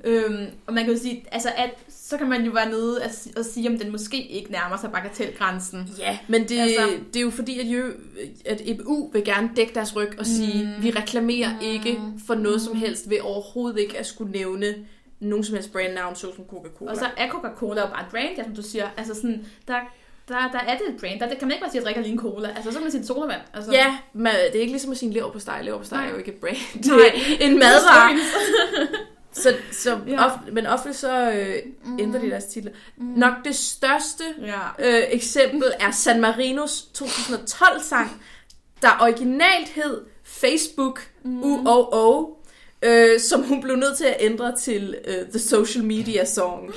Øhm, 0.04 0.46
og 0.66 0.74
man 0.74 0.84
kan 0.84 0.94
jo 0.94 1.00
sige, 1.00 1.24
altså 1.32 1.48
at, 1.56 1.70
så 2.10 2.16
kan 2.18 2.28
man 2.28 2.44
jo 2.44 2.50
være 2.52 2.68
nede 2.70 3.02
og, 3.04 3.10
si- 3.10 3.32
og 3.36 3.44
sige, 3.44 3.68
om 3.68 3.78
den 3.78 3.92
måske 3.92 4.26
ikke 4.26 4.52
nærmer 4.52 4.76
sig 4.76 4.92
bagatelgrænsen. 4.92 5.88
Ja, 5.98 6.18
men 6.28 6.48
det, 6.48 6.60
Altså- 6.60 6.88
det 7.12 7.16
er 7.20 7.24
jo 7.24 7.30
fordi, 7.30 7.60
at, 7.60 7.66
jo, 7.66 7.84
at 8.46 8.60
EBU 8.64 9.10
vil 9.12 9.24
gerne 9.24 9.50
dække 9.56 9.74
deres 9.74 9.96
ryg 9.96 10.10
og 10.18 10.26
sige, 10.26 10.64
mm. 10.76 10.82
vi 10.82 10.90
reklamerer 10.90 11.50
mm. 11.52 11.60
ikke 11.60 12.00
for 12.26 12.34
noget 12.34 12.62
som 12.62 12.74
helst 12.76 13.10
ved 13.10 13.18
overhovedet 13.22 13.78
ikke 13.78 13.98
at 13.98 14.06
skulle 14.06 14.32
nævne 14.32 14.74
nogen 15.20 15.44
som 15.44 15.54
helst 15.54 15.72
brandnavn, 15.72 16.16
såsom 16.16 16.44
Coca-Cola. 16.44 16.90
Og 16.90 16.96
så 16.96 17.06
er 17.16 17.28
Coca-Cola 17.28 17.80
jo 17.80 17.86
bare 17.86 18.00
et 18.02 18.10
brand, 18.10 18.28
ja, 18.38 18.44
som 18.44 18.54
du 18.54 18.62
siger. 18.62 18.88
Altså 18.96 19.14
sådan, 19.14 19.46
der, 19.68 19.74
der, 20.28 20.34
der 20.52 20.58
er 20.58 20.78
det 20.78 20.88
et 20.88 21.00
brand. 21.00 21.20
Der 21.20 21.28
det 21.28 21.38
kan 21.38 21.48
man 21.48 21.54
ikke 21.54 21.62
bare 21.62 21.70
sige, 21.70 21.80
at 21.80 21.84
jeg 21.84 21.94
drikker 21.94 22.02
lige 22.02 22.12
en 22.12 22.18
cola. 22.18 22.48
Altså 22.48 22.70
så 22.70 22.72
kan 22.78 22.82
man 22.82 22.90
sige 22.90 23.06
sodavand. 23.06 23.40
Altså, 23.54 23.72
Ja, 23.72 23.98
men 24.12 24.26
det 24.52 24.56
er 24.56 24.60
ikke 24.60 24.72
ligesom 24.72 24.90
at 24.92 24.98
sige 24.98 25.12
lever 25.12 25.30
på 25.32 25.38
steg. 25.38 25.60
Lever 25.62 25.78
på 25.78 25.84
steg 25.84 25.98
er 26.06 26.10
jo 26.10 26.16
ikke 26.16 26.30
et 26.32 26.36
brand. 26.40 26.56
Det 26.82 26.86
Nej. 26.86 26.98
er 27.40 27.46
en 27.46 27.58
madvare. 27.58 28.18
Så, 29.32 29.54
så 29.72 29.98
Ja. 30.06 30.28
men 30.52 30.66
ofte 30.66 30.94
så 30.94 31.30
øh, 31.32 31.56
ændrer 32.00 32.20
de 32.20 32.30
deres 32.30 32.44
titler. 32.44 32.72
Nok 32.96 33.32
det 33.44 33.56
største 33.56 34.24
Ja. 34.40 34.58
øh, 34.78 35.02
eksempel 35.10 35.72
er 35.80 35.90
San 35.90 36.20
Marinos 36.20 36.88
2012-sang, 36.98 38.22
der 38.82 38.88
originalt 39.00 39.68
hed 39.68 40.00
Facebook 40.24 41.00
UOO, 41.24 42.36
øh, 42.82 43.20
som 43.20 43.42
hun 43.42 43.60
blev 43.62 43.76
nødt 43.76 43.96
til 43.96 44.04
at 44.04 44.16
ændre 44.20 44.56
til 44.56 44.96
øh, 45.04 45.28
The 45.28 45.38
Social 45.38 45.84
Media 45.84 46.24
Song. 46.24 46.70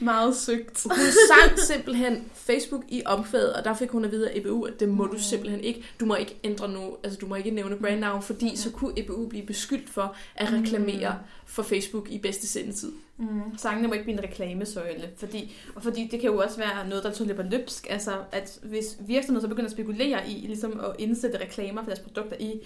Meget 0.00 0.36
søgt. 0.36 0.82
Hun 0.82 0.92
sang 1.28 1.58
simpelthen 1.58 2.30
Facebook 2.34 2.84
i 2.88 3.02
omkvædet, 3.06 3.52
og 3.52 3.64
der 3.64 3.74
fik 3.74 3.90
hun 3.90 4.04
at 4.04 4.10
vide 4.10 4.30
af 4.30 4.36
EBU, 4.36 4.64
at 4.64 4.80
det 4.80 4.88
må 4.88 5.06
du 5.06 5.18
simpelthen 5.18 5.60
ikke. 5.60 5.84
Du 6.00 6.06
må 6.06 6.14
ikke 6.14 6.36
ændre 6.44 6.68
nu, 6.68 6.96
altså 7.04 7.18
du 7.18 7.26
må 7.26 7.34
ikke 7.34 7.50
nævne 7.50 7.76
brandnavn, 7.76 8.22
fordi 8.22 8.56
så 8.56 8.70
kunne 8.70 8.92
EBU 8.96 9.26
blive 9.26 9.46
beskyldt 9.46 9.90
for 9.90 10.16
at 10.34 10.52
reklamere 10.52 11.18
for 11.46 11.62
Facebook 11.62 12.10
i 12.10 12.18
bedste 12.18 12.46
sendetid. 12.46 12.92
Mm. 13.18 13.26
Sangene 13.56 13.88
må 13.88 13.94
ikke 13.94 14.04
blive 14.04 14.18
en 14.18 14.24
reklamesøjle, 14.24 15.08
fordi, 15.16 15.56
og 15.74 15.82
fordi 15.82 16.08
det 16.10 16.20
kan 16.20 16.30
jo 16.30 16.38
også 16.38 16.58
være 16.58 16.88
noget, 16.88 17.04
der 17.04 17.24
lidt 17.24 17.50
løbsk. 17.50 17.86
Altså, 17.90 18.10
at 18.32 18.58
hvis 18.62 18.96
virksomheder 19.00 19.42
så 19.42 19.48
begynder 19.48 19.66
at 19.66 19.72
spekulere 19.72 20.30
i 20.30 20.46
ligesom 20.46 20.80
at 20.80 20.90
indsætte 20.98 21.40
reklamer 21.40 21.82
for 21.82 21.90
deres 21.90 22.00
produkter 22.00 22.36
i 22.40 22.60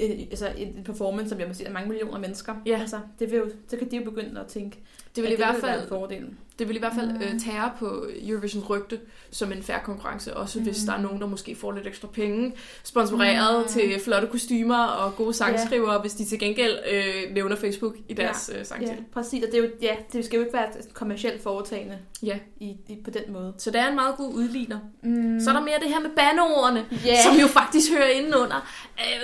øh, 0.00 0.10
altså 0.10 0.52
en 0.56 0.84
performance, 0.84 1.28
som 1.28 1.40
jeg 1.40 1.48
må 1.48 1.54
sige, 1.54 1.66
er 1.66 1.72
mange 1.72 1.88
millioner 1.88 2.18
mennesker. 2.18 2.54
Ja. 2.66 2.78
Altså, 2.80 3.00
det, 3.18 3.30
vil 3.30 3.38
jo, 3.38 3.50
så 3.68 3.76
kan 3.76 3.90
de 3.90 3.96
jo 3.96 4.04
begynde 4.04 4.40
at 4.40 4.46
tænke, 4.46 4.78
Det 5.16 5.22
vil, 5.22 5.28
at 5.28 5.32
i 5.32 5.36
hvert 5.36 5.54
være 5.54 5.60
fald, 5.60 5.82
en 5.82 5.88
fordel. 5.88 6.28
Det 6.62 6.68
vil 6.68 6.76
i 6.76 6.78
hvert 6.78 6.92
fald 6.94 7.10
øh, 7.22 7.40
tære 7.40 7.72
på 7.78 8.06
Eurovision 8.22 8.64
rygte 8.64 9.00
som 9.30 9.52
en 9.52 9.62
færre 9.62 9.80
konkurrence, 9.84 10.36
også 10.36 10.60
hvis 10.60 10.76
der 10.78 10.92
er 10.92 11.00
nogen, 11.00 11.20
der 11.20 11.26
måske 11.26 11.54
får 11.56 11.72
lidt 11.72 11.86
ekstra 11.86 12.08
penge, 12.08 12.52
sponsoreret 12.84 13.62
Mm. 13.62 13.68
til 13.68 14.00
flotte 14.04 14.28
kostymer 14.28 14.84
og 14.84 15.16
gode 15.16 15.34
sangskrivere, 15.34 15.98
hvis 16.00 16.12
de 16.14 16.24
til 16.24 16.38
gengæld 16.38 16.78
øh, 16.92 17.34
nævner 17.34 17.56
Facebook 17.56 17.94
i 18.08 18.14
deres 18.14 18.48
ja. 18.48 18.54
øh, 18.54 18.58
Ja, 18.58 18.64
sangtitel. 18.64 19.04
præcis. 19.12 19.44
Og 19.44 19.50
det, 19.52 19.58
er 19.58 19.62
jo, 19.62 19.68
ja, 19.82 19.96
det 20.12 20.24
skal 20.24 20.36
jo 20.36 20.42
ikke 20.42 20.54
være 20.54 20.68
et 20.78 20.94
kommercielt 20.94 21.42
foretagende 21.42 21.98
Ja. 22.22 22.38
i, 22.60 22.66
i, 22.88 22.98
på 23.04 23.10
den 23.10 23.32
måde. 23.32 23.54
Så 23.58 23.70
det 23.70 23.80
er 23.80 23.88
en 23.88 23.94
meget 23.94 24.16
god 24.16 24.34
udligner. 24.34 24.78
Mm. 25.02 25.40
Så 25.40 25.50
er 25.50 25.54
der 25.54 25.60
mere 25.62 25.78
det 25.82 25.88
her 25.88 26.00
med 26.00 26.10
bandeordene, 26.16 26.84
Ja. 27.04 27.22
som 27.22 27.36
jo 27.40 27.46
faktisk 27.46 27.92
hører 27.92 28.08
indenunder. 28.08 28.68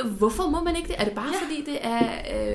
Øh, 0.05 0.11
hvorfor 0.11 0.47
må 0.49 0.61
man 0.65 0.77
ikke 0.77 0.89
det? 0.89 0.97
Er 0.99 1.05
det 1.05 1.13
bare 1.15 1.27
Ja. 1.33 1.45
fordi, 1.47 1.65
det 1.71 1.79
er 1.81 2.03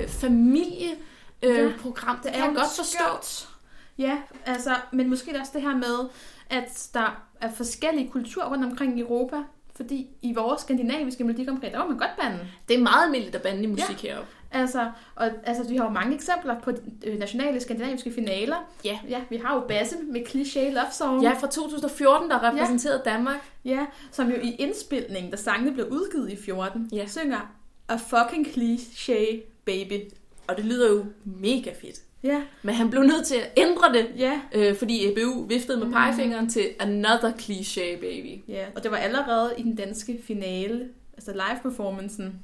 øh, 0.02 0.08
familieprogram? 0.08 0.98
Øh, 1.42 1.56
Ja. 1.56 1.68
program? 1.82 2.16
det 2.22 2.30
er 2.34 2.38
jeg 2.38 2.46
godt 2.46 2.54
lidt 2.56 2.76
forstå. 2.76 2.98
skørt. 2.98 3.48
Ja, 3.98 4.18
altså, 4.46 4.70
men 4.92 5.10
måske 5.10 5.30
er 5.30 5.40
også 5.40 5.52
det 5.54 5.62
her 5.62 5.76
med, 5.76 6.08
at 6.50 6.88
der 6.94 7.22
er 7.40 7.50
forskellige 7.50 8.10
kulturer 8.10 8.50
rundt 8.50 8.64
omkring 8.64 8.98
i 8.98 9.00
Europa. 9.00 9.36
Fordi 9.76 10.08
i 10.22 10.34
vores 10.34 10.60
skandinaviske 10.60 11.24
Melodi 11.24 11.44
Grand 11.44 11.60
Prix, 11.60 11.72
der 11.72 11.78
var 11.78 11.86
man 11.86 11.98
godt 11.98 12.10
bande. 12.20 12.38
Det 12.68 12.78
er 12.78 12.82
meget 12.82 13.04
almindeligt 13.04 13.36
at 13.36 13.42
bande 13.42 13.62
i 13.62 13.66
musik 13.66 14.04
ja. 14.04 14.08
heroppe. 14.08 14.30
Altså, 14.50 14.90
og, 15.14 15.30
altså, 15.44 15.68
vi 15.68 15.76
har 15.76 15.84
jo 15.84 15.90
mange 15.90 16.14
eksempler 16.14 16.60
på 16.60 16.72
øh, 17.06 17.18
nationale 17.18 17.60
skandinaviske 17.60 18.12
finaler. 18.12 18.56
Ja. 18.84 18.98
Ja, 19.08 19.20
vi 19.30 19.36
har 19.36 19.54
jo 19.54 19.60
Basse 19.68 19.96
med 20.02 20.20
Cliché 20.28 20.74
Love 20.74 20.92
Song. 20.92 21.22
Ja, 21.22 21.32
fra 21.32 21.46
2014, 21.46 22.30
der 22.30 22.42
repræsenterede 22.52 23.02
ja. 23.06 23.10
Danmark. 23.10 23.50
ja, 23.64 23.86
som 24.10 24.30
jo 24.30 24.36
i 24.42 24.50
indspilningen, 24.58 25.30
da 25.30 25.36
sangene 25.36 25.72
blev 25.72 25.86
udgivet 25.90 26.30
i 26.32 26.36
14, 26.36 26.88
Ja. 26.92 27.06
synger 27.06 27.54
A 27.88 27.96
fucking 27.96 28.46
cliché 28.46 29.40
baby. 29.64 30.00
Og 30.46 30.56
det 30.56 30.64
lyder 30.64 30.90
jo 30.92 31.04
mega 31.24 31.70
fedt. 31.80 32.00
Ja, 32.24 32.42
Men 32.62 32.74
han 32.74 32.90
blev 32.90 33.02
nødt 33.02 33.26
til 33.26 33.34
at 33.36 33.50
ændre 33.56 33.92
det, 33.92 34.06
ja, 34.18 34.40
øh, 34.54 34.76
fordi 34.76 35.08
EBU 35.12 35.46
viftede 35.46 35.78
med 35.84 35.92
pegefingeren 35.92 36.48
til 36.50 36.68
Another 36.80 37.30
Cliché 37.32 38.00
Baby. 38.00 38.42
ja. 38.48 38.66
Og 38.76 38.82
det 38.82 38.90
var 38.90 38.96
allerede 38.96 39.54
i 39.58 39.62
den 39.62 39.76
danske 39.76 40.20
finale, 40.26 40.88
altså 41.12 41.32
live-performancen. 41.32 42.40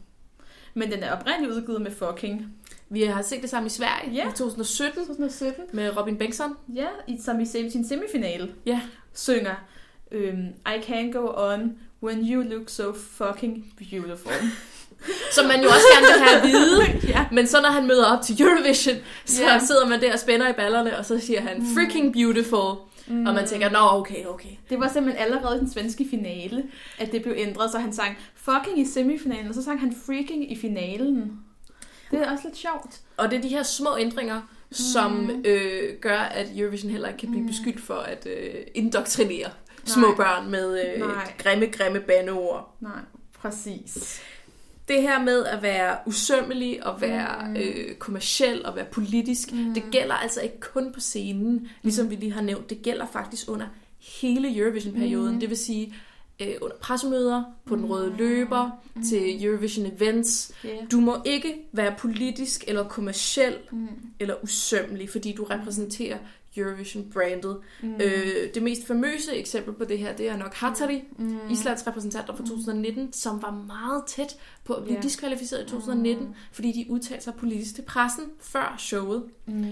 Men 0.75 0.91
den 0.93 1.03
er 1.03 1.13
oprindeligt 1.13 1.53
udgivet 1.57 1.81
med 1.83 1.91
fucking. 1.91 2.47
Vi 2.89 3.03
har 3.03 3.23
set 3.23 3.43
det 3.43 3.51
sammen 3.51 3.67
i 3.67 3.71
Sverige 3.71 4.15
Ja. 4.15 4.29
i 4.29 4.33
2017 4.33 5.07
2017. 5.07 5.65
med 5.73 5.97
Robin 5.97 6.17
Bengtsson. 6.19 6.55
Ja, 6.75 6.87
i, 7.09 7.19
som 7.25 7.41
i 7.41 7.47
sin 7.47 7.89
semifinale 7.89 8.53
Ja. 8.67 8.81
synger 9.15 9.55
øhm, 10.11 10.47
I 10.67 10.77
can't 10.79 11.13
go 11.13 11.29
on 11.37 11.79
when 12.03 12.33
you 12.33 12.43
look 12.43 12.69
so 12.69 12.93
fucking 12.93 13.75
beautiful. 13.79 14.33
Som 15.33 15.47
man 15.47 15.63
jo 15.63 15.69
også 15.69 15.87
gerne 15.95 16.07
vil 16.07 16.23
have 16.29 16.41
at 16.43 16.49
vide. 16.49 16.83
ja. 17.15 17.27
Men 17.33 17.47
så 17.47 17.61
når 17.61 17.69
han 17.69 17.87
møder 17.87 18.05
op 18.05 18.23
til 18.23 18.43
Eurovision, 18.43 18.97
så 19.25 19.43
Ja. 19.43 19.59
sidder 19.67 19.89
man 19.89 20.01
der 20.01 20.13
og 20.13 20.19
spænder 20.19 20.49
i 20.49 20.53
ballerne, 20.53 20.99
og 20.99 21.05
så 21.05 21.19
siger 21.21 21.41
han, 21.41 21.67
freaking 21.75 22.13
beautiful. 22.13 22.77
Mm. 23.07 23.27
Og 23.27 23.35
man 23.35 23.47
tænker, 23.49 23.71
nå 23.71 23.79
okay, 23.81 24.25
okay. 24.27 24.49
Det 24.71 24.81
var 24.81 24.89
simpelthen 24.93 25.25
allerede 25.27 25.57
i 25.57 25.61
den 25.61 25.71
svenske 25.71 26.07
finale, 26.11 26.63
at 26.99 27.13
det 27.13 27.23
blev 27.23 27.35
ændret, 27.37 27.71
så 27.73 27.79
han 27.79 27.93
sang 27.93 28.19
fucking 28.35 28.79
i 28.81 28.85
semifinalen, 28.87 29.49
og 29.49 29.55
så 29.55 29.65
sang 29.65 29.81
han 29.81 29.95
freaking 30.07 30.53
i 30.53 30.57
finalen. 30.61 31.33
Det 32.11 32.19
er 32.23 32.31
også 32.33 32.45
lidt 32.45 32.57
sjovt. 32.57 32.97
Og 33.17 33.31
det 33.31 33.37
er 33.39 33.43
de 33.43 33.49
her 33.49 33.63
små 33.63 33.97
ændringer, 33.99 34.41
som 34.71 35.31
øh, 35.45 35.95
gør, 36.01 36.19
at 36.19 36.47
Eurovision 36.57 36.91
heller 36.91 37.09
ikke 37.09 37.19
kan 37.19 37.31
blive 37.31 37.47
beskyldt 37.47 37.81
for 37.81 37.95
at 37.95 38.27
øh, 38.27 38.55
indoktrinere 38.75 39.51
små 39.85 40.07
Nej. 40.07 40.17
børn 40.17 40.51
med 40.51 40.81
øh, 40.97 41.03
grimme, 41.39 41.67
grimme 41.67 42.01
bandeord. 42.01 42.77
Nej, 42.81 42.91
præcis. 43.43 44.21
Det 44.91 45.03
her 45.03 45.23
med 45.25 45.45
at 45.45 45.63
være 45.63 45.97
usømmelig 46.07 46.87
og 46.87 47.01
være 47.01 47.49
mm. 47.49 47.57
øh, 47.57 47.95
kommersiel 47.95 48.67
og 48.67 48.77
være 48.77 48.85
politisk, 48.85 49.53
mm. 49.53 49.75
det 49.75 49.83
gælder 49.91 50.15
altså 50.15 50.41
ikke 50.41 50.61
kun 50.61 50.93
på 50.93 51.01
scenen, 51.01 51.69
ligesom 51.83 52.11
vi 52.11 52.15
lige 52.15 52.33
har 52.33 52.43
nævnt. 52.43 52.71
Det 52.71 52.83
gælder 52.83 53.07
faktisk 53.13 53.51
under 53.51 53.67
hele 54.21 54.59
Eurovision-perioden. 54.59 55.35
Mm. 55.35 55.41
Det 55.41 55.49
vil 55.49 55.59
sige 55.59 55.95
øh, 56.41 56.55
under 56.61 56.77
pressemøder, 56.77 57.43
på 57.65 57.77
den 57.77 57.85
røde 57.85 58.15
løber, 58.19 58.71
mm. 58.95 59.03
til 59.03 59.45
Eurovision 59.45 59.87
events. 59.87 60.53
Yeah. 60.67 60.77
Du 60.91 61.01
må 61.01 61.17
ikke 61.25 61.55
være 61.73 61.95
politisk 61.99 62.65
eller 62.69 62.89
kommersiel 62.89 63.57
Mm. 63.71 63.89
eller 64.21 64.35
usømmelig, 64.43 65.11
fordi 65.11 65.33
du 65.33 65.45
repræsenterer 65.45 66.19
Eurovision-brandet. 66.57 67.57
Mm. 67.83 67.95
Øh, 67.95 68.55
det 68.55 68.63
mest 68.63 68.87
famøse 68.87 69.35
eksempel 69.37 69.75
på 69.75 69.85
det 69.85 69.99
her, 69.99 70.17
det 70.17 70.29
er 70.29 70.37
nok 70.37 70.55
Hattari, 70.55 71.03
mm. 71.19 71.39
Islands 71.51 71.87
repræsentanter 71.87 72.37
fra 72.37 72.45
2019, 72.47 73.13
som 73.13 73.43
var 73.43 73.51
meget 73.67 74.05
tæt 74.07 74.37
på 74.65 74.73
at 74.75 74.83
blive 74.85 74.97
Ja. 74.97 75.03
diskvalificeret 75.03 75.63
i 75.63 75.69
2019, 75.69 76.27
mm. 76.27 76.35
fordi 76.53 76.73
de 76.73 76.87
udtalte 76.91 77.25
sig 77.25 77.35
politisk 77.35 77.75
til 77.75 77.83
pressen 77.83 78.25
før 78.41 78.75
showet. 78.79 79.25
Mm. 79.47 79.65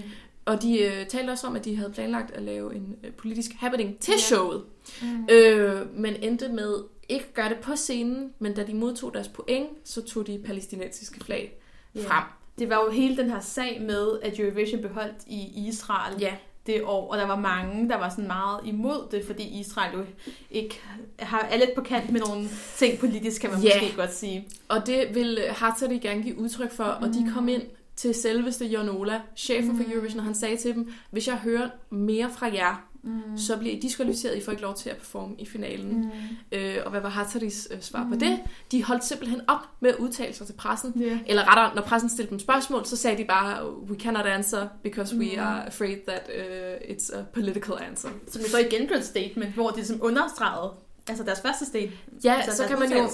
Og 0.45 0.61
de 0.61 0.79
øh, 0.83 1.07
talte 1.07 1.31
også 1.31 1.47
om, 1.47 1.55
at 1.55 1.65
de 1.65 1.75
havde 1.75 1.91
planlagt 1.91 2.31
at 2.31 2.41
lave 2.43 2.75
en 2.75 2.95
øh, 3.03 3.11
politisk 3.11 3.51
happening 3.59 3.99
til 3.99 4.11
Ja. 4.11 4.17
showet. 4.17 4.63
Mm. 5.01 5.27
Øh, 5.31 5.99
men 5.99 6.15
endte 6.23 6.49
med 6.49 6.73
ikke 7.09 7.25
at 7.25 7.33
gøre 7.33 7.49
det 7.49 7.57
på 7.57 7.75
scenen, 7.75 8.33
men 8.39 8.53
da 8.53 8.63
de 8.63 8.73
modtog 8.73 9.13
deres 9.13 9.27
point, 9.27 9.69
så 9.83 10.01
tog 10.01 10.27
de 10.27 10.41
palæstinensiske 10.45 11.19
flag 11.25 11.59
Ja. 11.95 12.01
frem. 12.01 12.23
Det 12.59 12.69
var 12.69 12.83
jo 12.85 12.89
hele 12.91 13.17
den 13.17 13.29
her 13.29 13.39
sag 13.39 13.81
med, 13.81 14.19
at 14.21 14.39
Eurovision 14.39 14.81
beholdt 14.81 15.15
i 15.27 15.67
Israel 15.67 16.21
Ja, 16.21 16.35
det 16.73 16.83
år, 16.83 17.11
og 17.11 17.17
der 17.17 17.27
var 17.27 17.35
mange, 17.35 17.89
der 17.89 17.97
var 17.97 18.09
sådan 18.09 18.27
meget 18.27 18.59
imod 18.65 19.07
det, 19.11 19.23
fordi 19.25 19.59
Israel 19.59 19.93
jo 19.93 20.05
ikke 20.51 20.81
har, 21.19 21.39
er 21.51 21.57
lidt 21.57 21.73
på 21.75 21.81
kant 21.81 22.11
med 22.11 22.21
nogle 22.21 22.47
ting 22.77 22.99
politisk, 22.99 23.41
kan 23.41 23.49
man 23.51 23.59
Ja. 23.61 23.81
måske 23.81 23.95
godt 23.95 24.13
sige. 24.13 24.47
og 24.67 24.87
det 24.87 25.15
vil 25.15 25.39
Hatzari 25.49 25.97
gerne 25.97 26.23
give 26.23 26.37
udtryk 26.37 26.71
for, 26.71 26.83
og 26.83 27.07
de 27.07 27.31
kom 27.33 27.49
ind 27.49 27.61
til 27.95 28.13
selveste 28.15 28.65
Jon 28.65 28.89
Ola, 28.89 29.21
chefen 29.35 29.77
for 29.77 29.91
Eurovision, 29.93 30.19
og 30.19 30.25
han 30.25 30.35
sagde 30.35 30.57
til 30.57 30.73
dem, 30.75 30.91
hvis 31.11 31.27
jeg 31.27 31.35
hører 31.35 31.69
mere 31.89 32.29
fra 32.37 32.45
jer, 32.53 32.88
mm. 33.03 33.37
så 33.37 33.57
bliver 33.57 33.75
I 33.75 33.79
diskvalificeret, 33.79 34.37
I 34.37 34.41
får 34.41 34.51
ikke 34.51 34.61
lov 34.61 34.75
til 34.75 34.89
at 34.89 34.97
performe 34.97 35.35
i 35.37 35.45
finalen. 35.45 36.01
Mm. 36.01 36.09
Øh, 36.51 36.77
og 36.85 36.91
hvad 36.91 37.01
var 37.01 37.09
Hatzaris 37.09 37.67
øh, 37.71 37.81
svar 37.81 38.03
mm. 38.03 38.09
på 38.09 38.15
det? 38.15 38.39
De 38.71 38.83
holdt 38.83 39.05
simpelthen 39.05 39.41
op 39.47 39.59
med 39.79 39.89
at 39.89 39.95
udtale 39.95 40.33
sig 40.33 40.47
til 40.47 40.53
pressen, 40.53 40.93
Ja. 40.95 41.19
Eller 41.27 41.49
rettere, 41.49 41.75
når 41.75 41.81
pressen 41.81 42.09
stillede 42.09 42.31
dem 42.31 42.39
spørgsmål, 42.39 42.85
så 42.85 42.95
sagde 42.95 43.17
de 43.17 43.25
bare, 43.25 43.79
we 43.81 43.95
cannot 43.99 44.25
answer, 44.25 44.67
because 44.83 45.17
we 45.17 45.41
are 45.41 45.65
afraid 45.65 45.97
that 46.07 46.21
uh, 46.27 46.95
it's 46.95 47.17
a 47.17 47.23
political 47.33 47.73
answer. 47.89 48.09
Som 48.27 48.41
jo 48.41 48.47
så 48.47 48.57
igen 48.57 48.87
blev 48.87 48.97
et 48.97 49.05
statement, 49.05 49.53
hvor 49.53 49.69
de 49.69 49.75
ligesom 49.75 49.99
understregede, 50.01 50.71
altså 51.07 51.23
deres 51.23 51.41
første 51.41 51.65
statement. 51.65 51.99
Ja, 52.23 52.33
altså 52.33 52.57
så 52.57 52.67
kan 52.67 52.79
man 52.79 52.91
jo, 52.93 53.09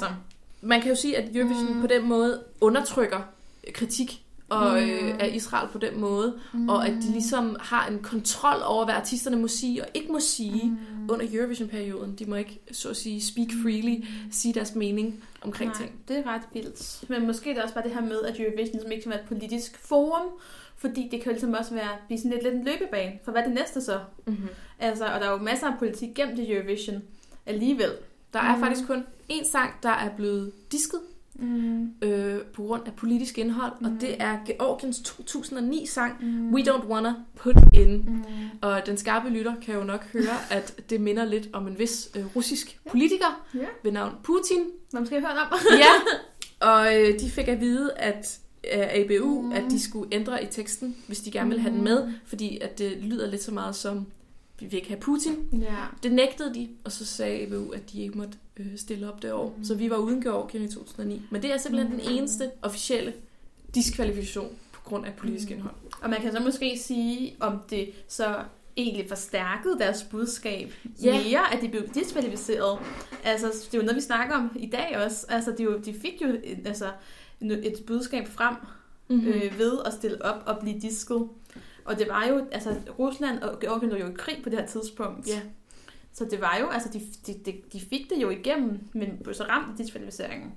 man 0.62 0.82
kan 0.82 0.90
jo 0.90 0.96
sige, 0.96 1.18
at 1.18 1.36
Eurovision 1.36 1.74
mm. 1.74 1.82
på 1.82 1.88
den 1.88 2.08
måde 2.08 2.44
undertrykker 2.62 3.20
kritik 3.74 4.25
og 4.56 4.72
Mm. 4.82 4.90
øh, 4.90 5.16
af 5.20 5.32
Israel 5.34 5.68
på 5.72 5.78
den 5.78 6.00
måde, 6.00 6.40
mm. 6.54 6.70
og 6.70 6.88
at 6.88 6.94
de 6.94 7.12
ligesom 7.12 7.56
har 7.60 7.88
en 7.88 8.00
kontrol 8.00 8.62
over, 8.66 8.86
hvad 8.86 8.96
artisterne 8.96 9.36
må 9.38 9.48
sige 9.48 9.84
og 9.84 9.88
ikke 9.94 10.12
må 10.12 10.20
sige 10.20 10.66
mm. 10.66 11.10
under 11.10 11.26
Eurovision-perioden. 11.34 12.16
De 12.20 12.26
må 12.26 12.36
ikke, 12.36 12.60
så 12.72 12.90
at 12.90 12.98
sige, 12.98 13.22
speak 13.24 13.48
freely, 13.64 14.06
sige 14.32 14.54
deres 14.54 14.76
mening 14.76 15.24
omkring 15.42 15.70
Nej, 15.72 15.78
ting. 15.78 15.92
det 16.08 16.18
er 16.18 16.28
ret 16.34 16.42
vildt. 16.54 17.04
Men 17.10 17.28
måske 17.28 17.50
er 17.50 17.54
det 17.54 17.64
også 17.64 17.76
bare 17.76 17.84
det 17.84 17.94
her 17.94 18.02
med, 18.02 18.22
at 18.22 18.40
Eurovision 18.40 18.74
ligesom 18.74 18.92
ikke 18.92 19.04
kan 19.04 19.12
være 19.12 19.22
et 19.22 19.28
politisk 19.28 19.78
forum, 19.80 20.22
fordi 20.78 21.02
det 21.12 21.22
kan 21.22 21.26
jo 21.26 21.32
ligesom 21.32 21.54
også 21.54 21.74
være, 21.74 21.90
blive 22.08 22.18
sådan 22.20 22.32
lidt, 22.32 22.44
lidt 22.44 22.56
en 22.56 22.64
løbebane, 22.66 23.12
for 23.24 23.32
hvad 23.32 23.42
er 23.42 23.46
det 23.46 23.56
næste 23.56 23.82
så? 23.82 24.00
Mm-hmm. 24.28 24.48
Altså, 24.80 25.06
og 25.06 25.20
der 25.20 25.26
er 25.28 25.32
jo 25.32 25.38
masser 25.38 25.68
af 25.68 25.74
politik 25.80 26.10
gemt 26.16 26.40
i 26.40 26.54
Eurovision 26.54 27.02
alligevel. 27.46 27.92
Der 28.34 28.40
er 28.40 28.56
Mm. 28.56 28.62
faktisk 28.62 28.88
kun 28.88 29.04
én 29.32 29.52
sang, 29.52 29.72
der 29.84 29.90
er 29.90 30.10
blevet 30.16 30.52
disket 30.72 31.00
Mm. 31.40 31.90
øh, 32.02 32.42
på 32.42 32.62
grund 32.62 32.82
af 32.88 32.94
politisk 32.94 33.38
indhold, 33.38 33.72
mm. 33.80 33.86
og 33.86 34.02
det 34.02 34.16
er 34.20 34.38
Georgiens 34.46 34.98
2009-sang 34.98 36.14
Mm. 36.22 36.54
We 36.54 36.62
Don't 36.62 36.88
Wanna 36.88 37.14
Put 37.36 37.56
In. 37.74 37.96
Mm. 37.96 38.24
Og 38.62 38.82
den 38.86 38.98
skarpe 38.98 39.30
lytter 39.30 39.54
kan 39.62 39.76
jo 39.76 39.84
nok 39.84 40.06
høre, 40.14 40.38
at 40.58 40.90
det 40.90 41.02
minder 41.02 41.26
lidt 41.26 41.50
om 41.54 41.68
en 41.68 41.80
vis 41.80 42.10
øh, 42.16 42.36
russisk 42.36 42.80
politiker 42.90 43.46
Ja, 43.54 43.66
ved 43.84 43.92
navn 43.92 44.16
Putin. 44.24 44.64
man 44.94 45.02
måske 45.02 45.20
have 45.20 45.28
hørt 45.28 45.38
om. 45.38 45.58
Ja, 45.80 45.94
og 46.72 46.96
øh, 46.96 47.20
de 47.20 47.30
fik 47.30 47.48
at 47.48 47.60
vide, 47.60 47.94
at 47.98 48.40
af 48.72 49.02
ABU, 49.02 49.42
mm. 49.42 49.52
at 49.52 49.64
de 49.70 49.80
skulle 49.80 50.10
ændre 50.12 50.44
i 50.44 50.48
teksten, 50.48 50.96
hvis 51.08 51.20
de 51.20 51.32
gerne 51.32 51.50
ville 51.50 51.62
have 51.62 51.74
den 51.74 51.84
med, 51.84 52.12
fordi 52.26 52.58
at 52.62 52.80
det 52.80 52.98
lyder 53.02 53.28
lidt 53.28 53.44
så 53.44 53.52
meget 53.54 53.76
som, 53.76 54.06
vi 54.60 54.66
vil 54.66 54.74
ikke 54.76 54.88
have 54.88 55.00
Putin. 55.00 55.36
Ja. 55.62 55.76
Det 56.04 56.12
nægtede 56.12 56.54
de, 56.54 56.70
og 56.84 56.92
så 56.92 57.06
sagde 57.06 57.42
ABU, 57.46 57.72
at 57.72 57.92
de 57.92 58.02
ikke 58.02 58.18
måtte 58.18 58.38
øh, 58.58 58.78
stille 58.78 59.12
op 59.14 59.22
det 59.22 59.34
år. 59.34 59.56
Mm. 59.58 59.64
Så 59.64 59.76
vi 59.76 59.90
var 59.90 59.98
uden 59.98 60.22
Georgien 60.22 60.64
i 60.64 60.68
2009. 60.68 61.22
Men 61.32 61.42
det 61.42 61.54
er 61.54 61.58
simpelthen 61.58 61.94
mm. 61.94 62.00
den 62.00 62.12
eneste 62.12 62.52
officielle 62.62 63.14
diskvalifikation 63.76 64.50
på 64.72 64.82
grund 64.82 65.06
af 65.06 65.14
politisk 65.14 65.52
indhold. 65.52 65.76
Og 66.02 66.10
man 66.10 66.22
kan 66.22 66.32
så 66.32 66.40
måske 66.40 66.78
sige, 66.80 67.36
om 67.40 67.60
det 67.70 67.90
så 68.08 68.36
egentlig 68.78 69.06
forstærkede 69.10 69.80
deres 69.80 70.04
budskab 70.04 70.72
Ja. 71.04 71.24
mere, 71.24 71.54
at 71.54 71.62
de 71.62 71.70
blev 71.70 71.88
diskvalificeret. 71.94 72.80
Altså, 73.24 73.48
det 73.48 73.74
er 73.74 73.78
jo 73.78 73.84
noget, 73.84 73.96
vi 73.96 74.02
snakker 74.02 74.36
om 74.36 74.50
i 74.56 74.70
dag 74.70 74.98
også. 75.06 75.26
Altså, 75.30 75.52
de, 75.58 75.64
jo, 75.64 75.78
de 75.78 75.94
fik 75.94 76.22
jo 76.22 76.28
et, 76.44 76.68
altså, 76.68 76.92
et 77.42 77.84
budskab 77.88 78.28
frem 78.28 78.56
Mm-hmm. 79.10 79.28
øh, 79.28 79.60
ved 79.60 79.78
at 79.86 79.94
stille 79.94 80.26
op 80.26 80.44
og 80.46 80.60
blive 80.60 80.80
disket. 80.80 81.28
Og 81.86 82.00
det 82.00 82.08
var 82.10 82.26
jo, 82.26 82.46
altså 82.52 82.76
Rusland 83.00 83.40
og 83.40 83.60
Georgien 83.60 83.92
var 83.92 83.98
jo 83.98 84.08
i 84.08 84.14
krig 84.18 84.40
på 84.44 84.50
det 84.50 84.60
her 84.60 84.66
tidspunkt. 84.68 85.28
Ja. 85.28 85.42
Så 86.14 86.26
det 86.32 86.42
var 86.42 86.58
jo, 86.60 86.70
altså 86.70 86.90
de, 86.94 87.02
de, 87.28 87.40
de, 87.46 87.56
de 87.74 87.82
fik 87.90 88.10
det 88.10 88.22
jo 88.22 88.30
igennem, 88.30 88.80
men 88.94 89.34
så 89.34 89.44
ramt 89.44 89.72
af 89.72 89.78
diskvalificeringen. 89.78 90.52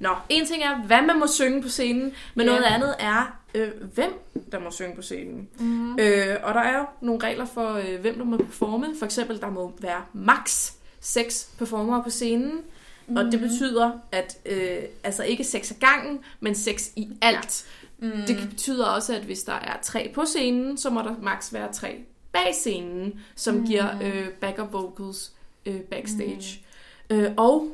Nå, 0.00 0.08
en 0.28 0.46
ting 0.46 0.62
er, 0.62 0.82
hvad 0.86 1.02
man 1.02 1.18
må 1.18 1.26
synge 1.26 1.62
på 1.62 1.68
scenen, 1.68 2.12
men 2.34 2.46
Ja. 2.46 2.52
noget 2.52 2.64
andet 2.64 2.94
er, 2.98 3.40
øh, 3.54 3.68
hvem 3.94 4.12
der 4.52 4.58
må 4.60 4.70
synge 4.70 4.96
på 4.96 5.02
scenen. 5.02 5.48
Mm. 5.58 5.98
Øh, 6.00 6.36
og 6.42 6.54
der 6.54 6.60
er 6.60 6.78
jo 6.78 6.84
nogle 7.00 7.22
regler 7.22 7.44
for, 7.44 7.72
øh, 7.72 8.00
hvem 8.00 8.18
der 8.18 8.24
må 8.24 8.36
performe. 8.36 8.86
For 8.98 9.04
eksempel, 9.06 9.40
der 9.40 9.50
må 9.50 9.72
være 9.80 10.02
max 10.12 10.72
seks 11.00 11.50
performere 11.58 12.02
på 12.02 12.10
scenen. 12.10 12.60
Mm. 13.06 13.16
Og 13.16 13.24
det 13.24 13.40
betyder, 13.40 13.90
at 14.12 14.38
øh, 14.46 14.78
altså 15.04 15.22
ikke 15.24 15.44
seks 15.44 15.70
af 15.70 15.76
gangen, 15.80 16.18
men 16.40 16.54
seks 16.54 16.92
i 16.96 17.08
alt. 17.22 17.66
Mm. 17.98 18.10
Det 18.26 18.48
betyder 18.50 18.86
også, 18.86 19.14
at 19.16 19.22
hvis 19.22 19.42
der 19.42 19.52
er 19.52 19.76
tre 19.82 20.10
på 20.14 20.24
scenen, 20.24 20.78
så 20.78 20.90
må 20.90 21.02
der 21.02 21.14
maks 21.22 21.52
være 21.52 21.72
tre 21.72 21.98
bag 22.32 22.54
scenen, 22.54 23.20
som 23.36 23.54
mm. 23.54 23.66
giver 23.66 24.02
øh, 24.02 24.28
backup 24.28 24.72
vocals 24.72 25.32
øh, 25.66 25.80
backstage. 25.80 26.60
Mm. 27.10 27.16
Øh, 27.16 27.32
og 27.36 27.68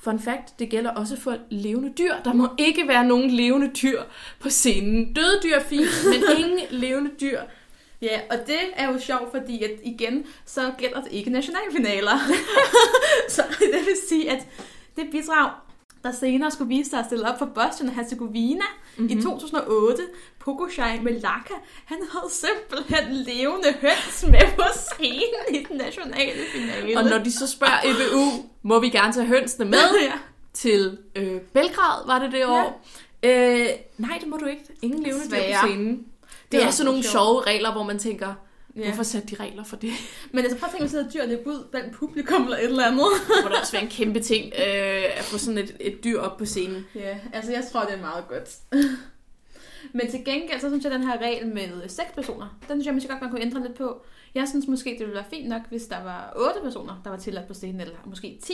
fun 0.00 0.20
fact, 0.20 0.58
det 0.58 0.68
gælder 0.68 0.90
også 0.90 1.16
for 1.16 1.36
levende 1.50 1.92
dyr. 1.98 2.14
Der 2.24 2.32
må 2.32 2.48
ikke 2.58 2.88
være 2.88 3.04
nogen 3.04 3.30
levende 3.30 3.70
dyr 3.82 4.02
på 4.40 4.50
scenen. 4.50 5.14
Døde 5.14 5.40
dyr 5.42 5.54
er 5.54 5.64
fint, 5.64 6.04
men 6.10 6.38
ingen 6.38 6.60
levende 6.70 7.10
dyr. 7.20 7.40
Ja, 8.02 8.20
og 8.30 8.36
det 8.46 8.60
er 8.76 8.92
jo 8.92 8.98
sjovt, 8.98 9.30
fordi 9.30 9.62
at 9.62 9.70
igen, 9.84 10.26
så 10.44 10.72
gælder 10.78 11.02
det 11.02 11.12
ikke 11.12 11.30
nationalfinaler. 11.30 12.18
så 13.28 13.42
det 13.58 13.86
vil 13.86 13.96
sige, 14.08 14.30
at 14.30 14.46
det 14.96 15.04
bidrag, 15.10 15.50
der 16.04 16.12
senere 16.12 16.50
skulle 16.50 16.68
vise 16.68 16.90
sig 16.90 16.98
at 16.98 17.04
stille 17.06 17.32
op 17.32 17.38
for 17.38 17.46
Boston 17.46 17.88
og 17.88 17.94
Herzegovina 17.94 18.64
mm-hmm. 18.96 19.18
i 19.18 19.22
2008, 19.22 20.02
Pogoshai 20.38 21.00
Melaka, 21.00 21.54
han 21.84 21.98
havde 22.10 22.30
simpelthen 22.30 23.12
levende 23.12 23.74
høns 23.80 24.24
med 24.28 24.56
på 24.56 24.64
scenen 24.74 25.54
i 25.60 25.66
den 25.68 25.76
nationale 25.76 26.40
finale. 26.52 26.98
Og 26.98 27.04
når 27.04 27.18
de 27.18 27.32
så 27.32 27.46
spørger 27.46 27.78
EBU, 27.84 28.44
må 28.62 28.80
vi 28.80 28.88
gerne 28.88 29.12
tage 29.12 29.26
hønsene 29.26 29.64
med 29.64 29.78
ja. 30.02 30.12
til 30.52 30.98
øh, 31.16 31.40
Belgrad, 31.40 32.06
var 32.06 32.18
det 32.18 32.32
det 32.32 32.46
år? 32.46 32.84
Øh, 33.22 33.68
nej, 33.98 34.18
det 34.20 34.28
må 34.28 34.36
du 34.36 34.46
ikke. 34.46 34.62
Ingen 34.82 35.02
levende 35.02 35.26
dyr 35.30 35.36
på 35.36 35.66
scenen. 35.66 35.96
Det, 35.96 36.52
Det 36.52 36.62
er 36.62 36.70
sådan 36.70 36.86
nogle 36.86 37.02
sjove 37.02 37.42
regler, 37.42 37.72
hvor 37.72 37.82
man 37.82 37.98
tænker, 37.98 38.34
ja. 38.78 38.84
hvorfor 38.84 39.02
satte 39.02 39.28
de 39.28 39.42
regler 39.42 39.64
for 39.64 39.76
det? 39.76 39.90
Men 40.32 40.44
altså 40.44 40.58
prøv 40.58 40.66
at 40.66 40.70
tænke, 40.70 40.82
hvis 40.82 40.92
der 40.92 41.04
er 41.04 41.10
dyr, 41.10 41.36
der 41.36 41.50
ud 41.50 41.68
blandt 41.70 41.94
publikum 41.94 42.42
eller 42.42 42.56
et 42.56 42.64
eller 42.64 42.86
andet. 42.86 43.06
Det 43.28 43.44
må 43.44 43.48
da 43.48 43.54
også 43.60 43.72
være 43.72 43.82
en 43.82 43.88
kæmpe 43.88 44.20
ting 44.20 44.44
øh, 44.44 45.18
at 45.18 45.24
få 45.24 45.38
sådan 45.38 45.58
et, 45.58 45.76
et 45.80 46.04
dyr 46.04 46.20
op 46.20 46.36
på 46.36 46.44
scenen. 46.44 46.86
Ja, 46.94 47.18
altså 47.32 47.52
jeg 47.52 47.64
tror, 47.72 47.84
det 47.84 47.94
er 47.94 48.00
meget 48.00 48.28
godt. 48.28 48.56
Men 49.92 50.10
til 50.10 50.24
gengæld, 50.24 50.60
så 50.60 50.68
synes 50.68 50.84
jeg, 50.84 50.92
at 50.92 51.00
den 51.00 51.08
her 51.08 51.18
regel 51.20 51.46
med 51.46 51.88
seks 51.88 52.10
personer, 52.14 52.58
den 52.60 52.76
synes 52.76 52.86
jeg 52.86 52.94
måske 52.94 53.08
godt, 53.08 53.20
man 53.20 53.30
kunne 53.30 53.42
ændre 53.42 53.62
lidt 53.62 53.74
på. 53.74 54.02
Jeg 54.34 54.48
synes 54.48 54.66
måske, 54.66 54.90
det 54.90 55.00
ville 55.00 55.14
være 55.14 55.24
fint 55.30 55.48
nok, 55.48 55.62
hvis 55.68 55.86
der 55.86 56.02
var 56.02 56.32
otte 56.36 56.60
personer, 56.62 57.00
der 57.04 57.10
var 57.10 57.16
tilladt 57.16 57.46
på 57.46 57.54
scenen, 57.54 57.80
eller 57.80 57.96
måske 58.06 58.38
10. 58.42 58.52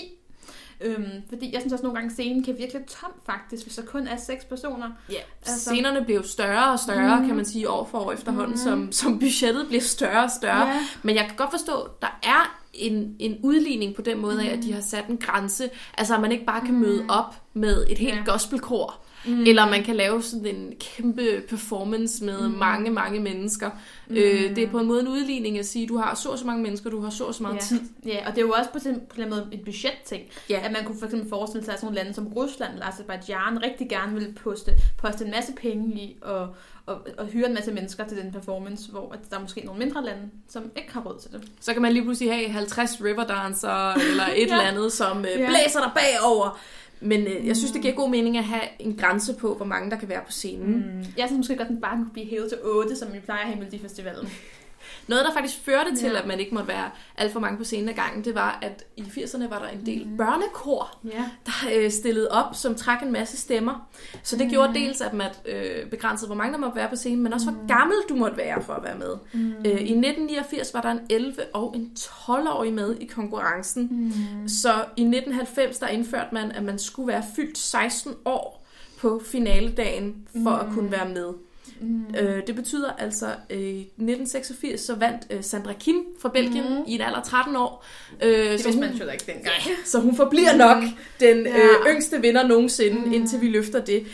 Øhm, 0.85 1.05
fordi 1.29 1.53
jeg 1.53 1.61
synes 1.61 1.73
også 1.73 1.83
nogle 1.83 1.95
gange, 1.99 2.07
at 2.07 2.13
scenen 2.13 2.45
kan 2.45 2.59
virke 2.59 2.73
lidt 2.73 2.87
tom 2.87 3.13
faktisk, 3.27 3.63
hvis 3.65 3.75
der 3.77 3.83
kun 3.83 4.07
er 4.07 4.17
seks 4.17 4.45
personer. 4.45 4.87
Ja, 5.11 5.15
Altså- 5.47 5.61
scenerne 5.61 6.05
bliver 6.05 6.21
jo 6.21 6.27
større 6.27 6.73
og 6.73 6.79
større, 6.79 7.15
Mhm. 7.15 7.21
mm. 7.23 7.27
kan 7.27 7.37
man 7.37 7.45
sige, 7.45 7.71
år 7.71 7.89
for 7.91 7.99
år 7.99 8.13
efterhånden, 8.13 8.51
mm. 8.51 8.57
som, 8.57 8.93
som 8.93 9.19
budgettet 9.19 9.67
bliver 9.69 9.81
større 9.83 10.25
og 10.25 10.31
større. 10.31 10.67
Ja. 10.69 10.87
Men 11.03 11.15
jeg 11.17 11.25
kan 11.27 11.37
godt 11.37 11.51
forstå, 11.51 11.81
at 11.81 12.03
der 12.03 12.19
er 12.23 12.59
en, 12.75 13.17
en 13.19 13.37
udligning 13.43 13.95
på 13.95 14.03
den 14.03 14.19
måde 14.19 14.43
af, 14.49 14.53
at 14.57 14.63
de 14.63 14.73
har 14.73 14.81
sat 14.81 15.05
en 15.09 15.17
grænse. 15.17 15.71
Altså, 15.99 16.15
at 16.15 16.21
man 16.21 16.33
ikke 16.33 16.45
bare 16.45 16.61
kan 16.67 16.75
møde 16.75 17.05
op 17.09 17.35
med 17.55 17.87
et 17.91 17.99
helt 17.99 18.17
ja. 18.17 18.23
gospelkor. 18.33 19.01
Mm. 19.27 19.41
Eller 19.47 19.69
man 19.69 19.83
kan 19.85 19.97
lave 19.97 20.23
sådan 20.23 20.47
en 20.47 20.73
kæmpe 20.81 21.43
performance 21.49 22.25
med 22.25 22.49
mm. 22.49 22.55
mange, 22.55 22.91
mange 22.91 23.21
mennesker. 23.21 23.71
Mm. 24.09 24.17
Øh, 24.17 24.57
det 24.57 24.59
er 24.59 24.71
på 24.71 24.79
en 24.79 24.87
måde 24.87 25.01
en 25.01 25.09
udligning 25.09 25.59
at 25.59 25.67
sige, 25.67 25.83
at 25.83 25.89
du 25.89 25.97
har 25.97 26.15
så 26.15 26.29
og 26.29 26.39
så 26.39 26.47
mange 26.47 26.63
mennesker, 26.63 26.91
du 26.91 27.01
har 27.01 27.11
så 27.11 27.25
og 27.25 27.35
så 27.35 27.43
meget 27.43 27.55
ja. 27.55 27.61
tid. 27.61 27.81
Ja, 28.07 28.29
og 28.29 28.35
det 28.35 28.39
er 28.43 28.47
jo 28.47 28.53
også 28.59 28.71
på 28.71 28.79
den, 28.79 29.01
på 29.09 29.17
den 29.17 29.31
måde 29.31 29.49
en 29.53 29.61
budgetting. 29.65 30.23
Ja. 30.51 30.61
At 30.65 30.73
man 30.73 30.85
kunne 30.85 30.99
for 30.99 31.07
eksempel 31.07 31.29
forestille 31.29 31.65
sig, 31.65 31.75
at 31.75 31.81
sådan 31.81 31.87
nogle 31.87 32.03
lande 32.03 32.15
som 32.15 32.27
Rusland 32.29 32.73
eller 32.73 32.87
Azerbaijan 32.87 33.63
rigtig 33.63 33.89
gerne 33.89 34.13
ville 34.15 34.33
poste, 34.33 34.73
poste 34.99 35.25
en 35.25 35.31
masse 35.31 35.53
penge 35.53 35.95
i 35.95 36.17
og, 36.23 36.49
og, 36.87 36.99
og 37.19 37.27
hyre 37.27 37.49
en 37.49 37.55
masse 37.55 37.73
mennesker 37.73 38.05
til 38.09 38.17
den 38.17 38.33
performance, 38.33 38.91
hvor 38.91 39.13
at 39.13 39.19
der 39.31 39.37
er 39.37 39.41
måske 39.41 39.61
nogle 39.61 39.79
mindre 39.85 40.05
lande, 40.05 40.23
som 40.49 40.71
ikke 40.77 40.93
har 40.93 41.01
råd 41.01 41.19
til 41.21 41.31
det. 41.33 41.43
Så 41.61 41.73
kan 41.73 41.83
man 41.83 41.93
lige 41.93 42.03
pludselig 42.03 42.35
have 42.35 42.49
50 42.49 43.01
riverdancer 43.05 43.93
eller 43.93 44.25
et 44.25 44.37
Ja. 44.37 44.43
eller 44.43 44.61
andet, 44.61 44.93
som 44.93 45.19
øh, 45.19 45.41
Ja. 45.41 45.49
blæser 45.49 45.81
dig 45.81 45.91
bagover. 45.95 46.59
Men 47.05 47.27
øh, 47.27 47.47
jeg 47.47 47.57
synes, 47.57 47.73
det 47.73 47.83
giver 47.83 47.95
god 47.95 48.11
mening 48.11 48.39
at 48.39 48.45
have 48.45 48.63
en 48.79 48.97
grænse 48.97 49.35
på, 49.35 49.55
hvor 49.55 49.67
mange 49.67 49.91
der 49.91 49.97
kan 49.97 50.09
være 50.09 50.21
på 50.27 50.33
scenen. 50.33 50.67
Mm. 50.67 50.99
Mm. 50.99 51.05
Jeg 51.17 51.27
synes 51.27 51.37
måske 51.37 51.57
godt, 51.57 51.69
den 51.69 51.81
bare 51.81 51.97
kunne 51.97 52.11
blive 52.13 52.27
hævet 52.27 52.49
til 52.49 52.59
8, 52.63 52.97
som 52.97 53.13
vi 53.13 53.21
plejer 53.21 53.47
have 53.47 53.57
i 53.57 53.59
Melodifestivalen. 53.59 54.29
Noget, 55.09 55.25
der 55.25 55.33
faktisk 55.33 55.65
førte 55.65 55.97
til, 55.97 56.11
Ja. 56.11 56.19
at 56.19 56.27
man 56.27 56.41
ikke 56.41 56.55
måtte 56.55 56.69
være 56.69 56.91
alt 57.19 57.33
for 57.33 57.41
mange 57.41 57.59
på 57.59 57.65
scenen 57.65 57.89
ad 57.89 57.95
gangen, 57.95 58.25
det 58.25 58.35
var, 58.35 58.59
at 58.63 58.85
i 58.97 59.03
80'erne 59.03 59.51
var 59.51 59.59
der 59.59 59.69
en 59.69 59.87
del 59.87 60.07
Mhm. 60.07 60.17
børnekor, 60.17 60.99
Ja. 61.05 61.25
der 61.47 61.53
øh, 61.75 61.91
stillede 61.91 62.29
op, 62.31 62.55
som 62.55 62.75
trak 62.75 63.03
en 63.03 63.13
masse 63.13 63.37
stemmer. 63.37 63.89
Så 64.23 64.37
det 64.37 64.45
Mhm. 64.47 64.51
gjorde 64.53 64.75
dels, 64.75 65.01
at 65.01 65.15
man 65.15 65.31
øh, 65.47 65.87
begrænsede, 65.91 66.27
hvor 66.29 66.37
mange 66.37 66.53
der 66.53 66.59
måtte 66.59 66.77
være 66.77 66.89
på 66.89 66.97
scenen, 66.97 67.23
men 67.23 67.33
også, 67.33 67.51
hvor 67.51 67.59
Mhm. 67.61 67.69
gammel 67.69 67.97
du 68.09 68.15
måtte 68.15 68.37
være 68.37 68.63
for 68.63 68.73
at 68.73 68.83
være 68.85 68.99
med. 68.99 69.17
Mm. 69.33 69.55
Øh, 69.67 69.81
I 69.81 69.95
1989 69.95 70.75
var 70.75 70.81
der 70.81 70.91
en 70.91 71.01
11- 71.13 71.41
og 71.55 71.73
en 71.77 71.91
12-årig 71.97 72.73
med 72.73 72.97
i 73.01 73.07
konkurrencen. 73.07 73.89
Mm. 73.91 74.49
Så 74.49 74.85
i 74.97 75.05
1990 75.05 75.79
der 75.79 75.87
indførte 75.89 76.29
man, 76.33 76.53
at 76.53 76.63
man 76.63 76.79
skulle 76.79 77.09
være 77.09 77.25
fyldt 77.37 77.59
16 77.59 78.15
år 78.25 78.67
på 78.99 79.23
finaledagen 79.27 80.29
for 80.45 80.51
at 80.51 80.67
kunne 80.75 80.91
være 80.91 81.09
med. 81.09 81.33
Mm. 81.81 82.15
Øh, 82.19 82.47
det 82.47 82.55
betyder 82.57 82.93
altså, 82.93 83.27
øh, 83.51 83.59
i 83.61 83.81
1986 83.81 84.81
så 84.81 84.95
vandt 84.95 85.23
øh, 85.31 85.43
Sandra 85.43 85.73
Kim 85.73 85.97
fra 86.21 86.29
Belgien 86.29 86.65
Mhm. 86.75 86.83
i 86.87 86.95
en 86.95 87.01
alder 87.01 87.17
af 87.19 87.25
13 87.25 87.57
år. 87.57 87.85
Øh, 88.23 88.31
Det 88.31 88.61
så, 88.61 88.67
vidste 88.69 88.81
man 88.81 88.93
jo 88.95 89.09
ikke 89.11 89.25
dengang. 89.27 89.63
så 89.85 90.01
hun 90.01 90.17
forbliver 90.17 90.57
nok 90.57 90.83
den 91.21 91.47
Ja. 91.47 91.59
øh, 91.65 91.95
yngste 91.95 92.21
vinder 92.21 92.47
nogensinde, 92.47 93.01
Mhm. 93.01 93.13
indtil 93.13 93.41
vi 93.41 93.49
løfter 93.49 93.85
det. 93.85 94.07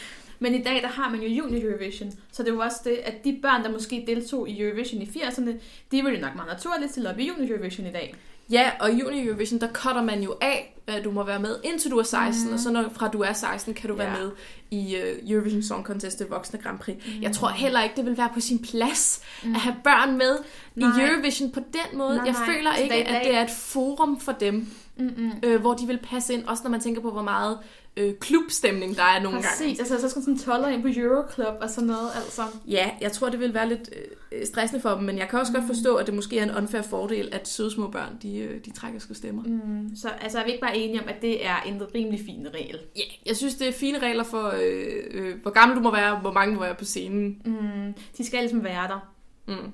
Men 0.43 0.55
i 0.55 0.63
dag, 0.63 0.83
der 0.83 0.89
har 0.89 1.11
man 1.11 1.21
jo 1.23 1.29
Junior 1.29 1.71
Eurovision, 1.71 2.13
så 2.33 2.43
det 2.43 2.49
er 2.51 2.55
jo 2.55 2.61
også 2.61 2.77
det, 2.85 2.91
at 3.05 3.25
de 3.25 3.39
børn, 3.43 3.65
der 3.65 3.71
måske 3.71 4.05
deltog 4.07 4.49
i 4.49 4.63
Eurovision 4.63 5.03
i 5.03 5.07
80'erne, 5.07 5.51
de 5.91 6.03
vil 6.05 6.15
jo 6.15 6.21
nok 6.21 6.35
meget 6.37 6.49
naturligt 6.53 6.91
stille 6.91 7.11
op 7.11 7.19
i 7.19 7.29
Junior 7.29 7.55
Eurovision 7.57 7.87
i 7.87 7.91
dag. 7.93 8.15
Ja, 8.51 8.71
og 8.81 8.91
i 8.93 8.95
Junior 9.01 9.25
Eurovision, 9.27 9.61
der 9.61 9.69
cutter 9.73 10.03
man 10.03 10.23
jo 10.23 10.35
af, 10.41 10.77
at 10.87 11.05
du 11.05 11.11
må 11.11 11.23
være 11.25 11.41
med, 11.41 11.57
indtil 11.65 11.91
du 11.91 11.99
er 11.99 12.03
16, 12.03 12.45
Mhm. 12.45 12.55
og 12.55 12.61
så 12.61 12.71
når, 12.71 12.85
fra 12.93 13.09
du 13.09 13.21
er 13.21 13.33
16, 13.33 13.75
kan 13.75 13.91
du 13.91 13.97
være 13.97 14.11
Ja. 14.11 14.19
med 14.19 14.31
i 14.71 14.97
uh, 14.97 15.31
Eurovision 15.31 15.63
Song 15.63 15.85
Contest, 15.87 16.19
det 16.19 16.31
voksne 16.31 16.59
Grand 16.59 16.79
Prix. 16.79 16.97
Mhm. 17.07 17.23
Jeg 17.23 17.33
tror 17.33 17.49
heller 17.49 17.83
ikke, 17.83 17.97
det 17.97 18.05
vil 18.07 18.17
være 18.17 18.31
på 18.35 18.41
sin 18.41 18.59
plads 18.59 19.23
Mm. 19.45 19.55
at 19.55 19.61
have 19.61 19.77
børn 19.85 20.19
med 20.19 20.39
Nej. 20.75 20.99
i 21.07 21.09
Eurovision 21.11 21.51
på 21.51 21.61
den 21.61 21.99
måde. 21.99 22.17
Nej, 22.17 22.25
jeg 22.27 22.35
nej. 22.35 22.47
føler 22.55 22.75
ikke, 22.75 22.95
at 22.95 23.25
det 23.27 23.35
er 23.35 23.43
et 23.45 23.51
forum 23.51 24.21
for 24.21 24.33
dem, 24.33 24.67
Mm-mm. 24.97 25.33
øh, 25.43 25.61
hvor 25.61 25.75
de 25.75 25.87
vil 25.87 25.99
passe 26.03 26.35
ind, 26.35 26.45
også 26.45 26.63
når 26.63 26.71
man 26.71 26.81
tænker 26.81 27.01
på, 27.03 27.11
hvor 27.11 27.23
meget 27.23 27.59
øh, 27.97 28.15
klubstemning 28.15 28.97
der 28.97 29.03
er 29.03 29.23
nogle 29.23 29.43
gange. 29.43 29.49
Præcis, 29.49 29.79
altså 29.79 30.01
så 30.01 30.09
skal 30.09 30.23
sådan 30.23 30.35
en 30.35 30.41
toller 30.41 30.69
ind 30.69 30.83
på 30.83 30.89
Euroclub 30.97 31.55
og 31.61 31.71
sådan 31.71 31.87
noget, 31.87 32.11
altså. 32.17 32.43
Ja, 32.67 32.91
jeg 33.01 33.13
tror, 33.13 33.29
det 33.29 33.41
vil 33.41 33.55
være 33.55 33.69
lidt 33.69 33.91
øh, 34.33 34.47
stressende 34.47 34.83
for 34.83 34.91
dem, 34.91 35.03
men 35.03 35.19
jeg 35.19 35.29
kan 35.29 35.39
også 35.39 35.53
godt 35.53 35.67
forstå, 35.67 35.97
at 35.97 36.07
det 36.07 36.15
måske 36.15 36.39
er 36.39 36.43
en 36.43 36.57
unfair 36.57 36.83
fordel, 36.83 37.29
at 37.33 37.49
søde 37.49 37.71
små 37.71 37.89
børn, 37.89 38.19
de, 38.23 38.39
øh, 38.39 38.65
de 38.65 38.71
trækker 38.71 39.01
sgu 39.01 39.15
stemmer. 39.15 39.43
Mm, 39.43 39.97
så 39.97 40.09
altså, 40.09 40.39
er 40.39 40.45
vi 40.45 40.51
ikke 40.51 40.61
bare 40.61 40.77
enige 40.77 41.03
om, 41.03 41.09
at 41.09 41.23
det 41.23 41.47
er 41.47 41.61
en 41.61 41.83
rimelig 41.95 42.21
fin 42.27 42.47
regel? 42.55 42.79
Ja, 42.97 43.03
jeg 43.27 43.37
synes, 43.37 43.55
det 43.55 43.69
er 43.69 43.73
fine 43.73 43.99
regler 43.99 44.25
for, 44.25 44.55
øh, 44.63 45.05
øh, 45.11 45.43
hvor 45.43 45.51
gammel 45.51 45.77
du 45.77 45.83
må 45.83 45.91
være, 45.91 46.19
hvor 46.19 46.33
mange 46.33 46.55
må 46.55 46.61
være 46.61 46.75
på 46.75 46.85
scenen. 46.85 47.43
Mm, 47.45 47.95
de 48.19 48.27
skal 48.27 48.39
ligesom 48.41 48.65
være 48.65 48.89
der. 48.89 49.13
Mm. 49.49 49.73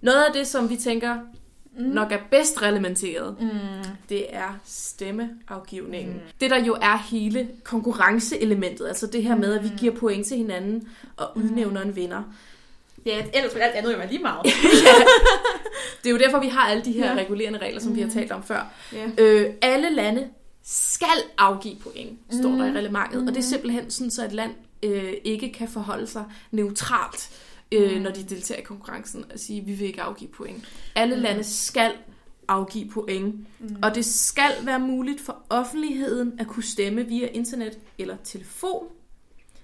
Noget 0.00 0.24
af 0.24 0.32
det, 0.32 0.46
som 0.46 0.70
vi 0.70 0.76
tænker 0.76 1.18
Mm. 1.80 1.86
nok 1.94 2.12
er 2.12 2.18
bedst 2.30 2.62
reglementeret, 2.62 3.36
Mm. 3.40 3.48
det 4.08 4.24
er 4.34 4.58
stemmeafgivningen. 4.64 6.12
Mm. 6.12 6.14
Mm. 6.18 6.24
Det, 6.40 6.50
der 6.50 6.64
jo 6.64 6.76
er 6.82 6.96
hele 7.10 7.48
konkurrenceelementet, 7.64 8.86
altså 8.88 9.06
det 9.06 9.22
her 9.22 9.36
med, 9.36 9.54
at 9.54 9.64
vi 9.64 9.68
Mm. 9.72 9.76
giver 9.78 9.94
point 9.94 10.26
til 10.26 10.36
hinanden 10.36 10.88
og 11.16 11.36
udnævner 11.36 11.82
en 11.82 11.96
vinder. 11.96 12.22
Ja, 13.06 13.22
ellers 13.34 13.54
vil 13.54 13.60
alt 13.60 13.74
andet 13.74 13.92
jo 13.92 13.96
være 13.98 14.08
lige 14.08 14.22
meget. 14.22 14.46
Det 16.02 16.06
er 16.06 16.10
jo 16.10 16.18
derfor, 16.18 16.38
vi 16.40 16.48
har 16.48 16.60
alle 16.68 16.84
de 16.84 16.92
her 16.92 17.04
Ja. 17.06 17.12
ja. 17.12 17.18
regulerende 17.18 17.58
regler, 17.58 17.80
som 17.80 17.90
mm. 17.90 17.96
vi 17.96 18.00
har 18.00 18.08
Mm. 18.08 18.14
talt 18.14 18.32
om 18.32 18.42
før. 18.42 18.72
ja. 18.92 19.08
Øh, 19.18 19.46
alle 19.62 19.90
lande 19.94 20.26
skal 20.64 21.06
afgive 21.38 21.76
point, 21.76 22.18
står 22.30 22.48
mm. 22.48 22.58
der 22.58 22.66
i 22.66 22.68
Mm. 22.70 22.74
reglementet. 22.76 23.20
Mm. 23.22 23.28
Og 23.28 23.34
det 23.34 23.38
er 23.40 23.44
simpelthen 23.44 23.90
sådan, 23.90 24.10
så 24.10 24.24
et 24.24 24.32
land 24.32 24.50
øh, 24.82 25.12
ikke 25.24 25.52
kan 25.52 25.68
forholde 25.68 26.06
sig 26.06 26.24
neutralt, 26.50 27.30
øh, 27.72 27.96
Mm. 27.96 28.02
når 28.02 28.10
de 28.10 28.22
deltager 28.22 28.60
i 28.60 28.64
konkurrencen, 28.64 29.24
og 29.32 29.38
sige, 29.38 29.64
vi 29.64 29.72
vil 29.72 29.86
ikke 29.86 30.02
afgive 30.02 30.30
point. 30.30 30.64
Alle 30.94 31.16
Mm. 31.16 31.22
lande 31.22 31.44
skal 31.44 31.92
afgive 32.48 32.88
point, 32.88 33.34
Mm. 33.60 33.76
og 33.82 33.94
det 33.94 34.04
skal 34.04 34.50
være 34.64 34.80
muligt 34.80 35.20
for 35.20 35.42
offentligheden 35.50 36.40
at 36.40 36.46
kunne 36.46 36.62
stemme 36.62 37.06
via 37.06 37.26
internet 37.26 37.78
eller 37.98 38.16
telefon, 38.24 38.86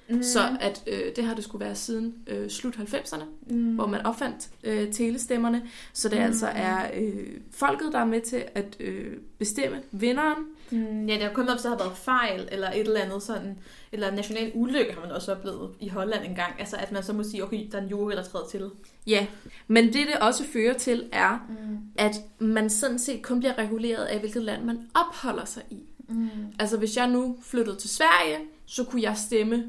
mm. 0.09 0.17
mm. 0.17 0.23
så 0.23 0.57
at 0.61 0.83
øh, 0.87 1.17
det 1.17 1.25
har 1.25 1.35
det 1.35 1.45
skulle 1.45 1.65
være 1.65 1.75
siden 1.75 2.15
øh, 2.27 2.51
slut 2.51 2.75
90'erne, 2.77 3.25
mm. 3.51 3.75
hvor 3.75 3.87
man 3.87 4.07
opfandt 4.07 4.49
øh, 4.65 4.93
telestemmerne, 4.93 5.63
så 5.93 6.09
det 6.09 6.19
Mm. 6.19 6.25
altså 6.25 6.47
er 6.47 6.91
øh, 6.95 7.27
folket, 7.51 7.93
der 7.93 7.99
er 7.99 8.05
med 8.05 8.21
til 8.21 8.45
at 8.55 8.77
øh, 8.81 9.13
bestemme 9.39 9.83
vinderen, 9.93 10.45
Mm, 10.71 11.07
ja, 11.07 11.15
det 11.15 11.23
har 11.23 11.33
kun 11.33 11.49
hvis 11.49 11.63
der 11.63 11.69
har 11.69 11.79
været 11.79 11.97
fejl, 11.97 12.49
eller 12.53 12.71
et 12.71 12.81
eller 12.81 13.01
andet 13.01 13.23
sådan, 13.23 13.59
eller 13.93 14.11
national 14.11 14.51
ulykke 14.55 14.93
har 14.95 15.01
man 15.01 15.11
også 15.11 15.33
oplevet 15.33 15.71
i 15.81 15.89
Holland 15.89 16.25
engang. 16.25 16.55
Altså, 16.61 16.77
at 16.77 16.93
man 16.93 17.03
så 17.03 17.13
må 17.13 17.23
sige, 17.23 17.45
okay, 17.45 17.69
der 17.73 17.79
er 17.79 17.83
en 17.83 17.89
jury, 17.89 18.13
der 18.13 18.23
træder 18.23 18.47
til. 18.47 18.71
Ja, 19.07 19.27
men 19.69 19.85
det 19.85 19.95
det 19.95 20.15
også 20.21 20.45
fører 20.45 20.75
til 20.79 21.09
er, 21.13 21.47
Mm. 21.49 21.79
at 21.97 22.15
man 22.39 22.71
sådan 22.71 22.99
set 22.99 23.23
kun 23.23 23.39
bliver 23.39 23.59
reguleret 23.59 24.05
af, 24.05 24.19
hvilket 24.21 24.43
land 24.43 24.65
man 24.65 24.79
opholder 24.95 25.45
sig 25.45 25.63
i. 25.71 25.79
Mm. 26.09 26.29
Altså 26.59 26.77
hvis 26.77 26.97
jeg 26.97 27.09
nu 27.09 27.37
flyttede 27.43 27.77
til 27.77 27.91
Sverige, 27.91 28.39
så 28.67 28.85
kunne 28.85 29.03
jeg 29.03 29.17
stemme 29.17 29.65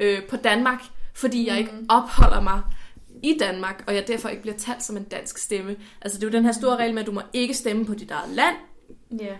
øh, 0.00 0.22
på 0.28 0.36
Danmark, 0.36 0.82
fordi 1.14 1.48
jeg 1.48 1.58
ikke 1.58 1.72
Mm. 1.72 1.86
opholder 1.88 2.40
mig 2.40 2.60
i 3.22 3.36
Danmark, 3.40 3.84
og 3.86 3.94
jeg 3.94 4.08
derfor 4.08 4.28
ikke 4.28 4.42
bliver 4.42 4.56
talt 4.56 4.82
som 4.82 4.96
en 4.96 5.04
dansk 5.04 5.38
stemme. 5.38 5.76
Altså 6.02 6.18
det 6.18 6.24
er 6.24 6.28
jo 6.30 6.32
den 6.32 6.44
her 6.44 6.52
store 6.52 6.76
regel 6.76 6.94
med, 6.94 7.00
at 7.02 7.06
du 7.06 7.12
må 7.12 7.20
ikke 7.32 7.54
stemme 7.54 7.84
på 7.84 7.94
dit 7.94 8.10
eget 8.10 8.30
land, 8.34 8.56
Ja, 9.20 9.34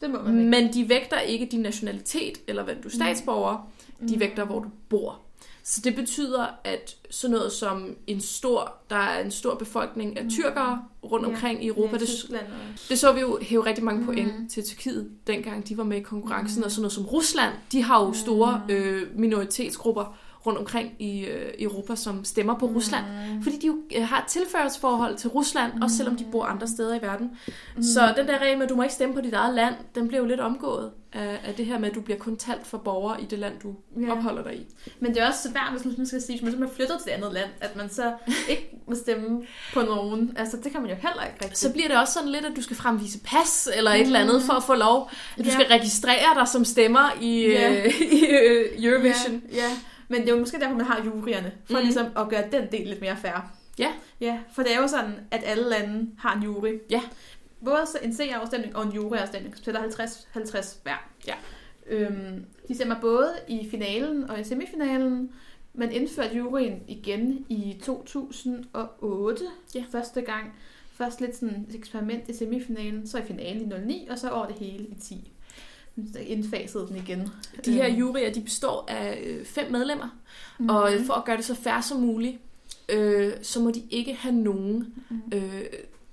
det 0.00 0.10
må 0.10 0.22
man 0.22 0.38
ikke. 0.38 0.50
men 0.50 0.72
de 0.72 0.88
vægter 0.88 1.20
ikke 1.20 1.46
din 1.50 1.60
nationalitet, 1.60 2.38
eller 2.48 2.62
hvem 2.64 2.82
du 2.82 2.88
er 2.88 2.92
statsborger, 2.92 3.70
de 4.08 4.14
Mm. 4.14 4.20
vægter, 4.20 4.44
hvor 4.44 4.58
du 4.58 4.68
bor. 4.88 5.20
Så 5.68 5.80
det 5.84 5.94
betyder, 5.96 6.46
at 6.64 6.96
sådan 7.10 7.36
noget 7.36 7.52
som 7.52 7.96
en 8.06 8.20
stor, 8.20 8.72
der 8.90 8.96
er 8.96 9.24
en 9.24 9.30
stor 9.30 9.54
befolkning 9.54 10.18
af 10.18 10.24
Mm. 10.24 10.30
tyrkere 10.30 10.82
rundt 11.04 11.26
Ja. 11.26 11.32
omkring 11.32 11.64
i 11.64 11.66
Europa, 11.68 11.92
ja, 11.92 11.98
det, 11.98 12.86
det 12.88 12.98
så 12.98 13.12
vi 13.12 13.20
jo 13.20 13.38
hæve 13.42 13.66
rigtig 13.66 13.84
mange 13.84 14.04
point 14.04 14.34
Mhm. 14.38 14.48
til 14.48 14.64
Tyrkiet, 14.64 15.10
dengang 15.26 15.68
de 15.68 15.76
var 15.76 15.84
med 15.84 15.96
i 15.96 16.00
konkurrencen. 16.00 16.58
Mhm. 16.58 16.64
Og 16.64 16.70
sådan 16.70 16.82
noget 16.82 16.92
som 16.92 17.04
Rusland, 17.06 17.52
de 17.72 17.82
har 17.82 18.04
jo 18.04 18.12
store 18.12 18.60
Mhm. 18.68 18.74
øh, 18.76 19.18
minoritetsgrupper 19.18 20.16
rundt 20.46 20.58
omkring 20.58 20.92
i 20.98 21.20
øh, 21.24 21.52
Europa, 21.58 21.96
som 21.96 22.24
stemmer 22.24 22.58
på 22.58 22.66
Rusland. 22.66 23.04
Mm. 23.34 23.42
Fordi 23.42 23.58
de 23.58 23.66
jo 23.66 23.76
øh, 23.96 24.02
har 24.08 24.18
et 24.22 24.26
tilførselsforhold 24.26 25.16
til 25.16 25.30
Rusland, 25.30 25.72
mm. 25.74 25.82
også 25.82 25.96
selvom 25.96 26.16
de 26.16 26.24
bor 26.32 26.44
andre 26.44 26.66
steder 26.68 26.94
i 26.94 27.02
verden. 27.02 27.30
Mm. 27.76 27.82
Så 27.82 28.14
den 28.16 28.26
der 28.26 28.38
regel 28.38 28.56
med, 28.58 28.64
at 28.64 28.70
du 28.70 28.76
må 28.76 28.82
ikke 28.82 28.94
stemme 28.94 29.14
på 29.14 29.20
dit 29.20 29.32
eget 29.34 29.54
land, 29.54 29.74
den 29.94 30.08
bliver 30.08 30.20
jo 30.20 30.26
lidt 30.28 30.40
omgået 30.40 30.90
af, 31.12 31.40
af 31.44 31.54
det 31.54 31.66
her 31.66 31.78
med, 31.78 31.88
at 31.88 31.94
du 31.94 32.00
bliver 32.00 32.18
kun 32.18 32.36
talt 32.36 32.66
for 32.66 32.78
borgere 32.78 33.22
i 33.22 33.24
det 33.24 33.38
land, 33.38 33.54
du 33.62 33.74
Ja. 34.00 34.12
opholder 34.12 34.42
dig 34.42 34.54
i. 34.56 34.66
Men 35.00 35.14
det 35.14 35.22
er 35.22 35.28
også 35.28 35.48
svært, 35.50 35.82
hvis 35.82 35.98
man 35.98 36.06
skal 36.06 36.22
sige, 36.22 36.42
hvis 36.42 36.54
man 36.58 36.68
flytter 36.76 36.98
til 36.98 37.10
et 37.12 37.14
andet 37.16 37.32
land, 37.32 37.50
at 37.60 37.76
man 37.76 37.90
så 37.90 38.12
ikke 38.50 38.70
må 38.88 38.94
stemme 38.94 39.42
på 39.74 39.80
nogen. 39.82 40.32
Altså, 40.36 40.56
det 40.64 40.72
kan 40.72 40.80
man 40.80 40.90
jo 40.90 40.96
heller 40.96 41.22
ikke 41.24 41.36
rigtig. 41.44 41.58
Så 41.58 41.72
bliver 41.72 41.88
det 41.88 41.96
også 41.96 42.12
sådan 42.12 42.28
lidt, 42.28 42.44
at 42.44 42.52
du 42.56 42.62
skal 42.62 42.76
fremvise 42.76 43.18
pas 43.24 43.68
eller 43.76 43.90
et 43.90 44.00
eller 44.00 44.18
andet 44.20 44.42
for 44.42 44.52
at 44.52 44.62
få 44.64 44.74
lov. 44.74 45.10
At 45.38 45.44
du 45.44 45.48
Ja. 45.48 45.54
skal 45.54 45.66
registrere 45.66 46.34
dig 46.38 46.48
som 46.48 46.64
stemmer 46.64 47.10
i, 47.20 47.46
Ja. 47.46 47.84
øh, 47.84 48.00
i 48.12 48.26
øh, 48.26 48.84
Eurovision. 48.84 49.42
Ja, 49.52 49.56
ja, 49.56 49.70
men 50.08 50.20
det 50.20 50.28
er 50.28 50.32
jo 50.32 50.38
måske 50.38 50.58
derfor, 50.60 50.74
man 50.76 50.86
har 50.86 51.04
juryerne, 51.04 51.52
for 51.64 51.74
mm. 51.78 51.84
Ligesom 51.84 52.06
at 52.16 52.28
gøre 52.28 52.44
den 52.52 52.72
del 52.72 52.86
lidt 52.86 53.00
mere 53.00 53.16
fair. 53.16 53.52
Ja. 53.78 53.92
Ja, 54.20 54.38
for 54.52 54.62
det 54.62 54.74
er 54.74 54.80
jo 54.80 54.86
sådan, 54.88 55.12
at 55.30 55.42
alle 55.44 55.68
lande 55.68 56.10
har 56.18 56.36
en 56.36 56.42
jury. 56.42 56.78
Ja. 56.90 57.00
Både 57.64 57.78
en 58.02 58.14
seerafstemning 58.14 58.76
og 58.76 58.82
en 58.86 58.92
juryafstemning, 58.92 59.56
som 59.56 59.64
tæller 59.64 59.80
50-50 59.80 60.78
hver. 60.82 61.08
Ja. 61.26 61.34
Øhm, 61.86 62.44
de 62.68 62.74
stemmer 62.74 63.00
både 63.00 63.32
i 63.48 63.68
finalen 63.70 64.30
og 64.30 64.40
i 64.40 64.44
semifinalen. 64.44 65.30
Man 65.74 65.92
indførte 65.92 66.36
juryen 66.36 66.82
igen 66.88 67.46
i 67.48 67.80
2008 67.84 69.44
Ja. 69.74 69.84
første 69.92 70.20
gang. 70.20 70.52
Først 70.92 71.20
lidt 71.20 71.36
sådan 71.36 71.66
et 71.68 71.74
eksperiment 71.74 72.28
i 72.28 72.32
semifinalen, 72.36 73.06
så 73.06 73.18
i 73.18 73.22
finalen 73.22 73.72
i 73.72 73.86
09, 73.86 74.06
og 74.10 74.18
så 74.18 74.30
over 74.30 74.46
det 74.46 74.56
hele 74.56 74.84
i 74.84 74.94
10. 75.00 75.32
Så 76.12 76.18
indfasede 76.18 76.86
den 76.88 76.96
igen. 76.96 77.28
De 77.64 77.72
her 77.72 77.86
Øhm, 77.88 77.96
juryer, 77.96 78.32
de 78.32 78.40
består 78.40 78.84
af 78.88 79.22
øh, 79.26 79.44
fem 79.44 79.72
medlemmer, 79.72 80.08
mhm. 80.58 80.68
og 80.68 80.94
øh, 80.94 81.04
for 81.06 81.14
at 81.14 81.24
gøre 81.24 81.36
det 81.36 81.44
så 81.44 81.54
fair 81.54 81.80
som 81.80 82.00
muligt, 82.00 82.36
øh, 82.88 83.32
så 83.42 83.60
må 83.60 83.70
de 83.70 83.82
ikke 83.90 84.14
have 84.14 84.34
nogen 84.34 84.94
Mhm. 85.08 85.20
øh, 85.34 85.62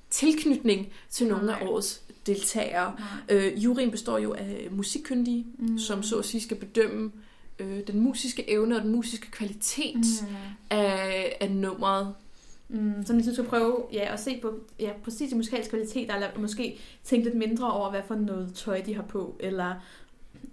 tilknytning 0.10 0.88
til 1.10 1.28
nogle 1.28 1.46
Nej. 1.46 1.58
af 1.62 1.68
årets 1.68 2.02
deltagere. 2.28 2.96
Øh, 3.30 3.64
juryen 3.64 3.92
består 3.92 4.18
jo 4.18 4.34
af 4.34 4.68
musikkyndige, 4.72 5.46
Mm. 5.58 5.78
som 5.80 6.04
så 6.04 6.18
at 6.20 6.26
sige 6.26 6.42
skal 6.42 6.58
bedømme 6.58 7.12
øh, 7.60 7.80
den 7.88 8.00
musiske 8.00 8.50
evne 8.50 8.76
og 8.76 8.82
den 8.82 8.92
musiske 8.92 9.32
kvalitet 9.32 9.96
Mm. 10.22 10.28
af, 10.70 11.38
af 11.42 11.52
nummeret. 11.52 12.14
Mm, 12.70 13.06
så 13.06 13.14
ligesom 13.14 13.34
skal 13.34 13.46
prøve 13.46 13.84
ja, 13.94 14.14
at 14.14 14.20
se 14.20 14.40
på 14.42 14.54
ja, 14.80 14.90
præcis 15.04 15.30
de 15.30 15.36
musikalske 15.36 15.70
kvaliteter, 15.70 16.16
eller 16.16 16.28
måske 16.38 16.80
tænke 17.04 17.26
lidt 17.26 17.38
mindre 17.38 17.72
over, 17.74 17.90
hvad 17.90 18.02
for 18.08 18.16
noget 18.16 18.54
tøj 18.56 18.82
de 18.82 18.96
har 18.96 19.04
på, 19.04 19.36
eller 19.40 19.74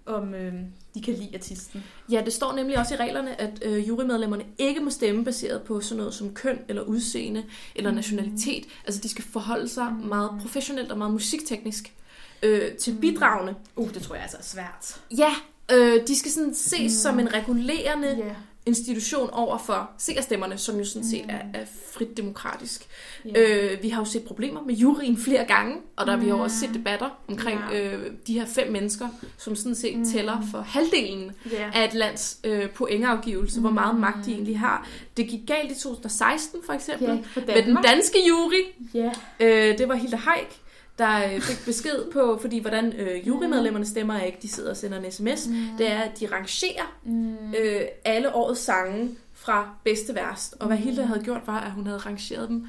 om 0.06 0.34
øh, 0.34 0.52
de 0.94 1.02
kan 1.02 1.14
lide 1.14 1.30
artisten. 1.34 1.84
Ja, 2.11 2.22
det 2.24 2.32
står 2.32 2.52
nemlig 2.56 2.78
også 2.78 2.94
i 2.94 2.96
reglerne, 2.96 3.40
at 3.40 3.62
øh, 3.64 3.88
jurymedlemmerne 3.88 4.44
ikke 4.58 4.80
må 4.80 4.90
stemme 4.90 5.24
baseret 5.24 5.62
på 5.62 5.80
sådan 5.80 5.98
noget 5.98 6.14
som 6.14 6.34
køn 6.34 6.58
eller 6.68 6.82
udseende 6.82 7.44
eller 7.74 7.90
Mm. 7.90 7.96
nationalitet. 7.96 8.64
Altså 8.86 9.00
de 9.00 9.08
skal 9.08 9.24
forholde 9.24 9.68
sig 9.68 9.92
Mm. 9.92 10.08
meget 10.08 10.30
professionelt 10.40 10.92
og 10.92 10.98
meget 10.98 11.12
musikteknisk 11.12 11.94
øh, 12.42 12.72
til 12.72 12.94
Mm. 12.94 13.00
bidragene. 13.00 13.54
Uh, 13.76 13.94
det 13.94 14.02
tror 14.02 14.14
jeg 14.14 14.22
altså 14.22 14.36
er 14.38 14.42
svært. 14.42 15.00
Ja, 15.18 15.30
øh, 15.72 16.06
de 16.06 16.18
skal 16.18 16.30
sådan 16.30 16.54
ses 16.54 16.80
Mm. 16.82 16.88
som 16.88 17.20
en 17.20 17.34
regulerende 17.34 18.08
Ja. 18.16 18.34
Institution 18.66 19.30
over 19.32 19.58
for 19.58 19.90
seerstemmerne, 19.98 20.58
som 20.58 20.78
jo 20.78 20.84
sådan 20.84 21.08
set 21.08 21.24
er, 21.28 21.38
er 21.61 21.64
frit 21.92 22.16
demokratisk. 22.16 22.86
Ja. 23.24 23.30
Øh, 23.72 23.82
vi 23.82 23.88
har 23.88 24.00
jo 24.00 24.04
set 24.04 24.24
problemer 24.24 24.61
med 24.62 24.74
juryen 24.74 25.16
flere 25.16 25.44
gange, 25.44 25.76
og 25.96 26.06
der 26.06 26.12
har 26.12 26.18
vi 26.18 26.28
har 26.28 26.36
jo 26.36 26.42
også 26.42 26.56
set 26.61 26.70
debatter 26.74 27.08
omkring 27.28 27.61
Ja. 27.72 27.80
øh, 27.94 28.12
de 28.26 28.32
her 28.40 28.46
fem 28.46 28.72
mennesker, 28.72 29.08
som 29.38 29.56
sådan 29.56 29.74
set 29.74 30.08
tæller 30.12 30.36
for 30.50 30.61
halvdelen 30.61 31.32
Ja. 31.52 31.70
af 31.74 31.84
et 31.88 31.94
lands 31.94 32.38
øh, 32.44 32.70
pointafgivelse, 32.70 33.61
hvor 33.61 33.70
meget 33.70 34.00
magt 34.00 34.26
de 34.26 34.32
egentlig 34.32 34.58
har. 34.58 34.88
Det 35.16 35.28
gik 35.28 35.40
galt 35.46 35.70
i 35.70 35.74
2016 35.74 36.61
for 36.66 36.72
eksempel, 36.72 37.08
Ja, 37.08 37.12
for 37.32 37.40
med 37.40 37.54
den 37.54 37.64
Danmark. 37.64 37.84
danske 37.84 38.18
jury. 38.28 38.62
Ja. 38.94 39.12
Øh, 39.40 39.78
det 39.78 39.88
var 39.88 39.94
Hilda 39.94 40.16
Haik, 40.16 40.61
der 41.01 41.34
øh, 41.34 41.40
fik 41.40 41.64
besked 41.64 42.12
på, 42.12 42.38
fordi 42.40 42.59
hvordan 42.59 42.92
øh, 42.92 43.26
jurymedlemmerne 43.28 43.86
stemmer 43.86 44.14
er 44.14 44.24
ikke, 44.24 44.38
de 44.42 44.48
sidder 44.48 44.70
og 44.70 44.76
sender 44.76 44.98
en 45.01 45.12
sms, 45.12 45.46
mm. 45.48 45.66
det 45.78 45.90
er, 45.90 45.98
at 45.98 46.20
de 46.20 46.26
rangerer 46.32 46.96
Mm. 47.05 47.55
øh, 47.59 47.80
alle 48.05 48.34
årets 48.34 48.61
sange 48.61 49.11
fra 49.34 49.68
bedste 49.84 50.14
værst. 50.14 50.55
Og 50.61 50.66
hvad 50.66 50.76
Hilda 50.76 51.03
havde 51.03 51.20
gjort, 51.24 51.40
var, 51.46 51.61
at 51.61 51.70
hun 51.72 51.86
havde 51.86 51.98
rangeret 51.98 52.48
dem 52.48 52.66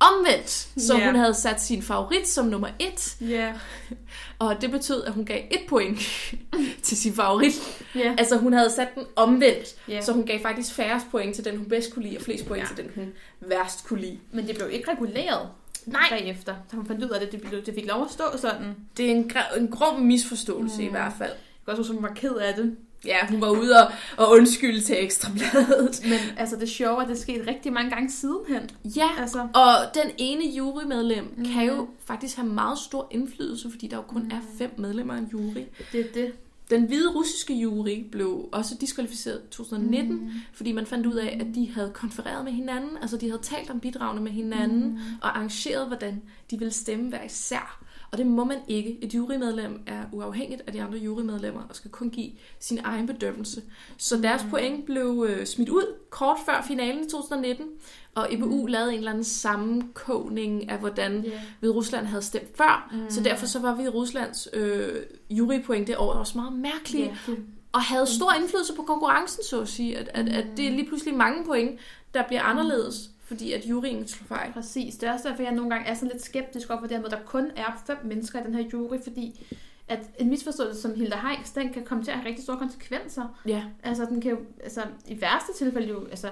omvendt. 0.00 0.50
Så 0.82 0.98
Ja. 0.98 1.06
hun 1.06 1.14
havde 1.14 1.34
sat 1.34 1.62
sin 1.62 1.82
favorit 1.82 2.28
som 2.28 2.46
nummer 2.46 2.68
et, 2.78 3.16
Ja. 3.20 3.52
og 4.38 4.56
det 4.60 4.70
betød, 4.70 5.04
at 5.04 5.12
hun 5.12 5.24
gav 5.24 5.40
et 5.50 5.60
point 5.68 5.98
til 6.82 6.96
sin 6.96 7.12
favorit. 7.12 7.84
Ja. 7.94 8.14
Altså 8.18 8.36
hun 8.36 8.52
havde 8.52 8.70
sat 8.70 8.88
den 8.94 9.04
omvendt, 9.16 9.66
Ja. 9.88 10.00
så 10.00 10.12
hun 10.12 10.26
gav 10.26 10.40
faktisk 10.42 10.74
færrest 10.74 11.06
point 11.10 11.34
til 11.34 11.44
den, 11.44 11.56
hun 11.56 11.66
bedst 11.68 11.94
kunne 11.94 12.04
lide, 12.04 12.16
og 12.16 12.22
flest 12.22 12.46
point 12.46 12.62
Ja. 12.62 12.74
til 12.74 12.84
den, 12.84 12.92
hun 12.94 13.12
værst 13.40 13.84
kunne 13.86 14.00
lide. 14.00 14.18
Men 14.32 14.46
det 14.46 14.54
blev 14.56 14.68
ikke 14.72 14.90
reguleret 14.90 15.48
Nej. 15.86 16.02
bagefter. 16.10 16.54
Så 16.70 16.76
hun 16.76 16.86
fandt 16.86 17.04
ud 17.04 17.08
af, 17.10 17.28
det, 17.28 17.40
blev, 17.42 17.64
det 17.66 17.74
fik 17.74 17.86
lov 17.88 18.04
at 18.04 18.10
stå 18.10 18.24
sådan. 18.36 18.76
Det 18.96 19.06
er 19.06 19.10
en, 19.10 19.30
en 19.58 19.68
grum 19.68 20.00
misforståelse 20.00 20.76
mm. 20.76 20.82
i 20.82 20.86
Mm. 20.86 20.90
hvert 20.90 21.12
fald. 21.18 21.30
Jeg 21.30 21.38
kan 21.64 21.70
også 21.78 21.82
huske, 21.82 21.94
hun 21.94 22.02
var 22.02 22.14
ked 22.14 22.34
af 22.34 22.54
det. 22.54 22.76
Ja, 23.04 23.26
hun 23.30 23.40
var 23.40 23.50
ude 23.50 23.86
og, 23.86 23.92
og 24.16 24.30
undskylde 24.30 24.80
til 24.80 25.04
Ekstrabladet. 25.04 26.00
Men 26.04 26.18
altså, 26.38 26.56
det 26.56 26.68
sjove 26.68 26.96
er, 26.96 27.02
at 27.02 27.08
det 27.08 27.16
er 27.16 27.20
sket 27.20 27.44
rigtig 27.46 27.72
mange 27.72 27.90
gange 27.90 28.10
sidenhen. 28.10 28.70
Ja, 28.84 29.08
Altså, 29.18 29.48
og 29.54 29.74
den 29.94 30.10
ene 30.18 30.44
jurymedlem 30.56 31.34
mm. 31.36 31.44
Kan 31.44 31.66
jo 31.66 31.88
faktisk 32.04 32.36
have 32.36 32.48
meget 32.48 32.78
stor 32.78 33.08
indflydelse, 33.10 33.70
fordi 33.70 33.86
der 33.86 33.96
jo 33.96 34.02
kun 34.02 34.30
er 34.32 34.40
fem 34.58 34.70
medlemmer 34.78 35.14
af 35.14 35.18
en 35.18 35.28
jury. 35.32 35.64
det 35.92 36.00
er 36.00 36.04
det. 36.14 36.32
Den 36.70 36.84
hvide 36.86 37.10
russiske 37.14 37.54
jury 37.54 38.04
blev 38.12 38.48
også 38.52 38.74
diskvalificeret 38.80 39.42
i 39.46 39.50
2019, 39.50 40.16
mm. 40.16 40.30
fordi 40.52 40.72
man 40.72 40.86
fandt 40.86 41.06
ud 41.06 41.14
af, 41.14 41.38
at 41.40 41.46
de 41.54 41.72
havde 41.72 41.90
konfereret 41.94 42.44
med 42.44 42.52
hinanden, 42.52 42.90
altså 43.00 43.16
de 43.16 43.30
havde 43.30 43.42
talt 43.42 43.70
om 43.70 43.80
bidragene 43.80 44.20
med 44.20 44.32
hinanden, 44.32 44.88
mm. 44.88 44.98
og 45.22 45.36
arrangeret, 45.36 45.86
hvordan 45.86 46.22
de 46.50 46.58
ville 46.58 46.72
stemme 46.72 47.08
hver 47.08 47.24
især. 47.24 47.84
Og 48.12 48.18
det 48.18 48.26
må 48.26 48.44
man 48.44 48.58
ikke. 48.68 48.98
Et 49.02 49.14
jurymedlem 49.14 49.82
er 49.86 50.04
uafhængigt 50.12 50.62
af 50.66 50.72
de 50.72 50.82
andre 50.82 50.98
jurymedlemmer, 50.98 51.62
og 51.68 51.76
skal 51.76 51.90
kun 51.90 52.10
give 52.10 52.30
sin 52.60 52.78
egen 52.84 53.06
bedømmelse. 53.06 53.62
Så 53.96 54.16
deres 54.16 54.46
point 54.50 54.86
blev 54.86 55.26
øh, 55.28 55.46
smidt 55.46 55.68
ud 55.68 55.94
kort 56.10 56.38
før 56.46 56.64
finalen 56.68 57.04
i 57.04 57.10
2019, 57.10 57.66
og 58.14 58.34
EBU 58.34 58.66
lavede 58.66 58.92
en 58.92 58.98
eller 58.98 59.10
anden 59.10 59.24
sammenkogning 59.24 60.70
af, 60.70 60.78
hvordan 60.78 61.22
Ja. 61.24 61.40
Hvide 61.60 61.72
Rusland 61.74 62.06
havde 62.06 62.22
stemt 62.22 62.56
før, 62.56 62.88
Mm. 62.92 62.98
mm. 62.98 63.10
så 63.10 63.20
derfor 63.22 63.46
så 63.46 63.58
var 63.58 63.74
Hvide 63.74 63.90
Ruslands 63.90 64.48
øh, 64.52 64.94
jurypoint 65.30 65.86
det 65.88 65.96
år 65.96 66.12
også 66.12 66.38
meget 66.38 66.52
mærkeligt, 66.52 67.10
det, 67.26 67.36
og 67.72 67.80
havde 67.80 68.06
stor 68.06 68.32
indflydelse 68.32 68.74
på 68.74 68.82
konkurrencen, 68.82 69.44
så 69.44 69.60
at 69.60 69.68
sige, 69.68 69.98
at, 69.98 70.10
at, 70.14 70.28
at 70.28 70.46
det 70.56 70.66
er 70.66 70.70
lige 70.70 70.86
pludselig 70.88 71.14
mange 71.14 71.44
point, 71.44 71.80
der 72.14 72.22
bliver 72.26 72.42
anderledes, 72.42 73.10
fordi 73.24 73.52
at 73.52 73.66
juryen 73.66 74.08
slår 74.08 74.26
fejl. 74.36 74.52
præcis. 74.52 74.94
Det 74.96 75.08
er 75.08 75.12
også 75.12 75.28
derfor, 75.28 75.42
jeg 75.42 75.52
nogle 75.52 75.70
gange 75.70 75.86
er 75.88 75.94
sådan 75.94 76.08
lidt 76.12 76.24
skeptisk 76.24 76.70
over 76.70 76.80
for 76.80 76.86
det 76.86 76.96
her 76.96 77.02
med, 77.02 77.12
at 77.12 77.18
der 77.18 77.24
kun 77.26 77.50
er 77.56 77.82
fem 77.86 77.96
mennesker 78.04 78.40
i 78.40 78.42
den 78.46 78.54
her 78.54 78.64
jury, 78.72 78.98
fordi 79.02 79.46
at 79.88 79.98
en 80.18 80.28
misforståelse 80.28 80.80
som 80.80 80.94
Hilda 80.94 81.16
Heiks, 81.16 81.50
den 81.50 81.72
kan 81.72 81.84
komme 81.84 82.04
til 82.04 82.10
at 82.10 82.16
have 82.16 82.28
rigtig 82.28 82.44
store 82.44 82.56
konsekvenser. 82.58 83.40
Ja, 83.46 83.62
Altså, 83.82 84.04
den 84.04 84.20
kan 84.20 84.30
jo, 84.30 84.38
altså, 84.64 84.82
i 85.08 85.20
værste 85.20 85.52
tilfælde 85.58 85.88
jo, 85.88 86.06
altså, 86.06 86.28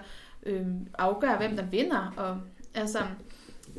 øhm, 0.48 0.86
afgør, 0.98 1.36
hvem 1.36 1.56
der 1.56 1.64
vinder, 1.64 2.14
og 2.16 2.40
altså, 2.74 2.98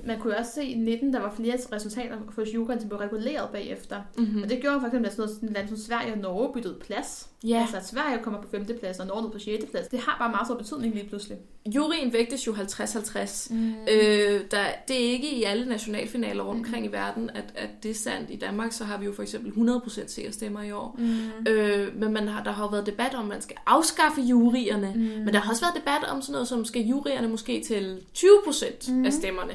man 0.06 0.20
kunne 0.20 0.34
jo 0.34 0.40
også 0.40 0.52
se 0.52 0.64
i 0.64 0.78
19, 0.78 1.14
der 1.14 1.20
var 1.20 1.34
flere 1.36 1.58
resultater 1.74 2.18
for 2.36 2.44
juryen, 2.54 2.80
som 2.80 2.90
blev 2.90 3.00
reguleret 3.00 3.50
bagefter. 3.52 4.02
Mm. 4.18 4.24
mm-hmm. 4.24 4.44
Og 4.44 4.50
det 4.50 4.62
gjorde 4.62 4.80
for 4.80 4.88
eksempel, 4.88 5.10
at 5.10 5.16
sådan 5.16 5.30
noget 5.42 5.54
land 5.54 5.68
som 5.68 5.78
Sverige 5.78 6.12
og 6.14 6.18
Norge 6.20 6.54
byttede 6.54 6.76
plads. 6.82 7.30
ja. 7.44 7.60
Altså, 7.62 7.78
at 7.78 7.88
Sverige 7.88 8.24
kommer 8.24 8.42
på 8.42 8.48
5. 8.52 8.66
plads, 8.80 9.00
og 9.00 9.08
Norge 9.08 9.22
ned 9.24 9.32
på 9.32 9.40
6. 9.40 9.66
plads. 9.72 9.88
Det 9.88 10.00
har 10.00 10.16
bare 10.20 10.32
meget 10.32 10.48
stor 10.48 10.56
betydning 10.58 10.94
lige 10.94 11.08
pludselig. 11.10 11.38
juryen 11.76 12.14
vægtes 12.14 12.48
jo 12.48 12.52
50-50. 12.54 13.54
Mm. 13.54 13.74
Øh, 13.92 14.42
der, 14.52 14.64
det 14.88 14.96
er 15.06 15.12
ikke 15.12 15.32
i 15.32 15.44
alle 15.44 15.66
nationalfinaler 15.70 16.44
rundt 16.44 16.66
omkring 16.66 16.86
i 16.86 16.92
verden, 16.92 17.30
at, 17.30 17.44
at 17.56 17.70
det 17.84 17.92
er 17.92 17.96
sandt. 17.96 18.30
I 18.30 18.36
Danmark 18.36 18.72
så 18.72 18.84
har 18.84 18.98
vi 18.98 19.06
jo 19.06 19.14
for 19.14 19.22
eksempel 19.24 19.52
100% 19.70 20.08
seerstemmer 20.08 20.62
i 20.62 20.72
år. 20.72 20.96
Mm. 21.00 21.52
Øh, 21.52 21.96
men 21.96 22.14
man 22.14 22.28
har, 22.28 22.44
der 22.44 22.52
har 22.52 22.64
jo 22.64 22.70
været 22.70 22.86
debat 22.86 23.14
om, 23.14 23.22
at 23.22 23.28
man 23.28 23.42
skal 23.42 23.56
afskaffe 23.66 24.22
juryerne. 24.22 24.92
Mm. 24.96 25.02
Men 25.02 25.28
der 25.34 25.40
har 25.40 25.50
også 25.52 25.62
været 25.66 25.76
debat 25.76 26.10
om 26.12 26.22
sådan 26.22 26.32
noget 26.34 26.48
som, 26.48 26.66
skal 26.66 26.82
juryerne 26.82 27.28
måske 27.28 27.64
til 27.68 27.98
20% 28.18 28.66
Mhm. 28.88 28.98
mm. 28.98 29.06
af 29.06 29.14
stemmerne. 29.14 29.52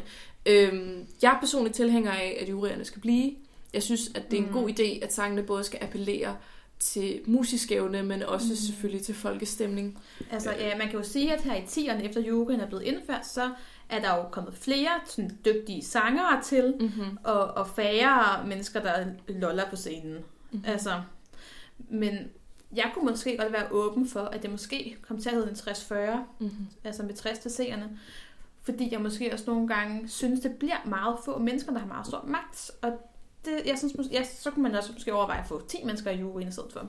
Øhm, 0.47 1.07
jeg 1.23 1.33
er 1.35 1.41
personligt 1.41 1.75
tilhænger 1.77 2.13
af, 2.13 2.39
at 2.41 2.49
juryerne 2.51 2.85
skal 2.85 3.01
blive. 3.01 3.33
Jeg 3.75 3.83
synes, 3.83 4.09
at 4.15 4.31
det 4.31 4.39
er 4.39 4.43
en 4.43 4.49
Mm. 4.49 4.53
god 4.55 4.69
idé, 4.71 5.05
at 5.05 5.13
sangene 5.13 5.43
både 5.43 5.65
skal 5.65 5.79
appellere 5.83 6.37
til 6.79 7.21
musisk 7.27 7.73
evne, 7.73 8.03
men 8.03 8.23
også 8.23 8.47
Mm. 8.51 8.57
selvfølgelig 8.57 9.03
til 9.05 9.15
folkestemning. 9.15 9.99
Altså, 10.31 10.51
ja, 10.53 10.79
man 10.79 10.89
kan 10.89 10.99
jo 10.99 11.03
sige, 11.05 11.33
at 11.35 11.41
her 11.43 11.55
i 11.55 11.61
10'erne, 11.67 12.03
efter 12.05 12.21
juryen 12.21 12.61
er 12.61 12.67
blevet 12.67 12.83
indført, 12.83 13.27
så 13.27 13.51
er 13.89 14.01
der 14.01 14.17
jo 14.17 14.23
kommet 14.31 14.55
flere 14.55 14.89
sådan, 15.07 15.39
dygtige 15.45 15.85
sangere 15.85 16.43
til, 16.43 16.75
Mm-hmm. 16.81 17.19
og, 17.25 17.41
og 17.45 17.69
færre 17.69 18.47
mennesker, 18.47 18.81
der 18.83 19.05
loller 19.29 19.71
på 19.71 19.77
scenen. 19.77 20.13
Mhm. 20.13 20.23
Mm. 20.51 20.63
Altså, 20.67 21.01
men 21.79 22.19
jeg 22.77 22.91
kunne 22.95 23.11
måske 23.11 23.37
godt 23.37 23.53
være 23.53 23.67
åben 23.73 24.09
for, 24.09 24.21
at 24.21 24.43
det 24.43 24.51
måske 24.51 24.97
kom 25.09 25.21
til 25.21 25.29
at 25.29 25.35
hedde 25.35 25.51
en 25.51 25.57
60-40, 25.57 26.25
Mm-hmm. 26.39 26.67
altså 26.85 27.03
med 27.03 27.15
60 27.15 27.39
til 27.39 27.51
seerne. 27.51 27.99
Fordi 28.65 28.89
jeg 28.93 29.01
måske 29.01 29.33
også 29.33 29.45
nogle 29.47 29.69
gange 29.69 30.09
synes, 30.09 30.41
det 30.41 30.53
bliver 30.53 30.77
meget 30.87 31.17
få 31.25 31.39
mennesker, 31.39 31.73
der 31.73 31.79
har 31.79 31.87
meget 31.87 32.07
stor 32.07 32.25
magt. 32.27 32.71
Og 32.83 32.91
det, 33.45 33.53
jeg 33.67 33.79
synes, 33.79 33.95
måske, 33.97 34.13
ja, 34.13 34.25
så 34.25 34.51
kunne 34.51 34.63
man 34.63 34.75
også 34.75 34.93
måske 34.93 35.13
overveje 35.15 35.41
at 35.41 35.47
få 35.49 35.63
10 35.69 35.77
mennesker 35.85 36.11
i 36.11 36.21
juryen 36.21 36.49
i 36.49 36.53
stedet 36.53 36.73
for. 36.73 36.87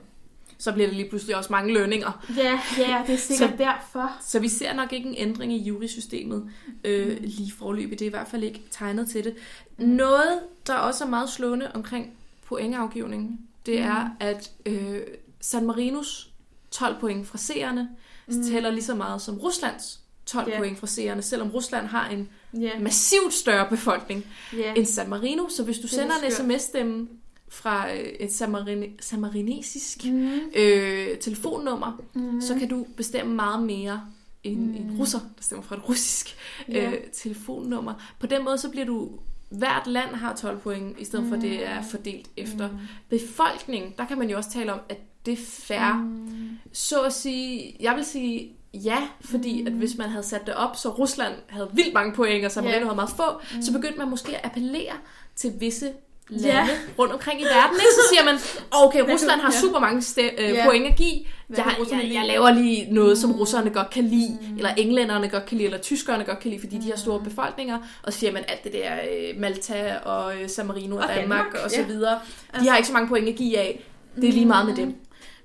Så 0.58 0.72
bliver 0.72 0.88
det 0.88 0.96
lige 0.96 1.08
pludselig 1.08 1.36
også 1.36 1.52
mange 1.52 1.74
lønninger. 1.74 2.26
Ja, 2.36 2.60
ja, 2.78 3.02
det 3.06 3.14
er 3.14 3.18
sikkert 3.18 3.50
Så- 3.50 3.56
derfor. 3.58 4.12
Så 4.20 4.40
vi 4.40 4.48
ser 4.48 4.72
nok 4.74 4.92
ikke 4.92 5.08
en 5.08 5.14
ændring 5.18 5.52
i 5.52 5.62
jurysystemet 5.62 6.50
øh, 6.84 7.18
lige 7.20 7.52
forløbet. 7.52 7.98
Det 7.98 8.04
er 8.04 8.06
i 8.06 8.10
hvert 8.10 8.28
fald 8.28 8.42
ikke 8.42 8.62
tegnet 8.70 9.08
til 9.08 9.24
det. 9.24 9.34
Noget, 9.78 10.40
der 10.66 10.74
også 10.74 11.04
er 11.04 11.08
meget 11.08 11.28
slående 11.30 11.70
omkring 11.74 12.12
pointafgivningen, 12.44 13.40
det 13.66 13.78
er, 13.80 14.08
at 14.20 14.50
øh, 14.66 15.00
San 15.40 15.66
Marinos 15.66 16.30
12 16.70 17.00
point 17.00 17.26
fra 17.26 17.38
seerne 17.38 17.88
mm. 18.26 18.42
tæller 18.42 18.70
lige 18.70 18.84
så 18.84 18.94
meget 18.94 19.22
som 19.22 19.38
Ruslands 19.38 20.00
12 20.26 20.46
Ja. 20.46 20.50
yeah. 20.52 20.60
point 20.62 20.78
fra 20.78 20.86
seerne, 20.86 21.22
selvom 21.22 21.48
Rusland 21.50 21.86
har 21.86 22.08
en 22.08 22.28
Ja, 22.60 22.78
massivt 22.80 23.32
større 23.34 23.66
befolkning 23.70 24.24
ja. 24.52 24.74
end 24.74 24.86
San 24.86 25.08
Marino. 25.10 25.48
Så 25.48 25.64
hvis 25.64 25.78
du 25.78 25.84
er 25.86 25.88
sender 25.88 26.14
en 26.24 26.32
sms-stemme 26.32 27.08
fra 27.48 27.92
øh, 27.92 27.98
et 28.00 28.32
samarine, 28.32 28.86
samarinesisk 29.00 30.04
Mm. 30.04 30.40
øh, 30.56 31.18
telefonnummer, 31.18 32.00
Mm. 32.14 32.40
så 32.40 32.54
kan 32.54 32.68
du 32.68 32.86
bestemme 32.96 33.34
meget 33.34 33.62
mere 33.62 34.00
end 34.44 34.56
mm. 34.60 34.74
en 34.74 34.90
Mm. 34.90 34.98
russer, 34.98 35.18
der 35.18 35.42
stemmer 35.42 35.62
fra 35.62 35.76
et 35.76 35.88
russisk 35.88 36.36
Ja. 36.68 36.90
øh, 36.90 36.98
telefonnummer. 37.12 37.94
På 38.20 38.26
den 38.26 38.44
måde 38.44 38.58
så 38.58 38.68
bliver 38.70 38.86
du 38.86 39.10
hvert 39.48 39.86
land 39.86 40.14
har 40.14 40.34
12 40.36 40.58
point, 40.58 40.98
i 40.98 41.04
stedet 41.04 41.24
mm. 41.24 41.28
for 41.30 41.36
at 41.36 41.42
det 41.42 41.66
er 41.66 41.82
fordelt 41.82 42.26
efter 42.36 42.70
mm. 42.70 42.76
befolkning. 43.08 43.98
Der 43.98 44.04
kan 44.06 44.18
man 44.18 44.30
jo 44.30 44.36
også 44.36 44.50
tale 44.50 44.72
om, 44.72 44.80
at 44.88 44.98
det 45.26 45.32
er 45.32 45.44
fair. 45.48 45.94
Mm. 46.02 46.58
Så 46.72 47.02
at 47.02 47.12
sige, 47.12 47.76
jeg 47.80 47.96
vil 47.96 48.04
sige 48.04 48.52
ja, 48.74 48.98
fordi 49.20 49.60
mm. 49.60 49.66
at 49.66 49.72
hvis 49.72 49.96
man 49.98 50.08
havde 50.08 50.24
sat 50.26 50.46
det 50.46 50.54
op, 50.54 50.76
så 50.76 50.88
Rusland 50.88 51.32
havde 51.48 51.68
vildt 51.72 51.94
mange 51.94 52.12
point, 52.14 52.44
og 52.44 52.50
Marino 52.64 52.70
Ja. 52.78 52.84
havde 52.84 52.94
meget 52.96 53.10
få, 53.16 53.22
mm. 53.54 53.62
så 53.62 53.72
begyndte 53.72 53.98
man 53.98 54.10
måske 54.10 54.36
at 54.36 54.40
appellere 54.44 54.92
til 55.36 55.52
visse 55.60 55.92
lande 56.28 56.48
Ja. 56.48 56.68
rundt 56.98 57.12
omkring 57.12 57.40
i 57.40 57.44
verden. 57.44 57.74
Ikke? 57.76 57.86
Så 57.94 58.00
siger 58.10 58.24
man, 58.24 58.34
okay, 58.72 59.00
Rusland 59.12 59.40
har 59.40 59.50
super 59.50 59.78
mange 59.80 60.00
ste- 60.00 60.42
øh, 60.42 60.50
Ja. 60.50 60.64
point 60.68 60.86
at 60.86 60.96
give. 60.96 61.20
Jeg, 61.56 61.66
jeg, 61.90 62.10
jeg 62.14 62.24
laver 62.26 62.50
lige 62.52 62.94
noget, 62.94 63.18
som 63.18 63.32
russerne 63.32 63.70
godt 63.70 63.90
kan 63.90 64.04
lide, 64.04 64.38
mm. 64.50 64.56
eller 64.56 64.70
englænderne 64.74 65.28
godt 65.28 65.46
kan 65.46 65.56
lide, 65.58 65.66
eller 65.66 65.78
tyskerne 65.78 66.24
godt 66.24 66.38
kan 66.40 66.50
lide, 66.50 66.60
fordi 66.60 66.78
de 66.78 66.90
har 66.90 66.96
store 66.96 67.20
befolkninger. 67.20 67.78
Og 68.02 68.12
så 68.12 68.18
siger 68.18 68.32
man 68.32 68.44
alt 68.48 68.64
det 68.64 68.72
der 68.72 68.92
øh, 68.94 69.40
Malta 69.40 69.96
og 70.04 70.36
øh, 70.42 70.48
San 70.48 70.66
Marino 70.66 70.96
og, 70.96 71.02
Og 71.02 71.08
Danmark, 71.08 71.44
Danmark, 71.44 71.64
og 71.64 71.70
så 71.70 71.82
videre. 71.82 72.12
De 72.14 72.18
Altså- 72.54 72.70
har 72.70 72.76
ikke 72.76 72.86
så 72.86 72.92
mange 72.92 73.08
point 73.08 73.28
at 73.28 73.34
give 73.36 73.58
af. 73.58 73.84
Det 74.16 74.28
er 74.28 74.32
lige 74.32 74.46
meget 74.46 74.66
med 74.66 74.76
dem. 74.76 74.94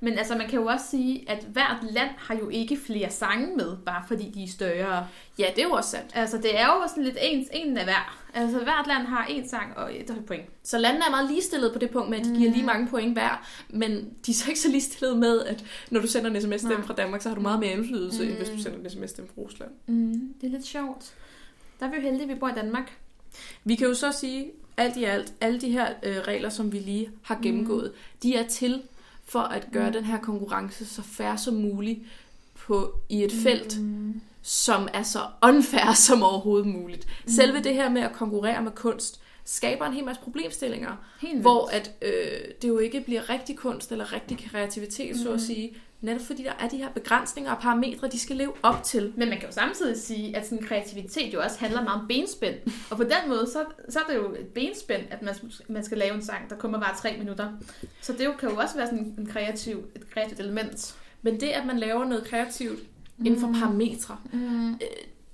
Men 0.04 0.18
altså, 0.18 0.36
man 0.38 0.49
kan 0.49 0.60
jo 0.60 0.66
også 0.66 0.86
sige, 0.91 1.30
at 1.30 1.43
hvert 1.52 1.78
land 1.91 2.10
har 2.18 2.36
jo 2.36 2.49
ikke 2.49 2.78
flere 2.78 3.10
sange 3.10 3.56
med, 3.56 3.78
bare 3.86 4.04
fordi 4.08 4.30
de 4.30 4.43
er 4.43 4.47
større. 4.47 5.08
Ja, 5.39 5.45
det 5.56 5.60
er 5.64 5.68
jo 5.68 5.72
også 5.72 5.89
sandt. 5.89 6.12
Altså, 6.14 6.38
det 6.38 6.60
er 6.60 6.66
jo 6.66 6.88
sådan 6.89 7.04
lidt 7.04 7.18
ens, 7.22 7.47
en 7.54 7.78
af 7.78 7.84
hver. 7.84 8.18
Altså, 8.34 8.60
hvert 8.60 8.88
land 8.88 9.08
har 9.08 9.26
en 9.26 9.49
sang 9.49 9.78
og 9.78 9.95
et 9.95 10.16
point. 10.28 10.45
Så 10.64 10.78
landene 10.78 11.06
er 11.06 11.10
meget 11.10 11.30
ligestillede 11.30 11.74
på 11.74 11.80
det 11.80 11.89
punkt 11.89 12.10
med, 12.10 12.20
at 12.20 12.26
de 12.26 12.36
giver 12.36 12.52
lige 12.52 12.66
mange 12.66 12.88
point 12.88 13.14
hver, 13.14 13.47
men 13.70 13.91
de 14.26 14.32
er 14.32 14.36
så 14.36 14.49
ikke 14.49 14.60
så 14.60 14.70
ligestillede 14.70 15.20
med, 15.20 15.43
at 15.43 15.64
når 15.91 15.99
du 16.02 16.08
sender 16.08 16.30
en 16.30 16.41
sms-stemme 16.41 16.78
Nej. 16.78 16.86
fra 16.88 16.93
Danmark, 16.93 17.22
så 17.22 17.30
har 17.30 17.36
du 17.36 17.41
meget 17.41 17.60
mere 17.60 17.72
indflydelse, 17.72 18.24
mm. 18.24 18.30
end 18.30 18.38
hvis 18.38 18.49
du 18.49 18.54
Mm. 18.56 18.62
sender 18.62 18.80
en 18.80 18.89
sms-stemme 18.89 19.30
fra 19.36 19.41
Rusland. 19.41 19.72
Mm, 19.88 20.34
det 20.41 20.47
er 20.47 20.52
lidt 20.52 20.66
sjovt. 20.66 21.14
Der 21.80 21.86
er 21.86 21.89
vi 21.89 21.95
jo 21.95 22.02
heldige, 22.02 22.24
at 22.24 22.30
vi 22.30 22.36
bor 22.36 22.49
i 22.49 22.54
Danmark. 22.56 22.91
Vi 23.64 23.76
kan 23.76 23.88
jo 23.88 23.93
så 23.93 24.12
sige, 24.12 24.52
alt 24.78 24.97
i 24.97 25.04
alt, 25.04 25.34
alle 25.41 25.62
de 25.62 25.70
her 25.70 25.88
øh, 26.04 26.18
regler, 26.18 26.49
som 26.49 26.72
vi 26.72 26.80
lige 26.80 27.10
har 27.24 27.39
gennemgået, 27.43 27.91
mm. 27.91 28.20
de 28.24 28.36
er 28.36 28.47
til 28.47 28.82
for 29.32 29.40
at 29.40 29.68
gøre 29.72 29.88
mm. 29.88 29.94
den 29.94 30.04
her 30.04 30.20
konkurrence 30.20 30.86
så 30.86 31.02
fair 31.02 31.36
som 31.36 31.54
muligt 31.54 32.00
på 32.54 33.00
i 33.10 33.24
et 33.24 33.32
felt, 33.32 33.82
mm. 33.82 34.22
som 34.42 34.88
er 34.94 35.04
så 35.04 35.20
unfair 35.44 35.94
som 36.08 36.24
overhovedet 36.24 36.68
muligt. 36.68 37.08
Mm. 37.26 37.32
Selve 37.32 37.64
det 37.64 37.74
her 37.74 37.90
med 37.90 38.02
at 38.02 38.14
konkurrere 38.14 38.62
med 38.62 38.72
kunst, 38.72 39.22
skaber 39.46 39.86
en 39.86 39.94
hel 39.94 40.06
masse 40.06 40.22
problemstillinger, 40.22 40.96
Helt 41.22 41.32
vildt. 41.32 41.44
hvor 41.44 41.68
at, 41.68 41.92
øh, 42.02 42.12
det 42.62 42.68
jo 42.68 42.78
ikke 42.78 43.02
bliver 43.02 43.30
rigtig 43.30 43.58
kunst 43.58 43.92
eller 43.92 44.14
rigtig 44.14 44.50
kreativitet, 44.50 45.16
mm. 45.16 45.22
så 45.22 45.34
at 45.34 45.42
sige, 45.42 45.76
netop 46.02 46.22
fordi 46.22 46.43
der 46.43 46.54
er 46.60 46.70
de 46.70 46.78
her 46.78 46.89
begrænsninger 46.89 47.52
og 47.52 47.62
parametre, 47.62 48.08
de 48.08 48.20
skal 48.20 48.36
leve 48.36 48.54
op 48.64 48.84
til. 48.84 49.14
Men 49.18 49.30
man 49.30 49.38
kan 49.38 49.47
jo 49.47 49.54
samtidig 49.54 49.97
sige, 49.97 50.38
at 50.38 50.47
sådan 50.47 50.64
kreativitet 50.64 51.34
jo 51.34 51.41
også 51.41 51.60
handler 51.60 51.84
meget 51.84 52.02
om 52.02 52.08
benspænd. 52.08 52.56
Og 52.91 52.97
på 52.97 53.04
den 53.04 53.30
måde, 53.30 53.47
så, 53.52 53.66
så 53.89 53.99
er 53.99 54.04
det 54.04 54.16
jo 54.16 54.36
et 54.36 54.47
benspænd, 54.47 55.02
at 55.10 55.22
man, 55.22 55.36
man 55.70 55.84
skal 55.84 55.97
lave 55.97 56.16
en 56.16 56.22
sang, 56.22 56.49
der 56.49 56.56
kun 56.56 56.72
må 56.72 56.78
vare 56.78 56.97
tre 56.97 57.18
minutter. 57.18 57.52
Så 58.02 58.14
det 58.14 58.26
jo, 58.26 58.34
kan 58.39 58.49
jo 58.49 58.56
også 58.56 58.76
være 58.76 58.88
sådan 58.88 59.16
en 59.18 59.26
kreativ, 59.26 59.84
et 59.95 60.10
kreativt 60.14 60.39
element. 60.39 60.95
Men 61.22 61.39
det, 61.39 61.47
at 61.47 61.66
man 61.66 61.80
laver 61.80 62.06
noget 62.06 62.24
kreativt 62.24 62.80
mm. 63.18 63.26
inden 63.26 63.39
for 63.39 63.54
parametre, 63.60 64.18
mm. 64.34 64.80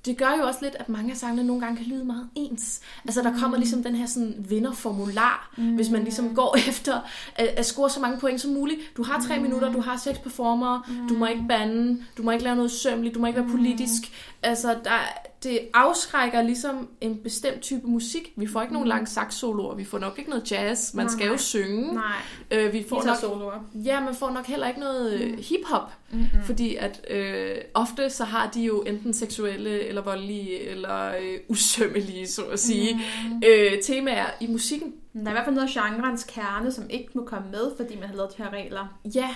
Det 0.05 0.17
gør 0.17 0.35
jo 0.39 0.47
også 0.47 0.59
lidt, 0.61 0.75
at 0.75 0.89
mange 0.89 1.11
af 1.11 1.17
sangene 1.17 1.43
nogle 1.43 1.61
gange 1.61 1.77
kan 1.77 1.85
lyde 1.85 2.05
meget 2.05 2.29
ens. 2.35 2.81
Altså 3.05 3.21
der 3.21 3.39
kommer 3.39 3.57
ligesom 3.57 3.83
den 3.83 3.95
her 3.95 4.05
sådan 4.05 4.35
vinderformular, 4.49 5.53
mm. 5.57 5.75
hvis 5.75 5.89
man 5.89 6.03
ligesom 6.03 6.35
går 6.35 6.57
efter 6.69 6.99
at, 7.35 7.47
at 7.47 7.65
score 7.65 7.89
så 7.89 7.99
mange 7.99 8.19
point 8.19 8.41
som 8.41 8.51
muligt. 8.51 8.79
Du 8.97 9.03
har 9.03 9.21
tre 9.21 9.35
mm. 9.35 9.41
minutter, 9.41 9.71
du 9.71 9.81
har 9.81 9.97
seks 9.97 10.19
performere, 10.19 10.81
mm. 10.87 11.07
du 11.07 11.13
må 11.13 11.25
ikke 11.25 11.45
bande, 11.47 12.03
du 12.17 12.23
må 12.23 12.31
ikke 12.31 12.43
lave 12.43 12.55
noget 12.55 12.71
sømmeligt, 12.71 13.15
du 13.15 13.19
må 13.19 13.27
ikke 13.27 13.39
være 13.39 13.49
politisk. 13.49 14.03
Altså 14.43 14.67
der, 14.83 14.99
det 15.43 15.59
afskrækker 15.73 16.41
ligesom 16.41 16.89
en 17.01 17.17
bestemt 17.17 17.61
type 17.61 17.87
musik. 17.87 18.33
Vi 18.35 18.47
får 18.47 18.61
ikke 18.61 18.73
nogen 18.73 18.87
lang 18.87 19.07
sax-soloer, 19.07 19.75
vi 19.75 19.85
får 19.85 19.99
nok 19.99 20.17
ikke 20.17 20.29
noget 20.29 20.51
jazz, 20.51 20.93
man 20.93 21.05
Nej. 21.05 21.13
skal 21.13 21.27
jo 21.27 21.37
synge. 21.37 21.93
Nej, 21.93 22.03
Øh, 22.51 22.73
vi 22.73 22.85
får 22.89 23.03
nok, 23.03 23.17
soloer. 23.17 23.59
ja, 23.75 23.99
man 23.99 24.15
får 24.15 24.29
nok 24.31 24.45
heller 24.45 24.67
ikke 24.67 24.79
noget 24.79 25.13
øh, 25.21 25.37
hip-hop, 25.39 25.91
Mm-hmm. 26.11 26.43
fordi 26.45 26.75
at 26.75 27.05
øh, 27.09 27.55
ofte 27.73 28.09
så 28.09 28.23
har 28.23 28.49
de 28.53 28.61
jo 28.61 28.81
enten 28.81 29.13
seksuelle 29.13 29.79
eller 29.87 30.01
voldelige 30.01 30.59
eller 30.59 31.07
øh, 31.21 31.37
usømmelige, 31.47 32.27
så 32.27 32.41
at 32.43 32.59
sige, 32.59 32.93
mm. 33.29 33.41
øh, 33.47 33.81
temaer 33.83 34.25
i 34.39 34.47
musikken. 34.47 34.93
Der 35.13 35.25
er 35.25 35.29
i 35.29 35.31
hvert 35.31 35.45
fald 35.45 35.55
noget 35.55 35.77
af 35.77 35.83
genrens 35.95 36.23
kerne, 36.23 36.71
som 36.71 36.83
ikke 36.89 37.09
må 37.13 37.25
komme 37.25 37.51
med, 37.51 37.71
fordi 37.77 37.95
man 37.99 38.09
har 38.09 38.15
lavet 38.15 38.31
de 38.37 38.43
her 38.43 38.49
regler. 38.53 38.99
Ja, 39.15 39.29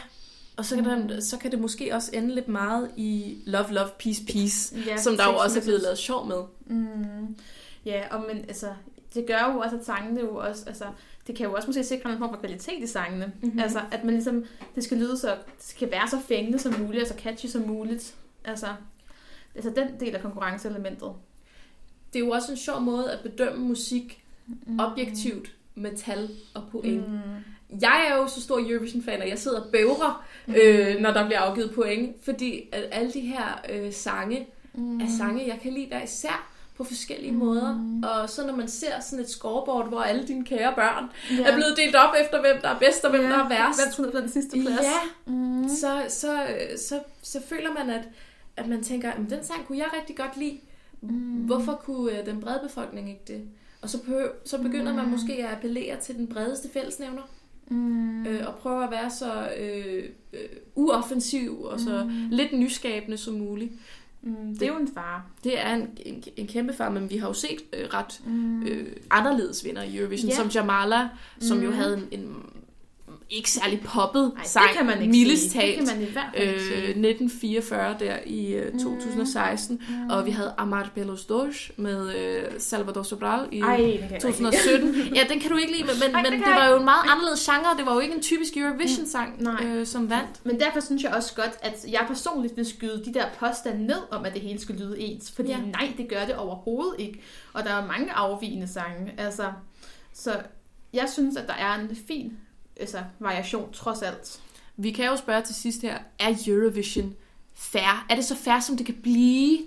og 0.58 0.66
så 0.66 0.76
kan, 0.76 1.10
der, 1.10 1.20
så 1.20 1.38
kan 1.38 1.52
det 1.52 1.60
måske 1.60 1.96
også 1.96 2.12
ende 2.14 2.36
lidt 2.36 2.48
meget 2.48 2.92
i 2.98 3.38
Love, 3.46 3.72
Love, 3.72 3.90
Peace, 4.00 4.26
Peace, 4.26 4.76
Ja, 4.86 4.98
som 4.98 5.18
der 5.18 5.28
jo 5.32 5.38
også 5.38 5.60
er 5.60 5.64
blevet 5.64 5.82
lavet 5.82 5.98
sjov 5.98 6.28
med. 6.28 6.44
Mm. 6.66 7.36
Ja, 7.86 8.04
og 8.12 8.22
men 8.28 8.38
altså, 8.38 8.68
det 9.14 9.28
gør 9.28 9.52
jo 9.54 9.60
også, 9.60 9.78
at 9.78 9.86
sangene 9.86 10.20
jo 10.20 10.36
også, 10.36 10.64
altså, 10.68 10.86
det 11.28 11.36
kan 11.36 11.46
jo 11.46 11.54
også 11.54 11.68
måske 11.68 11.84
sikre 11.84 12.12
en 12.12 12.18
form 12.18 12.30
for 12.30 12.38
kvalitet 12.38 12.84
i 12.84 12.88
sangene. 12.88 13.26
Mhm. 13.26 13.46
Mm-hmm. 13.46 13.60
Altså, 13.60 13.80
at 13.92 14.04
man 14.04 14.14
ligesom, 14.14 14.46
det 14.76 14.84
skal 14.84 14.98
lyde 14.98 15.18
så, 15.18 15.28
det 15.28 15.66
skal 15.66 15.92
være 15.92 16.08
så 16.10 16.20
fængende 16.20 16.60
som 16.60 16.80
muligt, 16.80 17.02
og 17.02 17.08
så 17.08 17.16
catchy 17.18 17.46
som 17.46 17.62
muligt. 17.62 18.16
Altså, 18.46 18.68
altså 19.56 19.70
den 19.76 20.00
del 20.00 20.16
af 20.16 20.22
konkurrenceelementet. 20.22 21.12
Det 22.14 22.22
er 22.22 22.26
jo 22.26 22.32
også 22.32 22.52
en 22.52 22.58
sjov 22.58 22.82
måde 22.82 23.12
at 23.12 23.20
bedømme 23.20 23.66
musik 23.66 24.24
objektivt 24.80 25.56
med 25.76 25.98
tal 25.98 26.30
og 26.54 26.64
point. 26.72 27.10
Mm. 27.10 27.20
Jeg 27.82 28.08
er 28.12 28.16
jo 28.16 28.28
så 28.28 28.42
stor 28.42 28.60
Eurovision-fan, 28.70 29.22
at 29.22 29.30
jeg 29.30 29.40
sidder 29.40 29.62
og 29.62 29.72
bævrer, 29.72 30.26
øh, 30.48 31.00
når 31.00 31.12
der 31.12 31.26
bliver 31.26 31.40
afgivet 31.40 31.72
point, 31.76 32.16
fordi 32.26 32.70
at 32.72 32.84
alle 32.92 33.12
de 33.14 33.20
her 33.22 33.62
øh, 33.70 33.94
sange 33.94 34.48
Mm. 34.74 35.00
er 35.02 35.06
sange, 35.18 35.48
jeg 35.48 35.60
kan 35.64 35.74
lide 35.74 35.88
hver 35.88 36.04
især 36.04 36.52
på 36.78 36.84
forskellige 36.84 37.32
mm. 37.32 37.38
måder. 37.38 38.00
Og 38.04 38.30
så 38.30 38.48
når 38.48 38.56
man 38.56 38.68
ser 38.68 39.00
sådan 39.00 39.20
et 39.20 39.30
scoreboard, 39.30 39.90
hvor 39.90 40.02
alle 40.02 40.28
dine 40.28 40.46
kære 40.46 40.74
børn 40.76 41.06
ja. 41.38 41.44
er 41.44 41.56
blevet 41.56 41.74
delt 41.78 41.96
op 41.96 42.14
efter, 42.22 42.42
hvem 42.42 42.62
der 42.62 42.70
er 42.70 42.80
bedst 42.80 43.06
og 43.06 43.12
hvem 43.12 43.24
der 43.24 43.38
er 43.44 43.50
værst, 43.50 43.80
Hvem 43.84 43.94
smider 43.94 44.12
på 44.12 44.18
den 44.18 44.30
sidste 44.30 44.52
plads? 44.62 44.82
ja, 44.82 45.32
Mm. 45.32 45.70
så, 45.70 46.04
så, 46.10 46.48
så, 46.78 47.00
så 47.24 47.42
føler 47.50 47.74
man, 47.74 47.90
at, 47.90 48.04
at 48.58 48.68
man 48.68 48.84
tænker, 48.84 49.12
at 49.12 49.18
den 49.30 49.44
sang 49.44 49.66
kunne 49.68 49.78
jeg 49.78 49.88
rigtig 50.00 50.18
godt 50.18 50.38
lide. 50.38 50.60
Mm. 51.02 51.10
Hvorfor 51.46 51.74
kunne 51.86 52.20
øh, 52.20 52.26
den 52.26 52.42
brede 52.42 52.60
befolkning 52.64 53.10
ikke 53.10 53.22
det? 53.28 53.42
Og 53.82 53.90
så, 53.90 53.98
behøver, 54.04 54.28
så 54.46 54.58
begynder 54.62 54.94
man 54.94 55.10
måske 55.10 55.34
at 55.34 55.52
appellere 55.56 55.98
til 55.98 56.16
den 56.16 56.28
bredeste 56.28 56.70
fællesnævner. 56.74 57.22
Mm. 57.72 58.28
øh, 58.28 58.48
og 58.48 58.56
prøver 58.56 58.80
at 58.82 58.92
være 58.92 59.10
så 59.10 59.50
øh, 59.60 60.04
øh, 60.34 60.40
uoffensiv 60.76 61.62
og 61.62 61.80
så 61.80 62.04
mm. 62.04 62.28
lidt 62.32 62.54
nyskabende 62.54 63.18
som 63.18 63.34
muligt. 63.34 63.72
Mm. 64.22 64.36
Det 64.54 64.62
er 64.62 64.68
jo 64.68 64.80
en 64.80 64.90
fare. 64.94 65.22
Det 65.44 65.60
er 65.66 65.74
en, 65.76 65.90
en, 66.06 66.24
en 66.38 66.48
kæmpe 66.48 66.74
far, 66.74 66.90
men 66.90 67.10
vi 67.10 67.18
har 67.18 67.28
jo 67.28 67.34
set 67.34 67.62
øh, 67.74 67.88
ret 67.94 68.22
Mm. 68.26 68.64
øh, 68.64 68.88
anderledes 69.10 69.66
vinder 69.66 69.82
i 69.84 69.98
Eurovision, 69.98 70.30
Ja. 70.30 70.36
som 70.36 70.48
Jamala, 70.48 71.10
som 71.40 71.58
Mm. 71.58 71.64
jo 71.64 71.72
havde 71.72 71.98
en, 72.12 72.20
en 72.20 72.36
ikke 73.32 73.52
særlig 73.52 73.82
poppet 73.82 74.34
Ej, 74.38 74.44
sang, 74.44 74.68
det 74.68 74.78
kan 74.78 74.86
man 74.86 75.02
ikke 75.02 75.12
mildest 75.12 75.52
sige. 75.52 75.68
Det 75.68 75.76
kan 75.76 75.86
man 75.98 76.08
i 76.08 76.12
hvert 76.12 76.26
fald 76.36 76.48
ikke 76.48 76.54
Øh, 76.54 76.62
sige. 76.62 76.78
1944 76.78 77.96
der 78.00 78.18
i 78.26 78.54
øh, 78.54 78.72
2016, 78.72 79.82
mm. 79.90 80.10
og 80.10 80.26
vi 80.26 80.32
havde 80.32 80.54
Amar 80.58 80.90
Belos 80.96 81.26
Doge 81.26 81.54
med 81.78 82.16
øh, 82.16 82.44
Salvador 82.58 83.04
Sobral 83.04 83.48
i 83.52 83.60
Ej, 83.60 83.78
den 83.78 83.86
kan 83.86 83.92
jeg 83.92 84.04
ikke 84.04 84.40
lide. 84.40 84.52
2017. 84.52 84.96
ja, 85.18 85.24
den 85.30 85.40
kan 85.40 85.52
du 85.52 85.58
ikke 85.58 85.72
lide, 85.72 85.84
men, 85.84 85.96
men, 86.06 86.16
Ej, 86.16 86.30
men 86.30 86.40
det 86.40 86.48
var 86.48 86.70
jo 86.70 86.78
en 86.78 86.86
meget 86.86 87.04
anderledes 87.12 87.50
genre. 87.50 87.78
Det 87.78 87.86
var 87.86 87.94
jo 87.94 88.00
ikke 88.00 88.16
en 88.16 88.22
typisk 88.22 88.58
Eurovision-sang, 88.58 89.42
Mm, 89.42 89.66
øh, 89.68 89.86
som 89.88 90.10
vandt. 90.10 90.46
Men 90.46 90.60
derfor 90.60 90.80
synes 90.80 91.04
jeg 91.04 91.14
også 91.14 91.36
godt, 91.36 91.52
at 91.62 91.86
jeg 91.92 92.04
personligt 92.08 92.58
vil 92.58 92.66
skyde 92.66 93.04
de 93.06 93.14
der 93.14 93.26
påstande 93.40 93.86
ned 93.86 94.02
om, 94.12 94.26
at 94.26 94.34
det 94.34 94.42
hele 94.42 94.60
skulle 94.60 94.86
lyde 94.86 95.00
ens. 95.00 95.32
Fordi 95.32 95.50
ja. 95.50 95.58
nej, 95.58 95.94
det 95.98 96.10
gør 96.10 96.26
det 96.26 96.36
overhovedet 96.36 96.96
ikke. 97.00 97.22
Og 97.54 97.64
der 97.64 97.70
er 97.70 97.86
mange 97.88 98.12
afvigende 98.12 98.68
sange. 98.68 99.14
Altså, 99.18 99.52
så 100.14 100.32
jeg 100.94 101.10
synes, 101.14 101.38
at 101.38 101.48
der 101.48 101.54
er 101.54 101.76
en 101.76 101.98
fin 102.08 102.34
altså, 102.82 103.04
variation, 103.20 103.74
trods 103.74 104.02
alt. 104.02 104.42
Vi 104.78 104.92
kan 104.92 105.06
jo 105.06 105.16
spørge 105.16 105.42
til 105.42 105.56
sidst 105.56 105.82
her, 105.82 105.98
er 106.20 106.36
Eurovision 106.48 107.16
fair? 107.54 108.06
Er 108.10 108.16
det 108.16 108.26
så 108.26 108.36
fair, 108.36 108.60
som 108.60 108.78
det 108.78 108.86
kan 108.86 108.96
blive? 109.04 109.60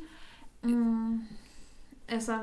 Mm. 0.63 1.21
Altså, 2.09 2.39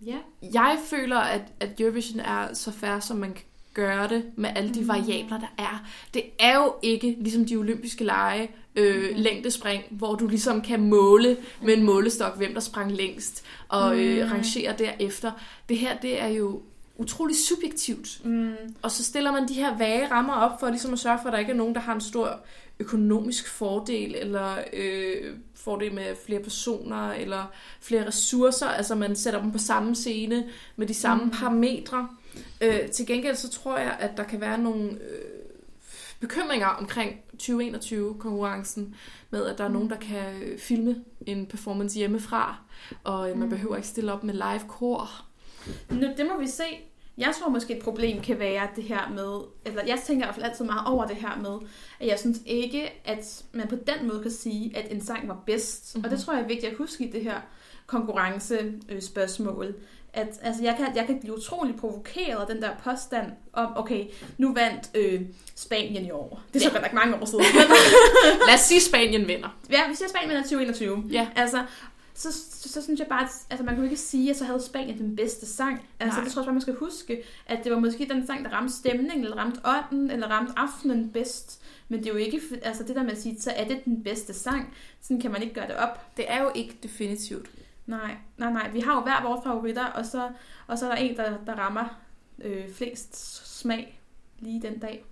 ja. 0.00 0.16
Jeg 0.42 0.78
føler, 0.86 1.18
at, 1.18 1.42
at 1.60 1.80
Eurovision 1.80 2.20
er 2.20 2.54
så 2.54 2.72
fair, 2.72 3.00
som 3.00 3.16
man 3.16 3.32
kan 3.32 3.44
gøre 3.74 4.08
det 4.08 4.24
med 4.36 4.50
alle 4.56 4.74
de 4.74 4.88
variabler, 4.88 5.40
der 5.40 5.54
er. 5.58 5.86
Det 6.14 6.22
er 6.38 6.56
jo 6.56 6.74
ikke 6.82 7.16
ligesom 7.20 7.44
de 7.44 7.56
olympiske 7.56 8.04
lege, 8.04 8.50
øh, 8.76 9.16
længdespring, 9.16 9.84
hvor 9.90 10.14
du 10.14 10.26
ligesom 10.26 10.62
kan 10.62 10.80
måle 10.80 11.36
med 11.62 11.76
en 11.76 11.82
målestok, 11.82 12.36
hvem 12.36 12.54
der 12.54 12.60
sprang 12.60 12.92
længst, 12.92 13.44
og 13.68 13.98
øh, 13.98 14.30
rangere 14.30 14.74
derefter. 14.78 15.32
Det 15.68 15.78
her, 15.78 15.98
det 15.98 16.22
er 16.22 16.28
jo 16.28 16.62
utrolig 17.02 17.36
subjektivt. 17.36 18.24
Mm. 18.24 18.54
Og 18.82 18.90
så 18.90 19.04
stiller 19.04 19.32
man 19.32 19.48
de 19.48 19.54
her 19.54 19.78
vage 19.78 20.10
rammer 20.10 20.34
op 20.34 20.60
for 20.60 20.68
ligesom 20.68 20.92
at 20.92 20.98
sørge 20.98 21.18
for, 21.22 21.28
at 21.28 21.32
der 21.32 21.38
ikke 21.38 21.52
er 21.52 21.56
nogen, 21.56 21.74
der 21.74 21.80
har 21.80 21.94
en 21.94 22.00
stor 22.00 22.40
økonomisk 22.78 23.48
fordel, 23.48 24.14
eller 24.14 24.56
øh, 24.72 25.36
fordel 25.54 25.94
med 25.94 26.16
flere 26.26 26.40
personer, 26.40 27.12
eller 27.12 27.52
flere 27.80 28.06
ressourcer. 28.06 28.66
Altså 28.66 28.94
man 28.94 29.16
sætter 29.16 29.42
dem 29.42 29.52
på 29.52 29.58
samme 29.58 29.94
scene 29.94 30.48
med 30.76 30.86
de 30.86 30.94
samme 30.94 31.24
mm. 31.24 31.30
parametre. 31.30 32.08
Øh, 32.60 32.88
til 32.90 33.06
gengæld 33.06 33.36
så 33.36 33.50
tror 33.50 33.78
jeg, 33.78 33.96
at 34.00 34.16
der 34.16 34.24
kan 34.24 34.40
være 34.40 34.58
nogle 34.58 34.90
øh, 34.90 35.42
bekymringer 36.20 36.66
omkring 36.66 37.20
2021-konkurrencen, 37.42 38.94
med 39.30 39.46
at 39.46 39.58
der 39.58 39.64
er 39.64 39.68
nogen, 39.68 39.90
der 39.90 39.96
kan 39.96 40.42
øh, 40.42 40.58
filme 40.58 41.04
en 41.26 41.46
performance 41.46 41.98
hjemmefra, 41.98 42.56
og 43.04 43.30
øh, 43.30 43.38
man 43.38 43.48
behøver 43.48 43.76
ikke 43.76 43.88
stille 43.88 44.12
op 44.12 44.24
med 44.24 44.34
live 44.34 44.68
kor. 44.68 45.10
Nu, 45.90 46.08
det 46.16 46.26
må 46.26 46.40
vi 46.40 46.46
se. 46.46 46.64
Jeg 47.18 47.34
tror 47.40 47.48
måske 47.48 47.76
et 47.76 47.82
problem 47.82 48.22
kan 48.22 48.38
være 48.38 48.68
det 48.76 48.84
her 48.84 49.10
med, 49.14 49.40
eller 49.64 49.82
jeg 49.86 49.98
tænker 50.06 50.24
i 50.24 50.26
hvert 50.26 50.34
fald 50.34 50.46
altid 50.46 50.64
meget 50.64 50.86
over 50.86 51.06
det 51.06 51.16
her 51.16 51.36
med, 51.42 51.68
at 52.00 52.06
jeg 52.06 52.18
synes 52.18 52.38
ikke, 52.46 52.90
at 53.04 53.44
man 53.52 53.68
på 53.68 53.76
den 53.76 54.08
måde 54.08 54.22
kan 54.22 54.30
sige, 54.30 54.76
at 54.76 54.92
en 54.92 55.00
sang 55.04 55.28
var 55.28 55.42
bedst. 55.46 55.94
Mm-hmm. 55.94 56.04
Og 56.04 56.10
det 56.10 56.20
tror 56.24 56.32
jeg 56.32 56.42
er 56.42 56.46
vigtigt 56.46 56.72
at 56.72 56.78
huske 56.78 57.04
i 57.04 57.10
det 57.10 57.22
her 57.22 57.40
konkurrencespørgsmål. 57.86 59.74
At 60.14 60.28
altså, 60.42 60.62
jeg, 60.62 60.74
kan, 60.76 60.96
jeg 60.96 61.06
kan 61.06 61.20
blive 61.20 61.36
utrolig 61.36 61.76
provokeret 61.76 62.40
af 62.40 62.46
den 62.46 62.62
der 62.62 62.70
påstand 62.84 63.32
om, 63.52 63.72
okay, 63.76 64.04
nu 64.38 64.54
vandt 64.54 64.90
øh, 64.94 65.20
Spanien 65.54 66.06
i 66.06 66.10
år. 66.10 66.40
Det 66.52 66.60
er 66.60 66.64
så 66.64 66.70
godt 66.70 66.82
nok 66.82 66.92
mange 66.92 67.14
år 67.14 67.24
siden. 67.24 67.44
Lad 68.48 68.54
os 68.54 68.60
sige, 68.60 68.80
Spanien 68.80 69.28
vinder. 69.28 69.58
ja, 69.70 69.88
vi 69.88 69.94
siger 69.94 70.08
Spanien 70.08 70.28
vinder 70.28 70.42
2021. 70.42 71.04
Ja. 71.10 71.28
Altså, 71.36 71.64
så, 72.22 72.32
så, 72.32 72.68
så 72.68 72.82
synes 72.82 73.00
jeg 73.00 73.08
bare, 73.08 73.22
at 73.22 73.30
altså, 73.50 73.64
man 73.64 73.76
jo 73.76 73.82
ikke 73.82 73.96
sige, 73.96 74.30
at 74.30 74.36
så 74.36 74.44
havde 74.44 74.62
Spanien 74.62 74.98
den 74.98 75.16
bedste 75.16 75.46
sang. 75.46 75.88
Altså, 76.00 76.18
Nej. 76.18 76.24
det 76.24 76.32
tror 76.32 76.42
jeg 76.42 76.46
bare, 76.46 76.54
man 76.54 76.60
skal 76.60 76.74
huske, 76.74 77.22
at 77.46 77.64
det 77.64 77.72
var 77.72 77.78
måske 77.78 78.08
den 78.10 78.26
sang, 78.26 78.44
der 78.44 78.50
ramte 78.50 78.72
stemningen, 78.74 79.24
eller 79.24 79.36
ramte 79.36 79.60
ånden, 79.64 80.10
eller 80.10 80.26
ramte 80.26 80.52
aftenen 80.56 81.10
bedst. 81.10 81.62
Men 81.88 81.98
det 81.98 82.06
er 82.06 82.12
jo 82.12 82.18
ikke, 82.18 82.40
altså 82.62 82.82
det 82.84 82.96
der 82.96 83.02
med 83.02 83.12
at 83.12 83.22
sige, 83.22 83.40
så 83.40 83.50
er 83.50 83.68
det 83.68 83.84
den 83.84 84.02
bedste 84.02 84.34
sang. 84.34 84.74
Sådan 85.00 85.20
kan 85.20 85.30
man 85.30 85.42
ikke 85.42 85.54
gøre 85.54 85.66
det 85.66 85.76
op. 85.76 86.16
Det 86.16 86.24
er 86.28 86.42
jo 86.42 86.50
ikke 86.54 86.78
definitivt. 86.82 87.50
Nej, 87.86 88.16
nej, 88.38 88.52
nej. 88.52 88.70
Vi 88.70 88.80
har 88.80 88.94
jo 88.94 89.00
hver 89.00 89.22
vores 89.28 89.44
favoritter, 89.44 89.84
og 89.84 90.06
så, 90.06 90.30
og 90.66 90.78
så 90.78 90.86
er 90.86 90.94
der 90.94 91.02
en, 91.02 91.16
der, 91.16 91.36
der 91.46 91.54
rammer 91.54 92.00
øh, 92.44 92.70
flest 92.70 93.36
smag 93.60 94.00
lige 94.38 94.62
den 94.62 94.78
dag. 94.78 95.04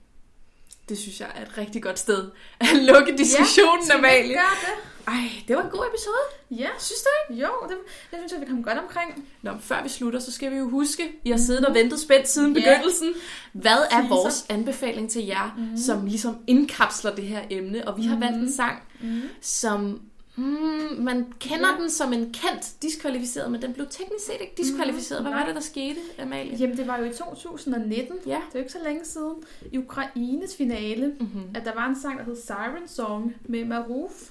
Det 0.90 0.98
synes 0.98 1.20
jeg 1.20 1.28
er 1.36 1.42
et 1.42 1.58
rigtig 1.58 1.82
godt 1.82 1.98
sted 1.98 2.30
at 2.60 2.66
lukke 2.76 3.16
diskussionen, 3.18 3.84
vi 3.86 3.90
Amalie. 3.94 4.32
gøre 4.34 4.56
det? 4.60 4.74
Ej, 5.08 5.28
det 5.48 5.56
var 5.56 5.62
en 5.62 5.70
god 5.70 5.84
episode. 5.94 6.60
Ja, 6.62 6.68
Synes 6.78 7.00
du 7.02 7.08
ikke? 7.34 7.42
jo, 7.42 7.48
det, 7.68 7.76
det 8.10 8.18
synes 8.18 8.32
jeg, 8.32 8.40
vi 8.40 8.46
kom 8.46 8.62
godt 8.62 8.78
omkring. 8.78 9.28
Nå, 9.42 9.50
før 9.60 9.82
vi 9.82 9.88
slutter, 9.88 10.20
så 10.20 10.32
skal 10.32 10.50
vi 10.50 10.56
jo 10.56 10.68
huske, 10.68 11.12
I 11.24 11.30
har 11.30 11.38
siddet 11.38 11.66
og 11.66 11.74
ventet 11.74 12.00
spændt 12.00 12.28
siden 12.28 12.56
Ja. 12.56 12.60
begyndelsen. 12.74 13.14
Hvad 13.52 13.70
er 13.70 13.88
Teaser. 13.90 14.08
vores 14.08 14.46
anbefaling 14.48 15.10
til 15.10 15.26
jer, 15.26 15.54
mm. 15.58 15.76
som 15.76 16.06
ligesom 16.06 16.36
indkapsler 16.46 17.14
det 17.14 17.24
her 17.24 17.40
emne? 17.50 17.88
Og 17.88 17.96
vi 17.96 18.02
har 18.02 18.18
valgt 18.18 18.36
en 18.36 18.52
sang, 18.52 18.82
Mm. 19.00 19.20
som... 19.40 20.00
Hmm, 20.40 21.04
man 21.04 21.32
kender 21.40 21.68
Ja. 21.76 21.82
den 21.82 21.90
som 21.90 22.12
en 22.12 22.32
kendt 22.32 22.82
diskvalificeret, 22.82 23.50
men 23.52 23.62
den 23.62 23.72
blev 23.74 23.86
teknisk 23.90 24.24
set 24.26 24.36
ikke 24.40 24.54
diskvalificeret. 24.56 25.22
Hvad 25.22 25.30
Nej. 25.30 25.40
var 25.40 25.46
det, 25.46 25.54
der 25.54 25.60
skete, 25.60 26.00
Amalie? 26.18 26.56
Jamen, 26.56 26.76
det 26.76 26.86
var 26.86 26.98
jo 26.98 27.04
i 27.04 27.12
2019. 27.12 28.16
Ja. 28.26 28.30
Det 28.30 28.34
er 28.36 28.40
jo 28.54 28.58
ikke 28.58 28.72
så 28.72 28.78
længe 28.84 29.04
siden. 29.04 29.34
I 29.72 29.78
Ukraines 29.78 30.56
finale, 30.56 31.14
Mm-hmm. 31.20 31.42
at 31.54 31.64
der 31.64 31.74
var 31.74 31.86
en 31.88 32.00
sang, 32.00 32.18
der 32.18 32.24
hed 32.24 32.36
Siren 32.36 32.88
Song 32.88 33.34
med 33.44 33.64
Maruf, 33.64 34.30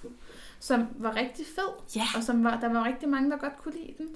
som 0.60 0.86
var 0.98 1.16
rigtig 1.16 1.46
fed, 1.56 1.96
Ja, 1.96 2.06
og 2.18 2.24
som 2.24 2.44
var, 2.44 2.60
der 2.60 2.74
var 2.74 2.86
rigtig 2.86 3.10
mange, 3.10 3.32
der 3.32 3.38
godt 3.38 3.58
kunne 3.64 3.74
lide 3.74 3.94
den. 3.98 4.08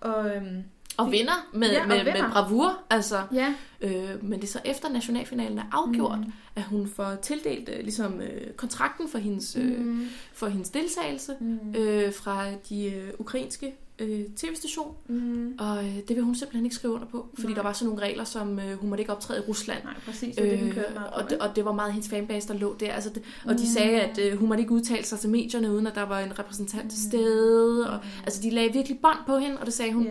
Og 0.00 0.36
øhm, 0.36 0.62
og 0.98 1.12
vinder 1.12 1.46
med, 1.52 1.70
Ja, 1.70 1.82
og 1.82 1.88
med, 1.88 1.96
med 2.04 2.12
vinder. 2.12 2.30
bravur. 2.32 2.78
Altså, 2.90 3.22
ja, 3.32 3.54
øh, 3.80 4.24
men 4.24 4.40
det 4.40 4.44
er 4.46 4.52
så 4.52 4.60
efter 4.64 4.88
nationalfinalen 4.88 5.58
er 5.58 5.62
afgjort, 5.72 6.18
Mm. 6.18 6.32
at 6.56 6.62
hun 6.62 6.88
får 6.88 7.14
tildelt 7.22 7.68
øh, 7.68 7.80
ligesom, 7.82 8.20
øh, 8.20 8.52
kontrakten 8.56 9.08
for 9.08 9.18
hendes, 9.18 9.56
øh, 9.56 9.80
Mm. 9.86 10.06
for 10.32 10.46
hendes 10.46 10.70
deltagelse 10.70 11.32
Mm. 11.40 11.74
øh, 11.76 12.12
fra 12.12 12.44
de 12.68 12.84
øh, 12.92 13.08
ukrainske 13.18 13.74
øh, 13.98 14.20
tv-station. 14.36 14.94
Mm. 15.08 15.54
Og 15.58 15.84
øh, 15.84 15.96
det 16.08 16.16
vil 16.16 16.22
hun 16.24 16.34
simpelthen 16.34 16.64
ikke 16.64 16.76
skrive 16.76 16.94
under 16.94 17.06
på, 17.06 17.26
fordi 17.34 17.46
Nej. 17.46 17.54
der 17.54 17.62
var 17.62 17.72
sådan 17.72 17.88
nogle 17.88 18.02
regler, 18.02 18.24
som 18.24 18.58
øh, 18.58 18.78
hun 18.80 18.88
måtte 18.88 19.02
ikke 19.02 19.12
optræde 19.12 19.38
i 19.40 19.48
Rusland. 19.48 19.84
Nej, 19.84 19.94
præcis. 20.06 20.36
Det, 20.36 20.76
var 20.76 20.82
det, 20.82 20.96
og, 21.12 21.30
det, 21.30 21.38
og 21.38 21.56
det 21.56 21.64
var 21.64 21.72
meget 21.72 21.92
hendes 21.92 22.10
fanbase, 22.10 22.48
der 22.48 22.54
lå 22.54 22.76
der. 22.80 22.92
Altså 22.92 23.10
det, 23.10 23.22
og 23.44 23.54
de 23.54 23.62
Mm. 23.62 23.66
sagde, 23.76 24.00
at 24.00 24.18
øh, 24.18 24.38
hun 24.38 24.48
måtte 24.48 24.60
ikke 24.60 24.72
udtale 24.72 25.04
sig 25.04 25.18
til 25.18 25.30
medierne, 25.30 25.72
uden 25.72 25.86
at 25.86 25.94
der 25.94 26.02
var 26.02 26.20
en 26.20 26.38
repræsentant 26.38 26.90
til 26.90 27.02
stede. 27.02 27.90
Og, 27.90 27.98
altså 28.24 28.42
de 28.42 28.50
lagde 28.50 28.72
virkelig 28.72 28.98
bånd 29.02 29.18
på 29.26 29.38
hende, 29.38 29.56
og 29.58 29.66
det 29.66 29.74
sagde 29.74 29.92
hun, 29.92 30.04
Ja. 30.04 30.10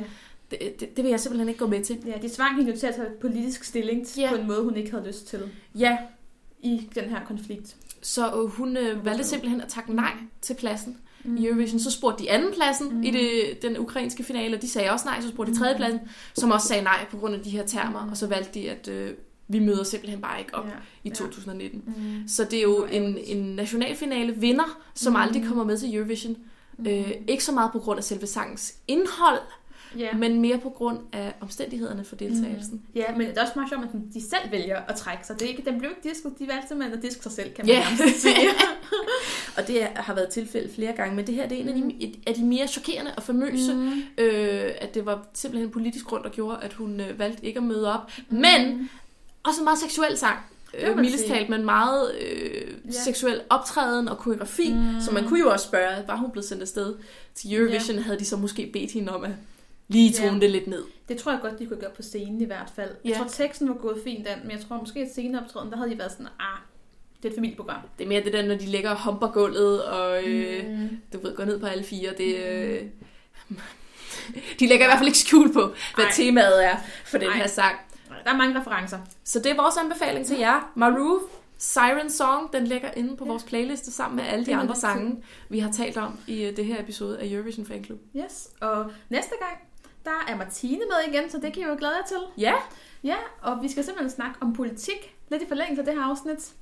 Det, 0.51 0.59
det, 0.79 0.95
det 0.97 1.03
vil 1.03 1.09
jeg 1.09 1.19
simpelthen 1.19 1.47
ikke 1.49 1.59
gå 1.59 1.67
med 1.67 1.83
til. 1.83 1.97
ja, 2.05 2.13
de 2.21 2.29
tvang 2.29 2.55
hende 2.55 2.71
jo 2.71 2.77
til 2.77 2.87
at 2.87 2.95
tage 2.95 3.07
politisk 3.21 3.63
stilling 3.63 4.05
Ja. 4.17 4.21
ja. 4.21 4.29
på 4.29 4.35
en 4.35 4.47
måde, 4.47 4.63
hun 4.63 4.75
ikke 4.75 4.91
havde 4.91 5.07
lyst 5.07 5.27
til 5.27 5.51
Ja, 5.75 5.97
i 6.59 6.89
den 6.95 7.03
her 7.03 7.25
konflikt. 7.25 7.75
så 8.01 8.27
øh, 8.27 8.45
hun 8.49 8.77
øh, 8.77 9.05
valgte 9.05 9.23
simpelthen 9.23 9.61
at 9.61 9.67
takke 9.67 9.93
nej 9.95 10.11
til 10.41 10.53
pladsen 10.53 10.97
Mm. 11.23 11.37
i 11.37 11.47
Eurovision. 11.47 11.79
Så 11.79 11.91
spurgte 11.91 12.23
de 12.23 12.31
anden 12.31 12.53
pladsen 12.53 12.95
Mm. 12.95 13.03
i 13.03 13.11
det, 13.11 13.61
den 13.61 13.77
ukrainske 13.79 14.23
finale, 14.23 14.55
og 14.55 14.61
de 14.61 14.69
sagde 14.69 14.91
også 14.91 15.05
nej. 15.05 15.21
Så 15.21 15.27
spurgte 15.29 15.53
de 15.53 15.57
tredje 15.59 15.75
pladsen, 15.75 15.99
som 16.33 16.51
også 16.51 16.67
sagde 16.67 16.83
nej 16.83 17.05
på 17.11 17.17
grund 17.17 17.35
af 17.35 17.41
de 17.41 17.49
her 17.49 17.65
termer. 17.65 18.05
Mm. 18.05 18.11
Og 18.11 18.17
så 18.17 18.27
valgte 18.27 18.59
de, 18.59 18.69
at 18.71 18.87
øh, 18.87 19.11
vi 19.47 19.59
møder 19.59 19.83
simpelthen 19.83 20.21
bare 20.21 20.39
ikke 20.39 20.55
op 20.55 20.65
Ja. 20.65 20.71
i 21.03 21.09
ja. 21.09 21.13
2019. 21.13 21.83
Mm. 21.97 22.27
Så 22.27 22.43
det 22.43 22.53
er 22.59 22.61
jo 22.63 22.85
en, 22.91 23.17
en 23.17 23.37
nationalfinale 23.55 24.35
vinder, 24.35 24.79
som 24.93 25.13
Mm. 25.13 25.19
aldrig 25.19 25.43
kommer 25.47 25.63
med 25.63 25.77
til 25.77 25.95
Eurovision. 25.95 26.37
Mm. 26.77 26.87
Øh, 26.87 27.11
ikke 27.27 27.43
så 27.43 27.51
meget 27.51 27.71
på 27.71 27.79
grund 27.79 27.97
af 27.97 28.03
selve 28.03 28.27
sangens 28.27 28.75
indhold, 28.87 29.39
Ja. 29.97 30.13
men 30.13 30.41
mere 30.41 30.57
på 30.57 30.69
grund 30.69 30.99
af 31.13 31.33
omstændighederne 31.41 32.03
for 32.03 32.15
deltagelsen. 32.15 32.73
Mm. 32.73 32.81
Ja, 32.95 33.15
men 33.17 33.27
det 33.27 33.37
er 33.37 33.41
også 33.41 33.53
meget 33.55 33.69
sjovt, 33.69 33.83
at 33.83 33.89
de 34.13 34.21
selv 34.21 34.51
vælger 34.51 34.81
at 34.87 34.95
trække 34.95 35.27
sig. 35.27 35.39
Det 35.39 35.45
er 35.45 35.49
ikke, 35.49 35.63
den 35.65 35.79
blev 35.79 35.91
ikke 35.91 36.09
disket, 36.09 36.33
de 36.39 36.47
valgte 36.47 36.67
simpelthen 36.67 36.97
at 36.97 37.03
diske 37.03 37.23
sig 37.23 37.31
selv, 37.31 37.53
kan 37.53 37.65
man 37.65 37.75
nærmest 37.75 38.21
sige. 38.21 38.49
Og 39.57 39.67
det 39.67 39.87
har 39.95 40.13
været 40.13 40.29
tilfældet 40.29 40.71
flere 40.75 40.93
gange, 40.93 41.15
men 41.15 41.27
det 41.27 41.35
her 41.35 41.47
det 41.47 41.57
er 41.57 41.61
en 41.61 41.69
af 41.69 41.75
de, 41.75 41.95
et, 41.99 42.15
af 42.27 42.33
de 42.33 42.43
mere 42.43 42.67
chokerende 42.67 43.11
og 43.17 43.23
famøse, 43.23 43.73
mm. 43.73 43.79
Mm. 43.79 44.01
øh, 44.17 44.71
at 44.81 44.93
det 44.93 45.05
var 45.05 45.25
simpelthen 45.33 45.67
en 45.67 45.71
politisk 45.71 46.05
grund, 46.05 46.23
der 46.23 46.29
gjorde, 46.29 46.57
at 46.61 46.73
hun 46.73 46.99
øh, 46.99 47.19
valgte 47.19 47.45
ikke 47.45 47.57
at 47.57 47.63
møde 47.63 47.93
op. 47.93 48.11
Men 48.29 48.89
også 49.43 49.61
en 49.61 49.63
meget 49.63 49.79
seksuel 49.79 50.17
sang. 50.17 50.37
Øh, 50.79 50.97
mildest 50.97 51.27
talt, 51.27 51.49
men 51.49 51.65
meget 51.65 52.11
øh, 52.21 52.61
Ja. 52.85 52.91
seksuel 52.91 53.41
optræden 53.49 54.07
og 54.07 54.17
koreografi, 54.17 54.73
mm. 54.73 54.79
Mm. 54.79 55.01
så 55.01 55.11
man 55.11 55.27
kunne 55.27 55.39
jo 55.39 55.49
også 55.49 55.67
spørge, 55.67 56.07
var 56.07 56.15
hun 56.15 56.31
blevet 56.31 56.45
sendt 56.45 56.61
afsted 56.61 56.95
til 57.35 57.55
Eurovision, 57.55 57.97
ja. 57.97 58.01
havde 58.01 58.19
de 58.19 58.25
så 58.25 58.37
måske 58.37 58.69
bedt 58.73 58.91
hende 58.91 59.15
om 59.15 59.23
at 59.23 59.31
lige 59.87 60.13
tone 60.13 60.33
Ja. 60.33 60.39
det 60.39 60.49
lidt 60.51 60.67
ned. 60.67 60.83
Det 61.09 61.17
tror 61.17 61.31
jeg 61.31 61.41
godt, 61.41 61.59
de 61.59 61.65
kunne 61.65 61.79
gøre 61.79 61.91
på 61.95 62.01
scenen 62.01 62.41
i 62.41 62.45
hvert 62.45 62.71
fald. 62.75 62.89
Jeg 63.03 63.11
Ja. 63.11 63.17
tror, 63.17 63.27
teksten 63.27 63.67
var 63.69 63.75
gået 63.75 63.97
fint 64.03 64.27
an, 64.27 64.39
men 64.43 64.51
jeg 64.51 64.59
tror 64.67 64.77
måske, 64.79 64.99
at 64.99 65.11
sceneoptræden, 65.11 65.71
der 65.71 65.77
havde 65.77 65.89
de 65.91 65.97
været 65.97 66.11
sådan, 66.11 66.27
ah, 66.39 66.57
det 67.17 67.25
er 67.25 67.29
et 67.29 67.35
familieprogram. 67.35 67.81
Det 67.97 68.03
er 68.03 68.07
mere 68.07 68.23
det 68.23 68.33
der, 68.33 68.45
når 68.45 68.55
de 68.55 68.65
ligger 68.65 68.89
og 68.89 69.03
humper 69.03 69.27
gulvet, 69.27 69.83
og 69.85 70.23
øh, 70.23 70.63
Mm. 70.79 70.89
du 71.13 71.19
ved, 71.21 71.35
går 71.35 71.45
ned 71.45 71.59
på 71.59 71.65
alle 71.65 71.83
fire. 71.83 72.13
Det, 72.17 72.35
øh, 72.45 72.81
de 74.59 74.67
lægger 74.67 74.85
i 74.85 74.87
hvert 74.87 74.97
fald 74.97 75.07
ikke 75.07 75.17
skjul 75.19 75.53
på, 75.53 75.73
hvad 75.95 76.05
Ej. 76.05 76.11
temaet 76.13 76.65
er 76.65 76.75
for 77.05 77.17
den 77.17 77.27
Ej. 77.27 77.37
her 77.37 77.47
sang. 77.47 77.75
Der 78.25 78.33
er 78.33 78.37
mange 78.37 78.59
referencer. 78.59 78.99
Så 79.23 79.39
det 79.39 79.51
er 79.51 79.55
vores 79.55 79.75
anbefaling 79.77 80.25
til 80.25 80.37
jer. 80.37 80.71
Maruf, 80.75 81.21
Siren 81.57 82.09
Song, 82.09 82.53
den 82.53 82.67
ligger 82.67 82.91
inde 82.95 83.17
på 83.17 83.25
vores 83.25 83.43
playliste 83.43 83.91
sammen 83.91 84.15
med 84.15 84.25
alle 84.25 84.45
de 84.45 84.55
andre 84.55 84.75
sange, 84.75 85.23
vi 85.49 85.59
har 85.59 85.71
talt 85.71 85.97
om 85.97 86.19
i 86.27 86.43
øh, 86.43 86.55
det 86.57 86.65
her 86.65 86.79
episode 86.81 87.19
af 87.19 87.25
Eurovision 87.27 87.65
Fan 87.65 87.83
Club. 87.85 87.99
Yes, 88.15 88.47
og 88.61 88.91
næste 89.09 89.31
gang, 89.39 89.66
der 90.09 90.33
er 90.33 90.37
Martine 90.37 90.81
med 90.91 91.13
igen, 91.13 91.29
så 91.29 91.37
det 91.37 91.53
kan 91.53 91.61
I 91.61 91.65
jo 91.65 91.75
glæde 91.77 91.93
jer 92.01 92.07
til. 92.07 92.21
Ja, 92.37 92.53
Ja, 93.03 93.15
og 93.41 93.61
vi 93.61 93.69
skal 93.69 93.83
simpelthen 93.83 94.09
snakke 94.09 94.35
om 94.41 94.53
politik, 94.53 95.15
lidt 95.31 95.41
i 95.41 95.47
forlængelse 95.47 95.81
af 95.81 95.85
det 95.85 95.95
her 95.95 96.09
afsnit. 96.09 96.53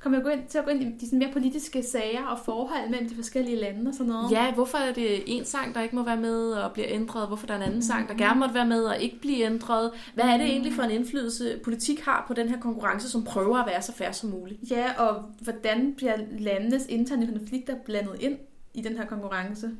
Kommer 0.00 0.18
jeg 0.18 0.24
gå 0.24 0.30
ind, 0.30 0.46
til 0.48 0.58
at 0.58 0.64
gå 0.64 0.70
ind 0.70 0.82
i 0.82 0.98
de 1.00 1.06
sådan 1.06 1.18
mere 1.18 1.32
politiske 1.32 1.82
sager 1.82 2.26
og 2.26 2.38
forhold 2.44 2.90
mellem 2.90 3.08
de 3.08 3.14
forskellige 3.14 3.56
lande 3.56 3.88
og 3.88 3.94
sådan 3.94 4.12
noget. 4.12 4.30
ja, 4.30 4.54
hvorfor 4.54 4.78
er 4.78 4.92
det 4.92 5.22
en 5.26 5.44
sang, 5.44 5.74
der 5.74 5.80
ikke 5.80 5.96
må 5.96 6.02
være 6.02 6.16
med 6.16 6.52
og 6.52 6.72
bliver 6.72 6.88
ændret? 6.90 7.26
Hvorfor 7.26 7.46
der 7.46 7.54
er 7.54 7.58
en 7.58 7.64
anden 7.64 7.82
sang, 7.82 8.08
der 8.08 8.14
gerne 8.14 8.40
måtte 8.40 8.54
være 8.54 8.66
med 8.66 8.84
og 8.84 8.98
ikke 8.98 9.20
blive 9.20 9.44
ændret? 9.44 9.90
Hvad 10.14 10.24
er 10.24 10.36
det 10.36 10.46
egentlig 10.46 10.72
for 10.72 10.82
en 10.82 10.90
indflydelse, 10.90 11.60
politik 11.64 12.00
har 12.00 12.24
på 12.28 12.34
den 12.34 12.48
her 12.48 12.60
konkurrence, 12.60 13.10
som 13.10 13.24
prøver 13.24 13.58
at 13.58 13.66
være 13.66 13.82
så 13.82 13.92
fair 13.92 14.12
som 14.12 14.30
muligt? 14.30 14.70
Ja, 14.70 14.92
og 14.98 15.22
hvordan 15.40 15.94
bliver 15.96 16.16
landenes 16.38 16.86
interne 16.86 17.26
konflikter 17.26 17.74
blandet 17.84 18.16
ind 18.20 18.38
i 18.74 18.82
den 18.82 18.96
her 18.96 19.06
konkurrence? 19.06 19.70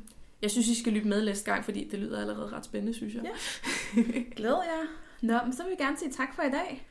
Jeg 0.41 0.51
synes, 0.51 0.67
I 0.67 0.79
skal 0.79 0.93
lytte 0.93 1.07
med 1.07 1.25
næste 1.25 1.51
gang, 1.51 1.65
fordi 1.65 1.87
det 1.91 1.99
lyder 1.99 2.21
allerede 2.21 2.55
ret 2.55 2.65
spændende, 2.65 2.93
synes 2.93 3.13
jeg. 3.13 3.23
Ja. 3.23 4.01
Glæder 4.35 4.63
jer. 4.63 4.87
Nå, 5.21 5.39
men 5.43 5.53
så 5.53 5.63
vil 5.63 5.71
vi 5.71 5.83
gerne 5.83 5.97
sige 5.97 6.11
tak 6.11 6.35
for 6.35 6.41
i 6.41 6.51
dag. 6.51 6.87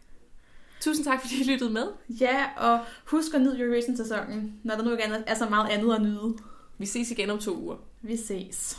Tusind 0.80 1.04
tak, 1.04 1.20
fordi 1.20 1.40
I 1.40 1.44
lyttede 1.44 1.70
med. 1.70 1.86
Ja, 2.08 2.46
og 2.56 2.84
husk 3.04 3.34
at 3.34 3.40
nyde 3.40 3.60
Eurovision-sæsonen, 3.60 4.60
når 4.64 4.74
der 4.74 4.84
nu 4.84 4.90
ikke 4.90 5.04
er 5.26 5.34
så 5.34 5.48
meget 5.48 5.70
andet 5.70 5.94
at 5.94 6.02
nyde. 6.02 6.36
Vi 6.78 6.86
ses 6.86 7.10
igen 7.10 7.30
om 7.30 7.38
to 7.38 7.56
uger. 7.56 7.76
Vi 8.02 8.16
ses. 8.16 8.78